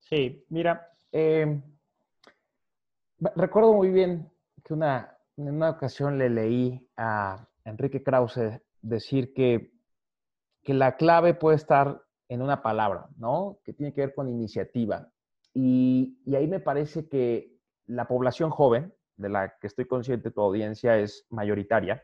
Sí, 0.00 0.44
mira, 0.48 0.92
recuerdo 3.36 3.74
muy 3.74 3.90
bien 3.90 4.28
que 4.64 4.74
una, 4.74 5.17
en 5.38 5.54
una 5.54 5.70
ocasión 5.70 6.18
le 6.18 6.28
leí 6.28 6.88
a 6.96 7.48
Enrique 7.64 8.02
Krause 8.02 8.60
decir 8.82 9.32
que, 9.32 9.72
que 10.64 10.74
la 10.74 10.96
clave 10.96 11.34
puede 11.34 11.56
estar 11.56 12.02
en 12.28 12.42
una 12.42 12.62
palabra, 12.62 13.08
¿no? 13.16 13.60
Que 13.64 13.72
tiene 13.72 13.94
que 13.94 14.02
ver 14.02 14.14
con 14.14 14.28
iniciativa. 14.28 15.10
Y, 15.54 16.18
ahí 16.34 16.46
me 16.46 16.60
parece 16.60 17.08
que 17.08 17.56
la 17.86 18.06
población 18.06 18.50
joven, 18.50 18.92
de 19.16 19.28
la 19.28 19.56
que 19.60 19.66
estoy 19.66 19.86
consciente 19.86 20.30
tu 20.30 20.40
audiencia 20.40 20.98
es 20.98 21.26
mayoritaria, 21.30 22.02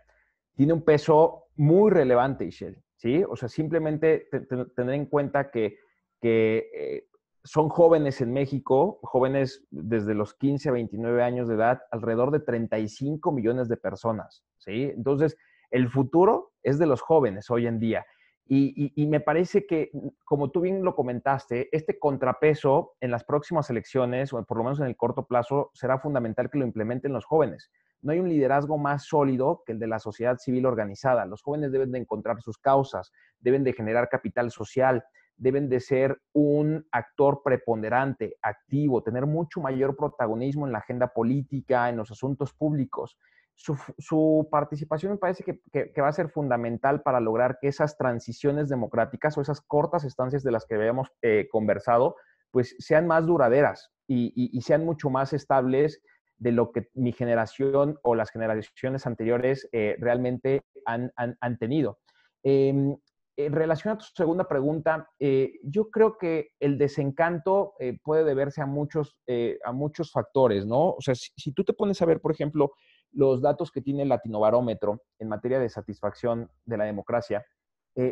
tiene 0.55 0.73
un 0.73 0.83
peso 0.83 1.49
muy 1.57 1.91
relevante, 1.91 2.45
Ishel, 2.45 2.83
¿sí? 2.97 3.23
O 3.29 3.37
sea, 3.37 3.49
simplemente 3.49 4.29
tener 4.77 4.95
en 4.95 5.07
cuenta 5.07 5.51
que, 5.51 5.79
que 6.21 6.71
eh, 6.75 7.09
son 7.45 7.69
jóvenes 7.69 8.23
en 8.23 8.33
México, 8.33 8.99
jóvenes 9.03 9.67
desde 9.71 10.15
los 10.15 10.35
15 10.35 10.71
a 10.71 10.73
29 10.73 11.23
años 11.23 11.47
de 11.47 11.55
edad, 11.55 11.83
alrededor 11.91 12.31
de 12.31 12.41
35 12.41 13.33
millones 13.33 13.69
de 13.69 13.77
personas, 13.77 14.43
¿sí? 14.59 14.91
Entonces, 14.97 15.37
el 15.71 15.91
futuro 15.91 16.53
es 16.63 16.79
de 16.79 16.87
los 16.87 17.03
jóvenes 17.03 17.51
hoy 17.51 17.67
en 17.67 17.79
día. 17.79 18.07
Y, 18.47 19.07
me 19.09 19.21
parece 19.21 19.67
que, 19.67 19.91
como 20.25 20.51
tú 20.51 20.61
bien 20.61 20.85
lo 20.85 20.95
comentaste, 20.95 21.69
este 21.73 21.99
contrapeso 21.99 22.93
en 23.01 23.11
las 23.11 23.25
próximas 23.25 23.71
elecciones, 23.71 24.33
o 24.33 24.45
por 24.45 24.59
lo 24.59 24.65
menos 24.65 24.81
en 24.81 24.87
el 24.87 24.97
corto 24.97 25.27
plazo, 25.27 25.71
será 25.73 25.99
fundamental 25.99 26.51
que 26.51 26.59
lo 26.59 26.67
implementen 26.67 27.13
los 27.13 27.25
jóvenes. 27.25 27.71
No 28.03 28.13
hay 28.13 28.21
un 28.21 28.29
liderazgo 28.29 28.77
más 28.77 29.07
sólido 29.07 29.63
que 29.65 29.73
el 29.73 29.79
de 29.79 29.87
la 29.87 29.99
sociedad 29.99 30.37
civil 30.37 30.67
organizada. 30.67 31.25
Los 31.25 31.43
jóvenes 31.43 31.73
deben 31.73 31.91
de 31.91 32.01
encontrar 32.01 32.43
sus 32.43 32.59
causas, 32.59 33.13
deben 33.41 33.65
de 33.65 33.73
generar 33.73 34.11
capital 34.11 34.51
social, 34.51 35.03
deben 35.37 35.69
de 35.69 35.81
ser 35.81 36.19
un 36.33 36.87
actor 36.93 37.43
preponderante, 37.45 38.37
activo, 38.43 39.03
tener 39.03 39.27
mucho 39.27 39.61
mayor 39.61 39.97
protagonismo 39.97 40.67
en 40.67 40.73
la 40.73 40.79
agenda 40.79 41.09
política, 41.09 41.89
en 41.89 41.97
los 41.97 42.11
asuntos 42.11 42.53
públicos. 42.53 43.19
Su, 43.57 44.49
participación 44.51 45.13
me 45.13 45.19
parece 45.19 45.45
que, 45.45 46.01
va 46.01 46.09
a 46.09 46.13
ser 46.13 46.29
fundamental 46.29 47.03
para 47.03 47.21
lograr 47.21 47.59
que 47.61 47.69
esas 47.69 47.97
transiciones 47.97 48.69
democráticas 48.69 49.39
o 49.39 49.43
esas 49.43 49.61
cortas 49.61 50.05
estancias 50.05 50.43
de 50.43 50.51
las 50.51 50.67
que 50.67 50.75
habíamos 50.75 51.09
eh, 51.23 51.49
conversado, 51.51 52.17
pues 52.51 52.75
sean 52.79 53.07
más 53.07 53.27
duraderas 53.27 53.91
y, 54.09 54.61
sean 54.61 54.85
mucho 54.85 55.09
más 55.09 55.33
estables 55.33 56.03
de 56.37 56.53
lo 56.53 56.73
que 56.73 56.89
mi 56.95 57.13
generación 57.13 57.99
o 58.03 58.15
las 58.15 58.31
generaciones 58.31 59.07
anteriores 59.07 59.69
eh, 59.73 59.97
realmente 59.99 60.63
han, 60.85 61.59
tenido. 61.59 61.99
Em, 62.43 62.97
en 63.37 63.53
relación 63.53 63.95
a 63.95 63.99
tu 63.99 64.05
segunda 64.15 64.47
pregunta, 64.47 65.11
eh, 65.19 65.59
yo 65.65 65.91
creo 65.91 66.17
que 66.19 66.51
el 66.61 66.79
desencanto 66.79 67.75
eh, 67.79 67.99
puede 68.03 68.25
deberse 68.25 68.63
a 68.63 68.67
muchos, 68.67 69.17
eh, 69.27 69.59
a 69.65 69.73
muchos 69.73 70.13
factores, 70.13 70.67
¿no? 70.67 70.91
O 70.91 71.01
sea, 71.01 71.15
si, 71.15 71.53
tú 71.53 71.65
te 71.65 71.73
pones 71.73 72.01
a 72.01 72.07
ver, 72.07 72.21
por 72.21 72.33
ejemplo, 72.33 72.73
los 73.13 73.43
datos 73.43 73.71
que 73.71 73.81
tiene 73.81 74.03
el 74.03 74.09
Latinobarómetro 74.09 75.03
en 75.19 75.29
materia 75.29 75.59
de 75.59 75.69
satisfacción 75.69 76.51
de 76.65 76.77
la 76.77 76.85
democracia, 76.85 77.45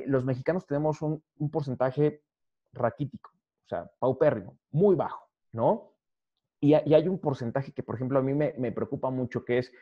los 0.06 0.24
mexicanos 0.24 0.64
tenemos 0.64 1.02
un, 1.02 1.24
porcentaje 1.50 2.22
raquítico, 2.72 3.30
o 3.64 3.68
sea, 3.68 3.90
paupérrimo, 3.98 4.56
muy 4.70 4.94
bajo, 4.94 5.26
¿no? 5.50 5.96
Y, 6.60 6.74
hay 6.74 7.08
un 7.08 7.18
porcentaje 7.18 7.72
que, 7.72 7.82
por 7.82 7.96
ejemplo, 7.96 8.20
a 8.20 8.22
mí 8.22 8.32
me, 8.32 8.54
me 8.58 8.70
preocupa 8.70 9.10
mucho, 9.10 9.44
que 9.44 9.58
es 9.58 9.72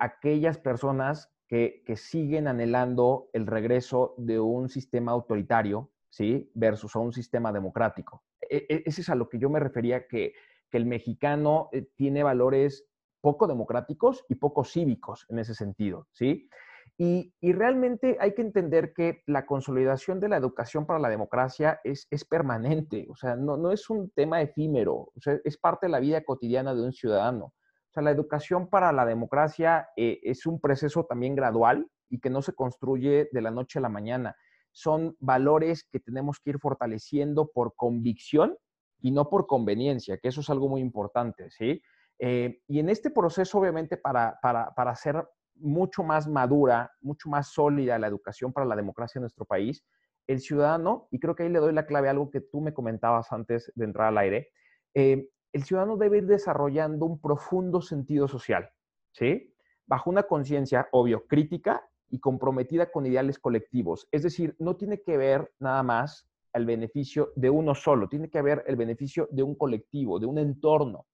aquellas 0.00 0.56
personas 0.56 1.30
que, 1.48 1.82
siguen 1.96 2.46
anhelando 2.46 3.30
el 3.32 3.46
regreso 3.46 4.14
de 4.18 4.38
un 4.38 4.68
sistema 4.68 5.12
autoritario, 5.12 5.90
¿sí? 6.10 6.50
Versus 6.54 6.94
a 6.94 6.98
un 6.98 7.12
sistema 7.12 7.52
democrático. 7.52 8.22
E, 8.40 8.66
e, 8.68 8.82
ese 8.84 9.00
es 9.00 9.08
a 9.08 9.14
lo 9.14 9.28
que 9.28 9.38
yo 9.38 9.48
me 9.48 9.58
refería, 9.58 10.06
que, 10.06 10.34
el 10.70 10.84
mexicano 10.84 11.70
eh, 11.72 11.88
tiene 11.96 12.22
valores 12.22 12.86
poco 13.22 13.46
democráticos 13.46 14.26
y 14.28 14.34
poco 14.34 14.64
cívicos 14.64 15.24
en 15.30 15.38
ese 15.38 15.54
sentido, 15.54 16.08
¿sí? 16.12 16.50
Y, 16.98 17.32
realmente 17.40 18.18
hay 18.20 18.34
que 18.34 18.42
entender 18.42 18.92
que 18.92 19.22
la 19.26 19.46
consolidación 19.46 20.20
de 20.20 20.28
la 20.28 20.36
educación 20.36 20.84
para 20.84 20.98
la 20.98 21.08
democracia 21.08 21.80
es, 21.84 22.06
es 22.10 22.26
permanente, 22.26 23.06
o 23.08 23.16
sea, 23.16 23.34
no, 23.34 23.56
no, 23.56 23.72
es 23.72 23.88
un 23.88 24.10
tema 24.10 24.42
efímero, 24.42 25.10
es 25.44 25.56
parte 25.56 25.86
de 25.86 25.92
la 25.92 26.00
vida 26.00 26.22
cotidiana 26.22 26.74
de 26.74 26.82
un 26.82 26.92
ciudadano 26.92 27.54
la 27.96 28.10
educación 28.10 28.68
para 28.68 28.92
la 28.92 29.06
democracia 29.06 29.88
eh, 29.96 30.20
es 30.22 30.46
un 30.46 30.60
proceso 30.60 31.04
también 31.04 31.34
gradual 31.34 31.90
y 32.08 32.20
que 32.20 32.30
no 32.30 32.42
se 32.42 32.54
construye 32.54 33.28
de 33.32 33.42
la 33.42 33.50
noche 33.50 33.78
a 33.78 33.82
la 33.82 33.88
mañana. 33.88 34.36
Son 34.70 35.16
valores 35.18 35.84
que 35.90 36.00
tenemos 36.00 36.38
que 36.40 36.50
ir 36.50 36.58
fortaleciendo 36.58 37.50
por 37.52 37.74
convicción 37.74 38.56
y 39.00 39.10
no 39.10 39.28
por 39.28 39.46
conveniencia, 39.46 40.18
que 40.18 40.28
eso 40.28 40.40
es 40.40 40.50
algo 40.50 40.68
muy 40.68 40.80
importante, 40.80 41.50
¿sí? 41.50 41.80
Eh, 42.18 42.60
y 42.66 42.80
en 42.80 42.88
este 42.88 43.10
proceso, 43.10 43.58
obviamente, 43.58 43.96
para, 43.96 44.38
para, 44.42 44.74
para 44.74 44.90
hacer 44.90 45.24
mucho 45.54 46.02
más 46.02 46.26
madura, 46.26 46.90
mucho 47.00 47.28
más 47.28 47.52
sólida 47.52 47.98
la 47.98 48.08
educación 48.08 48.52
para 48.52 48.66
la 48.66 48.76
democracia 48.76 49.18
en 49.18 49.22
nuestro 49.22 49.44
país, 49.44 49.84
el 50.26 50.40
ciudadano, 50.40 51.08
y 51.10 51.20
creo 51.20 51.34
que 51.34 51.44
ahí 51.44 51.48
le 51.48 51.60
doy 51.60 51.72
la 51.72 51.86
clave 51.86 52.08
a 52.08 52.10
algo 52.10 52.30
que 52.30 52.40
tú 52.40 52.60
me 52.60 52.74
comentabas 52.74 53.32
antes 53.32 53.72
de 53.74 53.84
entrar 53.84 54.08
al 54.08 54.18
aire, 54.18 54.48
eh, 54.94 55.28
el 55.52 55.64
ciudadano 55.64 55.96
debe 55.96 56.18
ir 56.18 56.26
desarrollando 56.26 57.06
un 57.06 57.20
profundo 57.20 57.80
sentido 57.80 58.28
social, 58.28 58.70
¿sí? 59.12 59.54
Bajo 59.86 60.10
una 60.10 60.24
conciencia, 60.24 60.88
obvio, 60.92 61.26
crítica 61.26 61.88
y 62.10 62.20
comprometida 62.20 62.90
con 62.90 63.06
ideales 63.06 63.38
colectivos. 63.38 64.08
Es 64.10 64.22
decir, 64.22 64.56
no 64.58 64.76
tiene 64.76 65.02
que 65.02 65.16
ver 65.16 65.52
nada 65.58 65.82
más 65.82 66.28
el 66.52 66.66
beneficio 66.66 67.32
de 67.36 67.50
uno 67.50 67.74
solo, 67.74 68.08
tiene 68.08 68.30
que 68.30 68.38
haber 68.38 68.64
el 68.66 68.76
beneficio 68.76 69.28
de 69.30 69.42
un 69.42 69.54
colectivo, 69.54 70.18
de 70.18 70.26
un 70.26 70.38
entorno. 70.38 71.06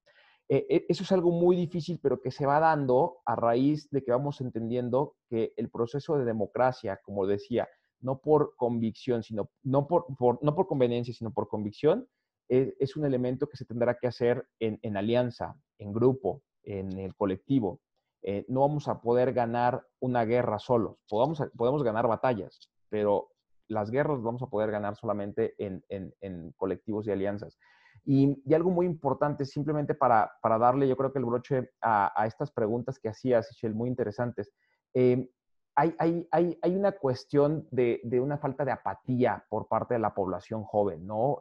Eh, 0.48 0.66
eh, 0.68 0.86
eso 0.88 1.04
es 1.04 1.12
algo 1.12 1.30
muy 1.30 1.56
difícil, 1.56 1.98
pero 2.02 2.20
que 2.20 2.30
se 2.30 2.46
va 2.46 2.60
dando 2.60 3.18
a 3.24 3.34
raíz 3.34 3.88
de 3.90 4.04
que 4.04 4.10
vamos 4.10 4.40
entendiendo 4.40 5.16
que 5.28 5.54
el 5.56 5.70
proceso 5.70 6.16
de 6.18 6.24
democracia, 6.24 7.00
como 7.02 7.26
decía, 7.26 7.68
no 8.00 8.20
por 8.20 8.54
convicción, 8.56 9.22
sino 9.22 9.50
no 9.62 9.86
por, 9.86 10.06
no 10.42 10.54
por 10.54 10.66
conveniencia, 10.66 11.14
sino 11.14 11.32
por 11.32 11.48
convicción, 11.48 12.06
es, 12.48 12.96
un 12.96 13.04
elemento 13.04 13.48
que 13.48 13.56
se 13.56 13.64
tendrá 13.64 13.96
que 13.98 14.06
hacer 14.06 14.46
en, 14.58 14.96
alianza, 14.96 15.56
en 15.78 15.92
grupo, 15.92 16.42
en 16.62 16.98
el 16.98 17.14
colectivo. 17.14 17.80
Eh, 18.22 18.44
no 18.48 18.60
vamos 18.60 18.88
a 18.88 19.00
poder 19.00 19.32
ganar 19.32 19.86
una 20.00 20.24
guerra 20.24 20.58
solos. 20.58 20.96
Podemos, 21.08 21.42
podemos 21.56 21.82
ganar 21.82 22.06
batallas, 22.06 22.70
pero 22.88 23.28
las 23.68 23.90
guerras 23.90 24.22
vamos 24.22 24.42
a 24.42 24.46
poder 24.46 24.70
ganar 24.70 24.96
solamente 24.96 25.54
en, 25.58 26.52
colectivos 26.56 27.06
y 27.06 27.10
alianzas. 27.10 27.58
Y, 28.04 28.54
algo 28.54 28.70
muy 28.70 28.86
importante, 28.86 29.44
simplemente 29.44 29.94
para, 29.94 30.30
darle, 30.42 30.88
yo 30.88 30.96
creo 30.96 31.12
que 31.12 31.18
el 31.18 31.24
broche 31.24 31.70
a, 31.80 32.24
estas 32.26 32.52
preguntas 32.52 32.98
que 32.98 33.08
hacías, 33.08 33.48
Michelle, 33.50 33.74
muy 33.74 33.88
interesantes. 33.88 34.50
Eh, 34.94 35.28
hay, 35.76 35.94
hay, 36.30 36.58
hay, 36.62 36.76
una 36.76 36.92
cuestión 36.92 37.66
de, 37.70 38.00
una 38.20 38.38
falta 38.38 38.64
de 38.64 38.72
apatía 38.72 39.44
por 39.48 39.66
parte 39.66 39.94
de 39.94 40.00
la 40.00 40.14
población 40.14 40.62
joven, 40.62 41.06
¿no? 41.06 41.40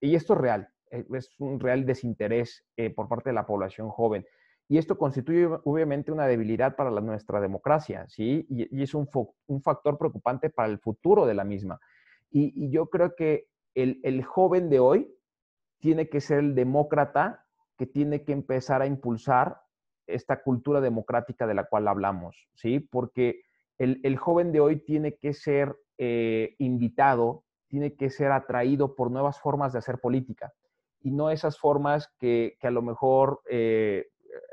Y 0.00 0.14
esto 0.14 0.34
es 0.34 0.40
real, 0.40 0.68
eh, 0.90 1.06
es 1.14 1.30
un 1.38 1.58
real 1.58 1.86
desinterés 1.86 2.64
eh, 2.76 2.90
por 2.90 3.08
parte 3.08 3.30
de 3.30 3.34
la 3.34 3.46
población 3.46 3.88
joven. 3.88 4.26
Y 4.68 4.78
esto 4.78 4.98
constituye 4.98 5.46
obviamente 5.64 6.12
una 6.12 6.26
debilidad 6.26 6.76
para 6.76 6.90
la, 6.90 7.00
nuestra 7.00 7.40
democracia, 7.40 8.06
¿sí? 8.08 8.46
Y, 8.48 8.82
es 8.82 8.94
un, 8.94 9.08
un, 9.46 9.62
factor 9.62 9.98
preocupante 9.98 10.50
para 10.50 10.68
el 10.68 10.78
futuro 10.78 11.26
de 11.26 11.34
la 11.34 11.44
misma. 11.44 11.80
Y, 12.30 12.70
yo 12.70 12.86
creo 12.86 13.14
que 13.16 13.48
el 13.74 14.24
joven 14.24 14.68
de 14.68 14.80
hoy 14.80 15.14
tiene 15.78 16.08
que 16.08 16.20
ser 16.20 16.40
el 16.40 16.54
demócrata 16.54 17.46
que 17.78 17.86
tiene 17.86 18.24
que 18.24 18.32
empezar 18.32 18.82
a 18.82 18.86
impulsar 18.86 19.62
esta 20.14 20.42
cultura 20.42 20.80
democrática 20.80 21.46
de 21.46 21.54
la 21.54 21.64
cual 21.64 21.88
hablamos, 21.88 22.48
¿sí? 22.54 22.80
Porque 22.80 23.42
el, 23.78 24.16
joven 24.18 24.52
de 24.52 24.60
hoy 24.60 24.76
tiene 24.76 25.16
que 25.16 25.32
ser 25.32 25.74
eh, 25.96 26.54
invitado, 26.58 27.44
tiene 27.66 27.94
que 27.94 28.10
ser 28.10 28.30
atraído 28.32 28.94
por 28.94 29.10
nuevas 29.10 29.40
formas 29.40 29.72
de 29.72 29.78
hacer 29.78 29.98
política 29.98 30.52
y 31.00 31.10
no 31.12 31.30
esas 31.30 31.58
formas 31.58 32.12
que, 32.18 32.58
a 32.62 32.70
lo 32.70 32.82
mejor 32.82 33.40
eh, 33.48 34.08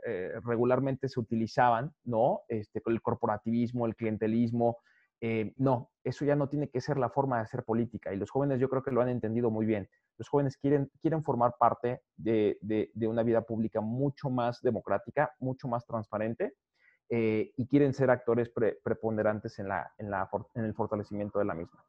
eh, 0.05 0.31
regularmente 0.45 1.09
se 1.09 1.19
utilizaban, 1.19 1.93
¿no? 2.05 2.41
Este, 2.47 2.81
el 2.85 3.01
corporativismo, 3.01 3.85
el 3.85 3.95
clientelismo, 3.95 4.77
eh, 5.21 5.53
no, 5.57 5.91
eso 6.03 6.25
ya 6.25 6.35
no 6.35 6.47
tiene 6.47 6.69
que 6.69 6.81
ser 6.81 6.97
la 6.97 7.09
forma 7.09 7.37
de 7.37 7.43
hacer 7.43 7.63
política. 7.63 8.13
Y 8.13 8.17
los 8.17 8.29
jóvenes 8.29 8.59
yo 8.59 8.69
creo 8.69 8.83
que 8.83 8.91
lo 8.91 9.01
han 9.01 9.09
entendido 9.09 9.49
muy 9.49 9.65
bien. 9.65 9.89
Los 10.17 10.29
jóvenes 10.29 10.57
quieren, 10.57 10.91
quieren 11.01 11.23
formar 11.23 11.55
parte 11.59 12.01
de, 12.15 12.57
una 13.01 13.23
vida 13.23 13.41
pública 13.41 13.81
mucho 13.81 14.29
más 14.29 14.61
democrática, 14.61 15.31
mucho 15.39 15.67
más 15.67 15.85
transparente, 15.85 16.53
eh, 17.09 17.51
y 17.55 17.67
quieren 17.67 17.93
ser 17.93 18.09
actores 18.09 18.51
preponderantes 18.83 19.59
en, 19.59 19.69
la, 19.69 19.91
en, 19.97 20.09
la, 20.09 20.29
en 20.55 20.65
el 20.65 20.73
fortalecimiento 20.73 21.39
de 21.39 21.45
la 21.45 21.53
misma. 21.53 21.83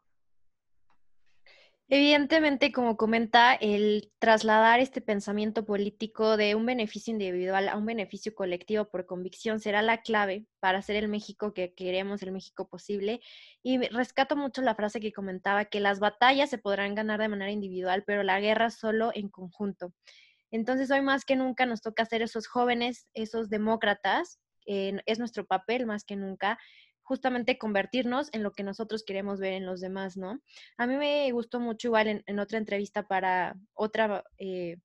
Evidentemente, 1.91 2.71
como 2.71 2.99
comenta, 2.99 3.55
el 3.55 4.13
trasladar 4.19 4.79
este 4.79 5.01
pensamiento 5.01 5.65
político 5.65 6.37
de 6.37 6.55
un 6.55 6.67
beneficio 6.67 7.13
individual 7.13 7.67
a 7.67 7.79
un 7.79 7.87
beneficio 7.87 8.35
colectivo 8.35 8.91
por 8.91 9.07
convicción 9.07 9.59
será 9.59 9.81
la 9.81 10.03
clave 10.03 10.45
para 10.61 10.79
hacer 10.79 10.97
el 10.97 11.09
México 11.09 11.55
que 11.55 11.73
queremos, 11.73 12.23
el 12.23 12.33
México 12.33 12.69
posible. 12.69 13.21
Y 13.63 13.79
rescato 13.89 14.37
mucho 14.37 14.61
la 14.61 14.75
frase 14.75 15.01
que 15.01 15.13
comentaba, 15.13 15.65
que 15.65 15.81
las 15.81 15.99
batallas 15.99 16.51
se 16.51 16.59
podrán 16.59 16.95
ganar 16.95 17.21
de 17.21 17.29
manera 17.29 17.51
individual, 17.53 18.05
pero 18.07 18.23
la 18.23 18.39
guerra 18.39 18.69
solo 18.69 19.11
en 19.15 19.31
conjunto. 19.31 19.95
Entonces, 20.51 20.91
hoy 20.91 21.01
más 21.01 21.25
que 21.25 21.37
nunca 21.37 21.65
nos 21.65 21.81
toca 21.81 22.05
ser 22.05 22.21
esos 22.21 22.49
jóvenes, 22.49 23.07
esos 23.15 23.49
demócratas, 23.49 24.41
es 24.67 25.19
nuestro 25.19 25.47
papel 25.47 25.87
más 25.87 26.05
que 26.05 26.17
nunca, 26.17 26.59
justamente 27.09 27.57
convertirnos 27.57 28.29
en 28.35 28.43
lo 28.43 28.53
que 28.53 28.63
nosotros 28.63 29.03
queremos 29.03 29.41
ver 29.41 29.55
en 29.55 29.65
los 29.65 29.81
demás, 29.81 30.19
¿no? 30.19 30.43
A 30.77 30.87
mí 30.87 30.95
me 30.95 31.33
gustó 31.33 31.59
mucho 31.59 31.89
igual 31.89 32.23
en, 32.27 32.39
otra 32.39 32.59
entrevista 32.59 33.09
para 33.09 33.57
otra, 33.73 34.25
eh, 34.37 34.77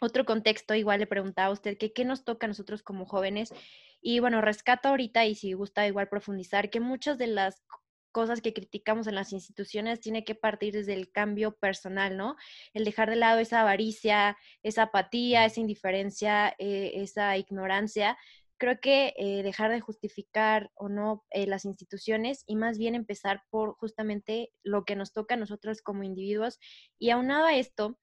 otro 0.00 0.24
contexto, 0.24 0.76
igual 0.76 1.00
le 1.00 1.08
preguntaba 1.08 1.48
a 1.48 1.52
usted 1.52 1.76
que 1.76 1.92
qué 1.92 2.04
nos 2.04 2.24
toca 2.24 2.46
a 2.46 2.48
nosotros 2.48 2.84
como 2.84 3.06
jóvenes. 3.06 3.52
Y 4.00 4.20
bueno, 4.20 4.40
rescato 4.40 4.88
ahorita 4.88 5.26
y 5.26 5.34
si 5.34 5.52
gusta 5.54 5.84
igual 5.88 6.08
profundizar, 6.08 6.70
que 6.70 6.78
muchas 6.78 7.18
de 7.18 7.26
las 7.26 7.64
cosas 8.12 8.40
que 8.40 8.54
criticamos 8.54 9.08
en 9.08 9.16
las 9.16 9.32
instituciones 9.32 9.98
tiene 9.98 10.24
que 10.24 10.36
partir 10.36 10.74
desde 10.74 10.94
el 10.94 11.10
cambio 11.10 11.56
personal, 11.56 12.16
¿no? 12.16 12.36
El 12.72 12.84
dejar 12.84 13.10
de 13.10 13.16
lado 13.16 13.40
esa 13.40 13.62
avaricia, 13.62 14.36
esa 14.62 14.84
apatía, 14.84 15.44
esa 15.44 15.58
indiferencia, 15.58 16.54
eh, 16.58 16.92
esa 16.94 17.36
ignorancia. 17.36 18.16
Creo 18.58 18.78
que 18.80 19.14
eh, 19.16 19.42
dejar 19.42 19.70
de 19.70 19.80
justificar 19.80 20.70
o 20.74 20.88
no 20.88 21.24
eh, 21.30 21.46
las 21.46 21.64
instituciones 21.64 22.44
y 22.46 22.56
más 22.56 22.78
bien 22.78 22.94
empezar 22.94 23.42
por 23.50 23.74
justamente 23.74 24.52
lo 24.62 24.84
que 24.84 24.96
nos 24.96 25.12
toca 25.12 25.34
a 25.34 25.38
nosotros 25.38 25.82
como 25.82 26.02
individuos. 26.02 26.58
Y 26.98 27.10
aunado 27.10 27.46
a 27.46 27.56
esto, 27.56 27.98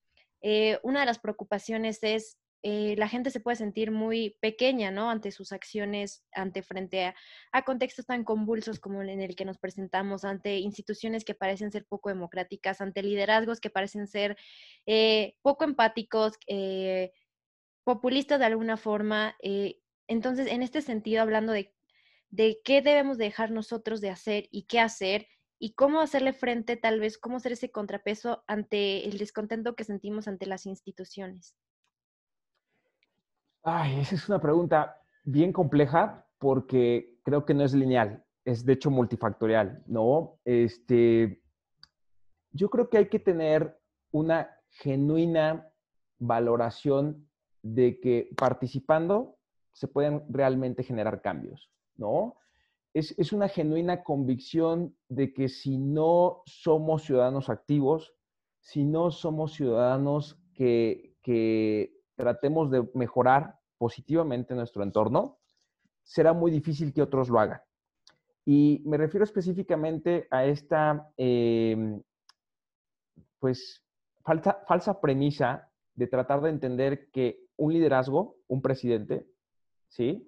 una 0.82 1.02
de 1.02 1.06
las 1.06 1.20
preocupaciones 1.20 2.00
es 2.02 2.40
eh, 2.64 2.96
la 2.98 3.08
gente 3.08 3.32
se 3.32 3.40
puede 3.40 3.58
sentir 3.58 3.90
muy 3.92 4.38
pequeña, 4.40 4.92
¿no? 4.92 5.10
Ante 5.10 5.32
sus 5.32 5.52
acciones, 5.52 6.24
ante 6.32 6.62
frente 6.62 7.14
a, 7.52 7.64
contextos 7.64 8.06
tan 8.06 8.24
convulsos 8.24 8.80
como 8.80 9.02
en 9.02 9.22
el 9.22 9.36
que 9.36 9.46
nos 9.46 9.58
presentamos, 9.58 10.24
ante 10.26 10.58
instituciones 10.60 11.26
que 11.26 11.34
parecen 11.34 11.72
ser 11.72 11.86
poco 11.86 12.10
democráticas, 12.10 12.80
ante 12.82 13.02
liderazgos 13.02 13.60
que 13.60 13.72
parecen 13.72 14.08
ser 14.08 14.38
eh, 14.86 15.36
poco 15.42 15.64
empáticos, 15.64 16.34
eh, 16.48 17.12
populistas 17.84 18.40
de 18.40 18.46
alguna 18.46 18.78
forma. 18.78 19.36
Entonces, 20.12 20.48
en 20.48 20.62
este 20.62 20.82
sentido, 20.82 21.22
hablando 21.22 21.54
de, 21.54 21.74
qué 22.66 22.82
debemos 22.82 23.18
dejar 23.18 23.50
nosotros 23.52 24.02
de 24.02 24.10
hacer 24.10 24.50
y 24.52 24.64
qué 24.64 24.82
hacer, 24.82 25.28
y 25.58 25.74
cómo 25.74 26.02
hacerle 26.02 26.34
frente, 26.34 26.76
tal 26.76 27.00
vez, 27.00 27.18
cómo 27.18 27.38
hacer 27.38 27.54
ese 27.54 27.72
contrapeso 27.72 28.44
ante 28.46 29.08
el 29.08 29.18
descontento 29.18 29.74
que 29.74 29.86
sentimos 29.86 30.28
ante 30.28 30.48
las 30.48 30.66
instituciones. 30.66 31.56
Ay, 33.64 34.02
esa 34.02 34.16
es 34.16 34.28
una 34.28 34.42
pregunta 34.42 34.98
bien 35.24 35.54
compleja 35.54 36.28
porque 36.40 37.18
creo 37.24 37.46
que 37.46 37.54
no 37.54 37.64
es 37.64 37.74
lineal, 37.74 38.26
es 38.44 38.66
de 38.66 38.74
hecho 38.74 38.92
multifactorial, 38.92 39.82
¿no? 39.86 40.40
Este, 40.44 41.42
yo 42.52 42.70
creo 42.70 42.90
que 42.90 42.98
hay 42.98 43.08
que 43.08 43.20
tener 43.20 43.80
una 44.12 44.50
genuina 44.72 45.72
valoración 46.18 47.30
de 47.62 48.00
que 48.02 48.30
participando 48.36 49.38
se 49.72 49.88
pueden 49.88 50.24
realmente 50.30 50.84
generar 50.84 51.22
cambios, 51.22 51.72
¿no? 51.96 52.38
Es, 52.94 53.18
es, 53.18 53.32
una 53.32 53.48
genuina 53.48 54.04
convicción 54.04 54.98
de 55.08 55.34
que 55.34 55.48
si 55.48 55.78
no 55.78 56.42
somos 56.46 57.04
ciudadanos 57.04 57.50
activos, 57.50 58.14
si 58.60 58.84
no 58.84 59.12
somos 59.12 59.54
ciudadanos 59.54 60.38
que, 60.54 61.16
que 61.22 61.94
tratemos 62.16 62.70
de 62.70 62.88
mejorar 62.94 63.56
positivamente 63.78 64.56
nuestro 64.56 64.84
entorno, 64.84 65.40
será 66.04 66.34
muy 66.34 66.52
difícil 66.52 66.94
que 66.94 67.02
otros 67.02 67.30
lo 67.30 67.40
hagan. 67.40 67.62
Y 68.46 68.82
me 68.86 68.98
refiero 68.98 69.24
específicamente 69.24 70.28
a 70.30 70.46
esta, 70.46 71.12
em, 71.18 72.02
pues, 73.40 73.84
falsa, 74.24 74.64
falsa 74.68 75.00
premisa 75.00 75.72
de 75.96 76.08
tratar 76.08 76.42
de 76.42 76.50
entender 76.50 77.10
que 77.12 77.46
un 77.58 77.74
liderazgo, 77.74 78.38
un 78.48 78.62
presidente, 78.62 79.28
¿sí? 79.92 80.28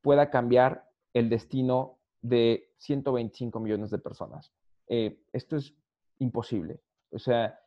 pueda 0.00 0.30
cambiar 0.30 0.90
el 1.14 1.28
destino 1.28 1.98
de 2.22 2.72
125 2.78 3.60
millones 3.60 3.90
de 3.90 3.98
personas. 3.98 4.52
Eh, 4.88 5.22
esto 5.32 5.56
es 5.56 5.74
imposible. 6.18 6.80
O 7.10 7.18
sea, 7.18 7.60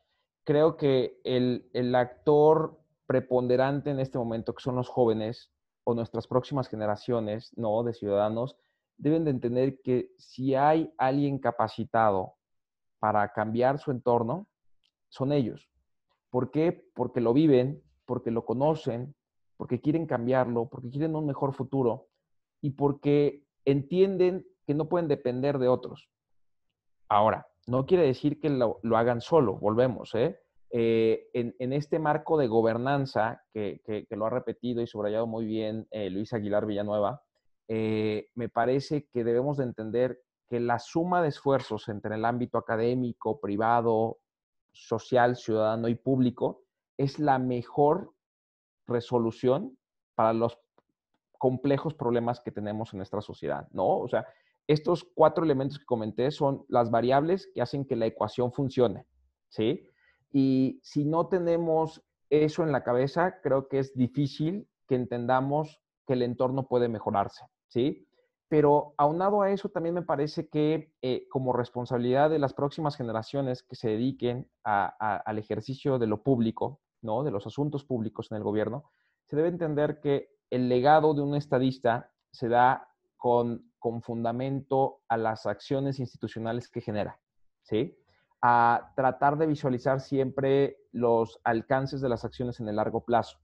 creo 0.44 0.76
que 0.76 1.20
el, 1.24 1.70
el 1.72 1.94
actor 1.94 2.78
preponderante 3.06 3.90
en 3.90 4.00
este 4.00 4.18
momento, 4.18 4.54
que 4.54 4.62
son 4.62 4.76
los 4.76 4.88
jóvenes 4.88 5.50
o 5.84 5.94
nuestras 5.94 6.26
próximas 6.26 6.68
generaciones, 6.68 7.56
¿no? 7.56 7.82
De 7.84 7.94
ciudadanos, 7.94 8.56
deben 8.98 9.24
de 9.24 9.30
entender 9.30 9.80
que 9.82 10.12
si 10.18 10.54
hay 10.54 10.92
alguien 10.98 11.38
capacitado 11.38 12.34
para 12.98 13.32
cambiar 13.32 13.78
su 13.78 13.92
entorno, 13.92 14.48
son 15.08 15.32
ellos. 15.32 15.70
¿Por 16.30 16.50
qué? 16.50 16.72
Porque 16.94 17.20
lo 17.20 17.32
viven, 17.32 17.82
porque 18.04 18.30
lo 18.30 18.44
conocen, 18.44 19.14
porque 19.56 19.80
quieren 19.80 20.06
cambiarlo, 20.06 20.68
porque 20.68 20.90
quieren 20.90 21.16
un 21.16 21.26
mejor 21.26 21.54
futuro 21.54 22.08
y 22.60 22.70
porque 22.70 23.44
entienden 23.64 24.46
que 24.66 24.74
no 24.74 24.88
pueden 24.88 25.08
depender 25.08 25.58
de 25.58 25.68
otros. 25.68 26.08
Ahora, 27.08 27.46
no 27.66 27.86
quiere 27.86 28.04
decir 28.04 28.40
que 28.40 28.50
lo, 28.50 28.80
lo 28.82 28.96
hagan 28.96 29.20
solo, 29.20 29.54
volvemos, 29.54 30.14
¿eh? 30.14 30.38
Eh, 30.70 31.28
en, 31.32 31.72
este 31.72 31.98
marco 31.98 32.36
de 32.36 32.48
gobernanza, 32.48 33.42
que, 33.52 34.06
lo 34.10 34.26
ha 34.26 34.30
repetido 34.30 34.82
y 34.82 34.86
subrayado 34.86 35.26
muy 35.26 35.46
bien 35.46 35.86
eh, 35.90 36.10
Luis 36.10 36.32
Aguilar 36.32 36.66
Villanueva, 36.66 37.22
eh, 37.68 38.28
me 38.34 38.48
parece 38.48 39.06
que 39.12 39.24
debemos 39.24 39.58
de 39.58 39.64
entender 39.64 40.20
que 40.48 40.60
la 40.60 40.78
suma 40.78 41.22
de 41.22 41.28
esfuerzos 41.28 41.88
entre 41.88 42.16
el 42.16 42.24
ámbito 42.24 42.58
académico, 42.58 43.40
privado, 43.40 44.18
social, 44.72 45.36
ciudadano 45.36 45.88
y 45.88 45.94
público 45.94 46.64
es 46.96 47.18
la 47.18 47.38
mejor 47.38 48.12
resolución 48.86 49.76
para 50.14 50.32
los 50.32 50.58
complejos 51.38 51.94
problemas 51.94 52.40
que 52.40 52.50
tenemos 52.50 52.92
en 52.92 52.98
nuestra 52.98 53.20
sociedad, 53.20 53.68
¿no? 53.72 53.98
O 53.98 54.08
sea, 54.08 54.26
estos 54.66 55.04
cuatro 55.04 55.44
elementos 55.44 55.78
que 55.78 55.84
comenté 55.84 56.30
son 56.30 56.64
las 56.68 56.90
variables 56.90 57.50
que 57.54 57.62
hacen 57.62 57.84
que 57.84 57.96
la 57.96 58.06
ecuación 58.06 58.52
funcione, 58.52 59.06
¿sí? 59.48 59.88
Y 60.32 60.80
si 60.82 61.04
no 61.04 61.28
tenemos 61.28 62.02
eso 62.30 62.62
en 62.62 62.72
la 62.72 62.82
cabeza, 62.82 63.40
creo 63.42 63.68
que 63.68 63.78
es 63.78 63.94
difícil 63.94 64.68
que 64.88 64.96
entendamos 64.96 65.80
que 66.06 66.14
el 66.14 66.22
entorno 66.22 66.66
puede 66.66 66.88
mejorarse, 66.88 67.44
¿sí? 67.68 68.08
Pero 68.48 68.94
aunado 68.96 69.42
a 69.42 69.50
eso, 69.50 69.68
también 69.68 69.94
me 69.94 70.02
parece 70.02 70.48
que 70.48 70.92
eh, 71.02 71.26
como 71.28 71.52
responsabilidad 71.52 72.30
de 72.30 72.38
las 72.38 72.54
próximas 72.54 72.96
generaciones 72.96 73.62
que 73.62 73.74
se 73.74 73.88
dediquen 73.88 74.48
al 74.62 75.38
ejercicio 75.38 75.98
de 75.98 76.06
lo 76.06 76.22
público, 76.22 76.80
¿no? 77.06 77.24
De 77.24 77.30
los 77.30 77.46
asuntos 77.46 77.84
públicos 77.84 78.30
en 78.30 78.36
el 78.36 78.42
gobierno, 78.42 78.90
se 79.24 79.36
debe 79.36 79.48
entender 79.48 80.00
que 80.00 80.28
el 80.50 80.68
legado 80.68 81.14
de 81.14 81.22
un 81.22 81.34
estadista 81.34 82.12
se 82.30 82.48
da 82.48 82.88
con, 83.16 83.72
con 83.78 84.02
fundamento 84.02 85.00
a 85.08 85.16
las 85.16 85.46
acciones 85.46 85.98
institucionales 85.98 86.68
que 86.68 86.82
genera, 86.82 87.18
¿sí? 87.62 87.96
a 88.42 88.92
tratar 88.94 89.38
de 89.38 89.46
visualizar 89.46 90.00
siempre 90.00 90.78
los 90.92 91.40
alcances 91.42 92.00
de 92.00 92.08
las 92.08 92.24
acciones 92.24 92.60
en 92.60 92.68
el 92.68 92.76
largo 92.76 93.04
plazo. 93.04 93.38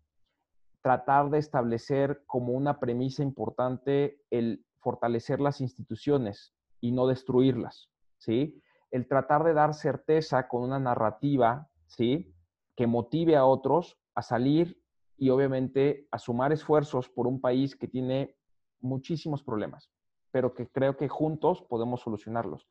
Tratar 0.82 1.30
de 1.30 1.38
establecer 1.38 2.22
como 2.26 2.52
una 2.52 2.78
premisa 2.78 3.22
importante 3.22 4.20
el 4.30 4.64
fortalecer 4.78 5.40
las 5.40 5.60
instituciones 5.60 6.54
y 6.80 6.92
no 6.92 7.06
destruirlas, 7.06 7.88
¿sí? 8.18 8.60
El 8.90 9.08
tratar 9.08 9.44
de 9.44 9.54
dar 9.54 9.74
certeza 9.74 10.48
con 10.48 10.62
una 10.62 10.78
narrativa, 10.78 11.68
¿sí? 11.86 12.34
Que 12.77 12.87
motive 12.87 13.37
a 13.37 13.45
otros 13.45 13.99
a 14.14 14.23
salir 14.23 14.81
y 15.16 15.31
obviamente 15.31 16.09
a 16.11 16.18
sumar 16.18 16.53
esfuerzos 16.53 17.09
por 17.09 17.27
un 17.27 17.41
país 17.41 17.77
que 17.77 17.89
tiene 17.89 18.37
muchísimos 18.81 19.43
problemas, 19.43 19.91
pero 20.31 20.55
que 20.55 20.68
creo 20.68 20.97
que 20.97 21.09
juntos 21.09 21.62
podemos 21.62 22.01
solucionarlos. 22.01 22.68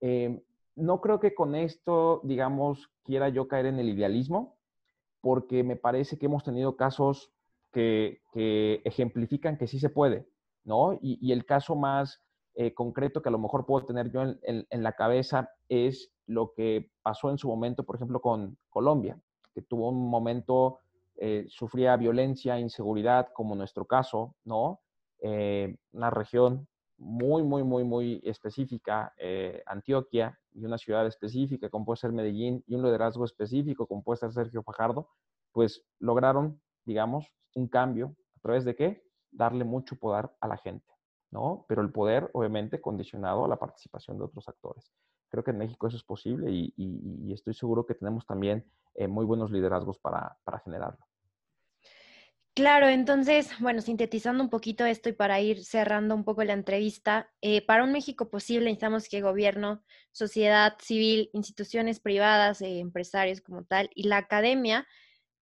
Eh, 0.00 0.42
no 0.76 1.00
creo 1.00 1.20
que 1.20 1.34
con 1.34 1.54
esto, 1.54 2.20
digamos, 2.24 2.90
quiera 3.04 3.28
yo 3.28 3.48
caer 3.48 3.66
en 3.66 3.78
el 3.78 3.88
idealismo, 3.88 4.58
porque 5.20 5.62
me 5.62 5.76
parece 5.76 6.18
que 6.18 6.26
hemos 6.26 6.44
tenido 6.44 6.76
casos 6.76 7.32
que, 7.72 8.20
ejemplifican 8.84 9.56
que 9.56 9.66
sí 9.66 9.78
se 9.78 9.88
puede, 9.88 10.28
¿no? 10.64 10.98
Y, 11.00 11.32
el 11.32 11.44
caso 11.44 11.74
más 11.74 12.22
eh, 12.54 12.74
concreto 12.74 13.22
que 13.22 13.28
a 13.28 13.32
lo 13.32 13.38
mejor 13.38 13.66
puedo 13.66 13.86
tener 13.86 14.10
yo 14.12 14.22
en, 14.22 14.82
la 14.82 14.92
cabeza 14.92 15.50
es 15.68 16.12
lo 16.26 16.52
que 16.52 16.90
pasó 17.02 17.30
en 17.30 17.38
su 17.38 17.48
momento, 17.48 17.84
por 17.84 17.96
ejemplo, 17.96 18.20
con 18.20 18.58
Colombia, 18.68 19.18
que 19.54 19.62
tuvo 19.62 19.88
un 19.88 20.08
momento, 20.10 20.80
eh, 21.16 21.46
sufría 21.48 21.96
violencia, 21.96 22.58
inseguridad, 22.58 23.28
como 23.32 23.54
nuestro 23.54 23.84
caso, 23.84 24.34
¿no? 24.44 24.80
Eh, 25.20 25.76
una 25.92 26.10
región 26.10 26.66
muy, 26.98 27.42
muy, 27.42 27.62
muy, 27.62 27.84
muy 27.84 28.20
específica, 28.24 29.12
eh, 29.18 29.62
Antioquia, 29.66 30.38
y 30.52 30.64
una 30.64 30.78
ciudad 30.78 31.06
específica, 31.06 31.68
como 31.68 31.84
puede 31.84 31.98
ser 31.98 32.12
Medellín, 32.12 32.62
y 32.66 32.74
un 32.74 32.82
liderazgo 32.82 33.24
específico, 33.24 33.86
como 33.86 34.02
puede 34.02 34.18
ser 34.18 34.32
Sergio 34.32 34.62
Fajardo, 34.62 35.08
pues 35.52 35.84
lograron, 35.98 36.60
digamos, 36.84 37.32
un 37.54 37.68
cambio. 37.68 38.14
¿A 38.36 38.40
través 38.40 38.64
de 38.64 38.74
qué? 38.74 39.04
Darle 39.30 39.64
mucho 39.64 39.96
poder 39.96 40.30
a 40.40 40.48
la 40.48 40.56
gente, 40.56 40.92
¿no? 41.30 41.64
Pero 41.68 41.82
el 41.82 41.90
poder, 41.90 42.30
obviamente, 42.32 42.80
condicionado 42.80 43.44
a 43.44 43.48
la 43.48 43.56
participación 43.56 44.18
de 44.18 44.24
otros 44.24 44.48
actores. 44.48 44.92
Creo 45.34 45.42
que 45.42 45.50
en 45.50 45.58
México 45.58 45.88
eso 45.88 45.96
es 45.96 46.04
posible 46.04 46.48
y, 46.52 47.32
estoy 47.32 47.54
seguro 47.54 47.84
que 47.84 47.94
tenemos 47.94 48.24
también 48.24 48.64
eh, 48.94 49.08
muy 49.08 49.24
buenos 49.24 49.50
liderazgos 49.50 49.98
para 49.98 50.38
generarlo. 50.62 51.04
Claro, 52.54 52.86
entonces, 52.88 53.50
bueno, 53.58 53.80
sintetizando 53.80 54.44
un 54.44 54.48
poquito 54.48 54.84
esto 54.84 55.08
y 55.08 55.12
para 55.12 55.40
ir 55.40 55.64
cerrando 55.64 56.14
un 56.14 56.22
poco 56.22 56.44
la 56.44 56.52
entrevista, 56.52 57.28
eh, 57.40 57.66
para 57.66 57.82
un 57.82 57.90
México 57.90 58.30
posible 58.30 58.66
necesitamos 58.66 59.08
que 59.08 59.22
gobierno, 59.22 59.82
sociedad 60.12 60.76
civil, 60.80 61.30
instituciones 61.32 61.98
privadas, 61.98 62.62
eh, 62.62 62.78
empresarios 62.78 63.40
como 63.40 63.64
tal 63.64 63.90
y 63.96 64.04
la 64.04 64.18
academia 64.18 64.86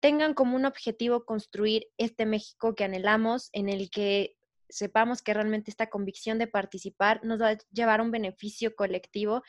tengan 0.01 0.33
como 0.33 0.57
un 0.57 0.65
objetivo 0.65 1.27
construir 1.27 1.87
este 1.99 2.25
México 2.25 2.75
que 2.75 2.85
anhelamos, 2.85 3.51
en 3.53 3.69
el 3.69 3.91
que 3.91 4.39
sepamos 4.71 5.21
que 5.21 5.35
realmente 5.35 5.71
esta 5.71 5.91
convicción 5.91 6.39
de 6.39 6.47
participar 6.47 7.23
nos 7.25 7.43
va 7.43 7.51
a 7.51 7.59
llevar 7.73 8.01
a 8.01 8.05
un 8.05 8.11
beneficio 8.11 8.75
colectivo 8.75 9.43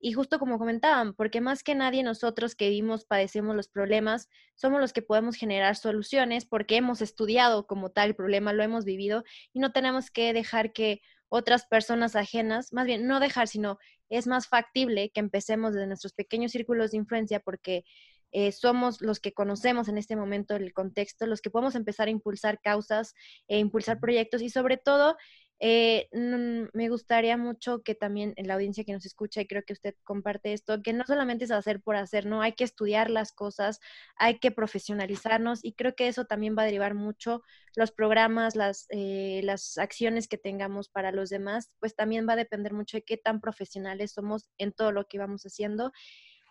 y 0.00 0.12
justo 0.12 0.38
como 0.38 0.58
comentaban, 0.58 1.14
porque 1.14 1.40
más 1.40 1.62
que 1.62 1.74
nadie 1.74 2.02
nosotros 2.02 2.54
que 2.54 2.70
vivimos, 2.70 3.04
padecemos 3.04 3.54
los 3.54 3.68
problemas, 3.68 4.28
somos 4.54 4.80
los 4.80 4.92
que 4.92 5.02
podemos 5.02 5.36
generar 5.36 5.76
soluciones 5.76 6.46
porque 6.46 6.76
hemos 6.76 7.02
estudiado 7.02 7.66
como 7.66 7.90
tal 7.90 8.08
el 8.08 8.16
problema, 8.16 8.54
lo 8.54 8.62
hemos 8.62 8.84
vivido 8.86 9.24
y 9.52 9.60
no 9.60 9.72
tenemos 9.72 10.10
que 10.10 10.32
dejar 10.32 10.72
que 10.72 11.02
otras 11.28 11.66
personas 11.66 12.16
ajenas, 12.16 12.72
más 12.72 12.86
bien 12.86 13.06
no 13.06 13.20
dejar, 13.20 13.46
sino 13.46 13.78
es 14.08 14.26
más 14.26 14.48
factible 14.48 15.10
que 15.10 15.20
empecemos 15.20 15.74
desde 15.74 15.86
nuestros 15.86 16.14
pequeños 16.14 16.52
círculos 16.52 16.90
de 16.90 16.96
influencia 16.96 17.38
porque 17.38 17.84
eh, 18.32 18.52
somos 18.52 19.00
los 19.00 19.20
que 19.20 19.32
conocemos 19.32 19.88
en 19.88 19.98
este 19.98 20.16
momento 20.16 20.56
el 20.56 20.72
contexto, 20.72 21.26
los 21.26 21.40
que 21.40 21.50
podemos 21.50 21.74
empezar 21.74 22.08
a 22.08 22.10
impulsar 22.10 22.60
causas, 22.60 23.14
e 23.48 23.58
impulsar 23.58 24.00
proyectos 24.00 24.40
y 24.40 24.50
sobre 24.50 24.76
todo 24.76 25.16
eh, 25.62 26.08
me 26.12 26.88
gustaría 26.88 27.36
mucho 27.36 27.82
que 27.82 27.94
también 27.94 28.32
en 28.36 28.48
la 28.48 28.54
audiencia 28.54 28.82
que 28.84 28.94
nos 28.94 29.04
escucha, 29.04 29.42
y 29.42 29.46
creo 29.46 29.62
que 29.62 29.74
usted 29.74 29.94
comparte 30.04 30.54
esto, 30.54 30.80
que 30.82 30.94
no 30.94 31.04
solamente 31.06 31.44
es 31.44 31.50
hacer 31.50 31.82
por 31.82 31.96
hacer, 31.96 32.24
¿no? 32.24 32.40
Hay 32.40 32.54
que 32.54 32.64
estudiar 32.64 33.10
las 33.10 33.32
cosas, 33.32 33.78
hay 34.16 34.38
que 34.38 34.50
profesionalizarnos 34.50 35.62
y 35.62 35.74
creo 35.74 35.94
que 35.94 36.08
eso 36.08 36.24
también 36.24 36.56
va 36.56 36.62
a 36.62 36.64
derivar 36.64 36.94
mucho 36.94 37.42
los 37.76 37.92
programas, 37.92 38.56
las, 38.56 38.86
eh, 38.88 39.42
las 39.44 39.76
acciones 39.76 40.28
que 40.28 40.38
tengamos 40.38 40.88
para 40.88 41.12
los 41.12 41.28
demás, 41.28 41.70
pues 41.78 41.94
también 41.94 42.26
va 42.26 42.32
a 42.32 42.36
depender 42.36 42.72
mucho 42.72 42.96
de 42.96 43.02
qué 43.02 43.18
tan 43.18 43.40
profesionales 43.42 44.12
somos 44.12 44.48
en 44.56 44.72
todo 44.72 44.92
lo 44.92 45.06
que 45.08 45.18
vamos 45.18 45.42
haciendo. 45.42 45.92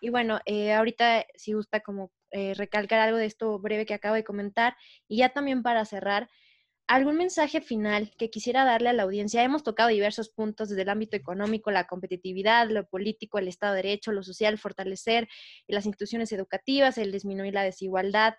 Y 0.01 0.09
bueno, 0.11 0.39
eh, 0.45 0.73
ahorita 0.73 1.25
si 1.35 1.53
gusta 1.53 1.79
como 1.81 2.11
recalcar 2.31 2.99
algo 2.99 3.17
de 3.17 3.25
esto 3.25 3.57
breve 3.59 3.87
que 3.87 3.95
acabo 3.95 4.13
de 4.13 4.23
comentar 4.23 4.77
y 5.07 5.17
ya 5.17 5.29
también 5.29 5.63
para 5.63 5.83
cerrar, 5.83 6.29
¿Algún 6.89 7.17
mensaje 7.17 7.61
final 7.61 8.11
que 8.17 8.31
quisiera 8.31 8.65
darle 8.65 8.89
a 8.89 8.93
la 8.93 9.03
audiencia? 9.03 9.43
Hemos 9.43 9.61
tocado 9.61 9.89
diversos 9.89 10.29
puntos 10.31 10.69
desde 10.69 10.81
el 10.81 10.89
ámbito 10.89 11.15
económico, 11.15 11.69
la 11.69 11.85
competitividad, 11.85 12.67
lo 12.67 12.89
político, 12.89 13.37
el 13.37 13.47
Estado 13.47 13.75
de 13.75 13.83
Derecho, 13.83 14.11
lo 14.11 14.23
social, 14.23 14.57
fortalecer 14.57 15.27
las 15.67 15.85
instituciones 15.85 16.31
educativas, 16.31 16.97
el 16.97 17.11
disminuir 17.11 17.53
la 17.53 17.61
desigualdad. 17.61 18.33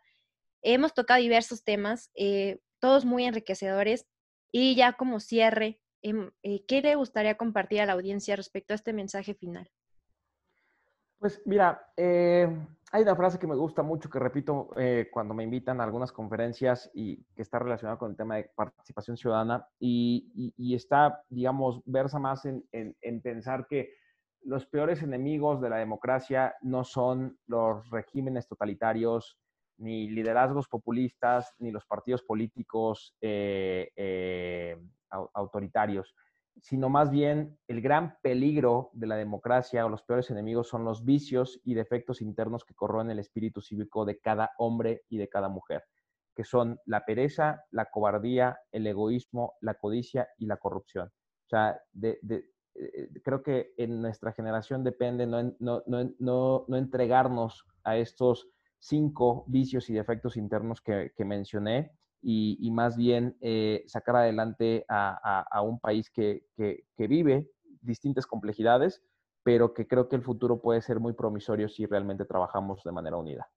Hemos 0.62 0.94
tocado 0.94 1.20
diversos 1.20 1.62
temas, 1.62 2.11
eh, 2.16 2.59
todos 2.80 3.05
muy 3.05 3.24
enriquecedores. 3.24 4.09
Y 4.51 4.74
ya 4.74 4.94
como 4.94 5.20
cierre, 5.20 5.80
em, 6.03 6.32
eh, 6.42 6.64
¿qué 6.66 6.82
le 6.82 6.96
gustaría 6.96 7.36
compartir 7.36 7.82
a 7.82 7.86
la 7.86 7.92
audiencia 7.92 8.34
respecto 8.34 8.74
a 8.74 8.78
este 8.78 8.92
mensaje 8.92 9.34
final? 9.34 9.70
Pues 11.20 11.40
mira, 11.44 11.86
eh, 11.96 12.48
hay 12.93 13.03
una 13.03 13.14
frase 13.14 13.38
que 13.38 13.47
me 13.47 13.55
gusta 13.55 13.82
mucho 13.82 14.11
que 14.11 14.18
repito 14.18 14.70
eh, 14.76 15.09
cuando 15.12 15.32
me 15.32 15.45
invitan 15.45 15.80
a 15.80 15.84
algunas 15.84 16.11
conferencias 16.11 16.91
y 16.93 17.22
que 17.36 17.43
está 17.43 17.61
relacionada 17.61 17.99
con 17.99 18.11
el 18.11 18.16
tema 18.16 18.36
de 18.36 18.51
participación 18.55 19.16
ciudadana 19.16 19.64
y, 19.78 20.74
está, 20.74 21.22
digamos, 21.28 21.82
versa 21.84 22.18
más 22.18 22.45
en, 22.47 23.22
pensar 23.22 23.66
que 23.68 23.95
los 24.43 24.66
peores 24.66 25.03
enemigos 25.03 25.61
de 25.61 25.70
la 25.70 25.76
democracia 25.76 26.57
no 26.62 26.82
son 26.82 27.38
los 27.47 27.88
regímenes 27.91 28.49
totalitarios, 28.49 29.38
ni 29.78 30.11
liderazgos 30.11 30.66
populistas, 30.66 31.55
ni 31.59 31.70
los 31.70 31.86
partidos 31.86 32.22
políticos 32.22 33.14
eh, 33.20 34.76
autoritarios 35.32 36.14
sino 36.61 36.88
más 36.88 37.11
bien 37.11 37.59
el 37.68 37.80
gran 37.80 38.18
peligro 38.22 38.90
de 38.92 39.07
la 39.07 39.16
democracia 39.16 39.84
o 39.84 39.88
los 39.88 40.03
peores 40.03 40.30
enemigos 40.30 40.68
son 40.68 40.84
los 40.84 41.05
vicios 41.05 41.61
y 41.64 41.74
defectos 41.74 42.20
internos 42.20 42.64
que 42.64 42.74
corroen 42.74 43.11
el 43.11 43.18
espíritu 43.18 43.61
cívico 43.61 44.05
de 44.05 44.18
cada 44.18 44.51
hombre 44.59 45.03
y 45.09 45.18
de 45.18 45.28
cada 45.28 45.48
mujer, 45.48 45.84
que 46.34 46.44
son 46.44 46.78
la 46.84 47.05
pereza, 47.05 47.64
la 47.70 47.86
cobardía, 47.86 48.59
el 48.72 48.86
egoísmo, 48.86 49.55
la 49.61 49.74
codicia 49.74 50.28
y 50.38 50.46
la 50.46 50.59
corrupción. 50.59 51.09
O 51.09 51.48
sea, 51.48 51.80
de, 51.92 52.18
eh, 52.74 53.09
creo 53.22 53.42
que 53.42 53.72
en 53.76 54.01
nuestra 54.01 54.32
generación 54.32 54.84
depende 54.84 55.26
no, 55.26 55.55
no, 55.59 55.82
no, 55.86 56.64
no, 56.68 56.76
entregarnos 56.76 57.64
a 57.84 57.96
estos 57.96 58.48
cinco 58.78 59.44
vicios 59.48 59.90
y 59.90 59.94
defectos 59.94 60.36
internos 60.36 60.80
que 60.80 61.24
mencioné 61.24 61.92
y, 62.22 62.70
más 62.70 62.96
bien 62.96 63.36
eh, 63.40 63.84
sacar 63.86 64.16
adelante 64.16 64.84
a, 64.88 65.62
un 65.62 65.80
país 65.80 66.10
que, 66.10 66.44
vive 66.96 67.48
distintas 67.80 68.26
complejidades, 68.26 69.02
pero 69.42 69.72
que 69.72 69.86
creo 69.86 70.08
que 70.08 70.16
el 70.16 70.22
futuro 70.22 70.60
puede 70.60 70.82
ser 70.82 71.00
muy 71.00 71.14
promisorio 71.14 71.68
si 71.68 71.86
realmente 71.86 72.24
trabajamos 72.24 72.82
de 72.84 72.92
manera 72.92 73.16
unida. 73.16 73.48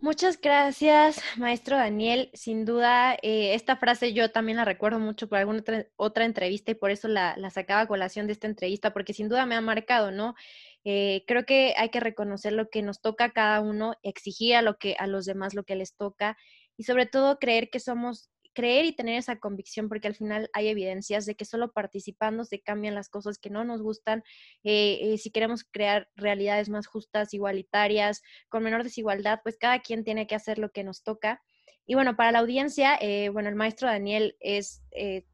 Muchas 0.00 0.40
gracias, 0.40 1.20
maestro 1.38 1.76
Daniel. 1.76 2.30
Sin 2.32 2.64
duda, 2.64 3.14
eh, 3.14 3.54
esta 3.54 3.76
frase 3.76 4.12
yo 4.12 4.30
también 4.30 4.56
la 4.56 4.64
recuerdo 4.64 5.00
mucho 5.00 5.28
por 5.28 5.38
alguna 5.38 5.64
otra, 5.96 6.24
entrevista 6.24 6.70
y 6.70 6.76
por 6.76 6.92
eso 6.92 7.08
la, 7.08 7.36
sacaba 7.50 7.80
a 7.80 7.88
colación 7.88 8.28
de 8.28 8.32
esta 8.32 8.46
entrevista, 8.46 8.92
porque 8.92 9.12
sin 9.12 9.28
duda 9.28 9.44
me 9.44 9.56
ha 9.56 9.60
marcado, 9.60 10.12
¿no? 10.12 10.36
Eh, 10.84 11.24
creo 11.26 11.44
que 11.44 11.74
hay 11.76 11.88
que 11.88 11.98
reconocer 11.98 12.52
lo 12.52 12.70
que 12.70 12.82
nos 12.82 13.00
toca 13.00 13.24
a 13.24 13.30
cada 13.32 13.60
uno, 13.60 13.94
exigir 14.04 14.54
a, 14.54 14.62
lo 14.62 14.78
que, 14.78 14.94
a 15.00 15.08
los 15.08 15.24
demás 15.24 15.54
lo 15.54 15.64
que 15.64 15.74
les 15.74 15.96
toca 15.96 16.36
y 16.78 16.84
sobre 16.84 17.04
todo 17.04 17.38
creer 17.38 17.68
que 17.68 17.80
somos, 17.80 18.30
creer 18.54 18.86
y 18.86 18.92
tener 18.92 19.18
esa 19.18 19.38
convicción, 19.38 19.88
porque 19.88 20.08
al 20.08 20.14
final 20.14 20.48
hay 20.54 20.68
evidencias 20.68 21.26
de 21.26 21.34
que 21.34 21.44
solo 21.44 21.72
participando 21.72 22.44
se 22.44 22.60
cambian 22.60 22.94
las 22.94 23.10
cosas 23.10 23.38
que 23.38 23.50
no 23.50 23.64
nos 23.64 23.82
gustan. 23.82 24.22
Eh, 24.62 24.98
eh, 25.02 25.18
si 25.18 25.30
queremos 25.30 25.64
crear 25.64 26.08
realidades 26.14 26.70
más 26.70 26.86
justas, 26.86 27.34
igualitarias, 27.34 28.22
con 28.48 28.62
menor 28.62 28.84
desigualdad, 28.84 29.40
pues 29.42 29.58
cada 29.58 29.80
quien 29.80 30.04
tiene 30.04 30.26
que 30.28 30.36
hacer 30.36 30.58
lo 30.58 30.70
que 30.70 30.84
nos 30.84 31.02
toca. 31.02 31.42
Y 31.84 31.94
bueno, 31.94 32.16
para 32.16 32.32
la 32.32 32.38
audiencia, 32.38 32.96
eh, 33.00 33.28
bueno, 33.30 33.48
el 33.48 33.56
maestro 33.56 33.88
Daniel 33.88 34.36
es, 34.40 34.82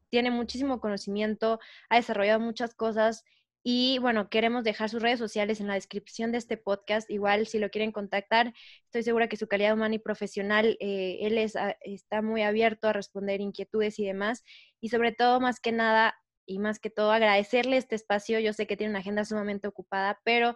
tiene 0.09 0.31
muchísimo 0.31 0.79
conocimiento, 0.79 1.59
ha 1.89 1.97
desarrollado 1.97 2.39
muchas 2.39 2.73
cosas 2.73 3.23
y 3.67 3.97
bueno, 3.97 4.29
queremos 4.29 4.63
dejar 4.63 4.91
sus 4.91 5.01
redes 5.01 5.17
sociales 5.17 5.59
en 5.59 5.65
la 5.65 5.73
descripción 5.73 6.31
de 6.31 6.37
este 6.37 6.55
podcast. 6.55 7.09
Igual, 7.09 7.47
si 7.47 7.57
lo 7.57 7.71
quieren 7.71 7.91
contactar, 7.91 8.53
estoy 8.83 9.01
segura 9.01 9.27
que 9.27 9.37
su 9.37 9.47
calidad 9.47 9.73
humana 9.73 9.95
y 9.95 9.99
profesional, 9.99 10.77
eh, 10.79 11.17
él 11.21 11.39
es, 11.39 11.55
ah, 11.55 11.75
está 11.81 12.21
muy 12.21 12.43
abierto 12.43 12.87
a 12.87 12.93
responder 12.93 13.41
inquietudes 13.41 13.97
y 13.97 14.05
demás. 14.05 14.43
Y 14.81 14.89
sobre 14.89 15.13
todo, 15.13 15.39
más 15.39 15.59
que 15.59 15.71
nada, 15.71 16.13
y 16.45 16.59
más 16.59 16.77
que 16.77 16.91
todo, 16.91 17.11
agradecerle 17.11 17.77
este 17.77 17.95
espacio. 17.95 18.39
Yo 18.39 18.53
sé 18.53 18.67
que 18.67 18.77
tiene 18.77 18.91
una 18.91 18.99
agenda 18.99 19.25
sumamente 19.25 19.67
ocupada, 19.67 20.21
pero 20.23 20.53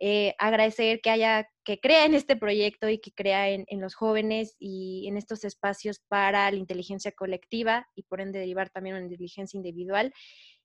eh, 0.00 0.34
agradecer 0.38 1.00
que 1.02 1.10
haya, 1.10 1.48
que 1.62 1.78
crea 1.78 2.04
en 2.04 2.14
este 2.14 2.34
proyecto 2.34 2.88
y 2.88 2.98
que 2.98 3.12
crea 3.12 3.48
en, 3.50 3.64
en, 3.68 3.80
los 3.80 3.94
jóvenes 3.94 4.56
y 4.58 5.06
en 5.06 5.16
estos 5.16 5.44
espacios 5.44 6.00
para 6.08 6.50
la 6.50 6.56
inteligencia 6.56 7.12
colectiva 7.12 7.86
y 7.94 8.02
por 8.02 8.20
ende 8.20 8.40
derivar 8.40 8.70
también 8.70 8.96
una 8.96 9.04
inteligencia 9.04 9.56
individual. 9.56 10.12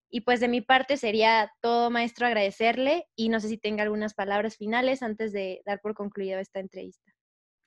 Y 0.10 0.22
pues 0.22 0.40
de 0.40 0.48
mi 0.48 0.62
parte 0.62 0.98
sería 0.98 1.52
todo, 1.62 1.90
maestro, 1.90 2.28
agradecerle 2.28 3.08
y 3.16 3.30
no 3.30 3.40
sé 3.40 3.50
si 3.50 3.58
tenga 3.58 3.84
algunas 3.84 4.14
palabras 4.14 4.58
finales 4.58 5.04
antes 5.04 5.32
de 5.32 5.62
dar 5.66 5.80
por 5.82 5.94
concluido 5.94 6.40
esta 6.40 6.60
entrevista. 6.60 7.12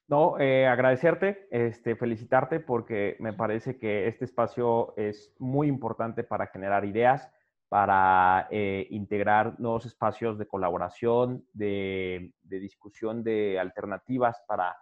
No, 0.07 0.39
eh, 0.39 0.66
agradecerte, 0.66 1.49
este, 1.51 1.95
felicitarte 1.95 2.61
porque 2.61 3.16
me 3.20 3.34
parece 3.34 3.78
que 3.78 4.09
este 4.09 4.24
espacio 4.24 4.95
es 4.97 5.34
muy 5.39 5.68
importante 5.68 6.24
para 6.24 6.47
generar 6.47 6.86
ideas, 6.86 7.30
para 7.68 8.49
eh, 8.51 8.86
integrar 8.91 9.61
nuevos 9.61 9.84
espacios 9.84 10.39
de 10.39 10.47
colaboración, 10.47 11.45
de, 11.53 12.32
discusión 12.43 13.22
de 13.22 13.59
alternativas 13.59 14.43
para 14.47 14.74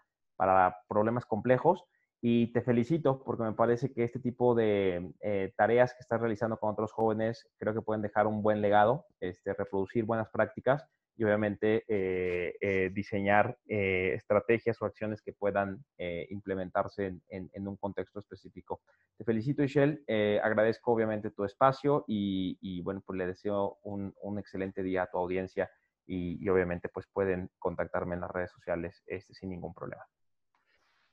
problemas 0.88 1.26
complejos 1.26 1.84
y 2.20 2.52
te 2.52 2.62
felicito 2.62 3.22
porque 3.22 3.44
me 3.44 3.52
parece 3.52 3.92
que 3.92 4.04
este 4.04 4.20
tipo 4.20 4.54
de 4.54 5.12
eh, 5.20 5.52
tareas 5.56 5.92
que 5.92 6.00
estás 6.00 6.20
realizando 6.20 6.56
con 6.58 6.70
otros 6.70 6.92
jóvenes 6.92 7.46
creo 7.58 7.74
que 7.74 7.82
pueden 7.82 8.02
dejar 8.02 8.26
un 8.26 8.42
buen 8.42 8.62
legado, 8.62 9.06
este, 9.20 9.52
reproducir 9.52 10.04
buenas 10.04 10.30
prácticas 10.30 10.86
y 11.18 11.24
obviamente 11.24 11.84
eh, 11.88 12.54
eh, 12.60 12.90
diseñar 12.92 13.56
estrategias 13.66 14.80
o 14.82 14.84
acciones 14.84 15.22
que 15.22 15.32
puedan 15.32 15.82
implementarse 16.28 17.18
en, 17.28 17.68
un 17.68 17.76
contexto 17.76 18.18
específico. 18.18 18.82
Te 19.16 19.24
felicito, 19.24 19.62
Michelle. 19.62 20.02
agradezco 20.42 20.92
obviamente 20.92 21.30
tu 21.30 21.44
espacio 21.44 22.04
y, 22.06 22.82
bueno, 22.82 23.02
pues 23.06 23.16
le 23.16 23.26
deseo 23.26 23.78
un, 23.82 24.38
excelente 24.38 24.82
día 24.82 25.04
a 25.04 25.10
tu 25.10 25.16
audiencia 25.16 25.70
y, 26.06 26.36
y, 26.44 26.48
obviamente 26.50 26.90
pues 26.90 27.06
pueden 27.10 27.48
contactarme 27.58 28.14
en 28.14 28.20
las 28.20 28.30
redes 28.30 28.52
sociales 28.52 29.02
este, 29.06 29.32
sin 29.32 29.48
ningún 29.48 29.72
problema. 29.72 30.04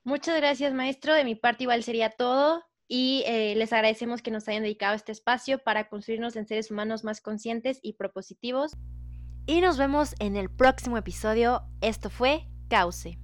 Muchas 0.04 0.36
gracias, 0.38 0.74
maestro. 0.74 1.14
De 1.14 1.24
mi 1.24 1.36
parte 1.36 1.64
igual 1.64 1.84
sería 1.84 2.10
todo 2.10 2.64
y 2.88 3.24
eh, 3.26 3.56
les 3.56 3.72
agradecemos 3.72 4.22
que 4.22 4.32
nos 4.32 4.48
hayan 4.48 4.64
dedicado 4.64 4.96
este 4.96 5.12
espacio 5.12 5.60
para 5.60 5.88
construirnos 5.88 6.36
en 6.36 6.46
seres 6.46 6.72
humanos 6.72 7.04
más 7.04 7.22
conscientes 7.22 7.80
y 7.82 7.94
propositivos. 7.94 8.74
Y 9.46 9.62
nos 9.62 9.78
vemos 9.78 10.16
en 10.20 10.36
el 10.36 10.50
próximo 10.50 10.98
episodio. 10.98 11.64
Esto 11.82 12.10
fue 12.10 12.48
Cauce. 12.70 13.18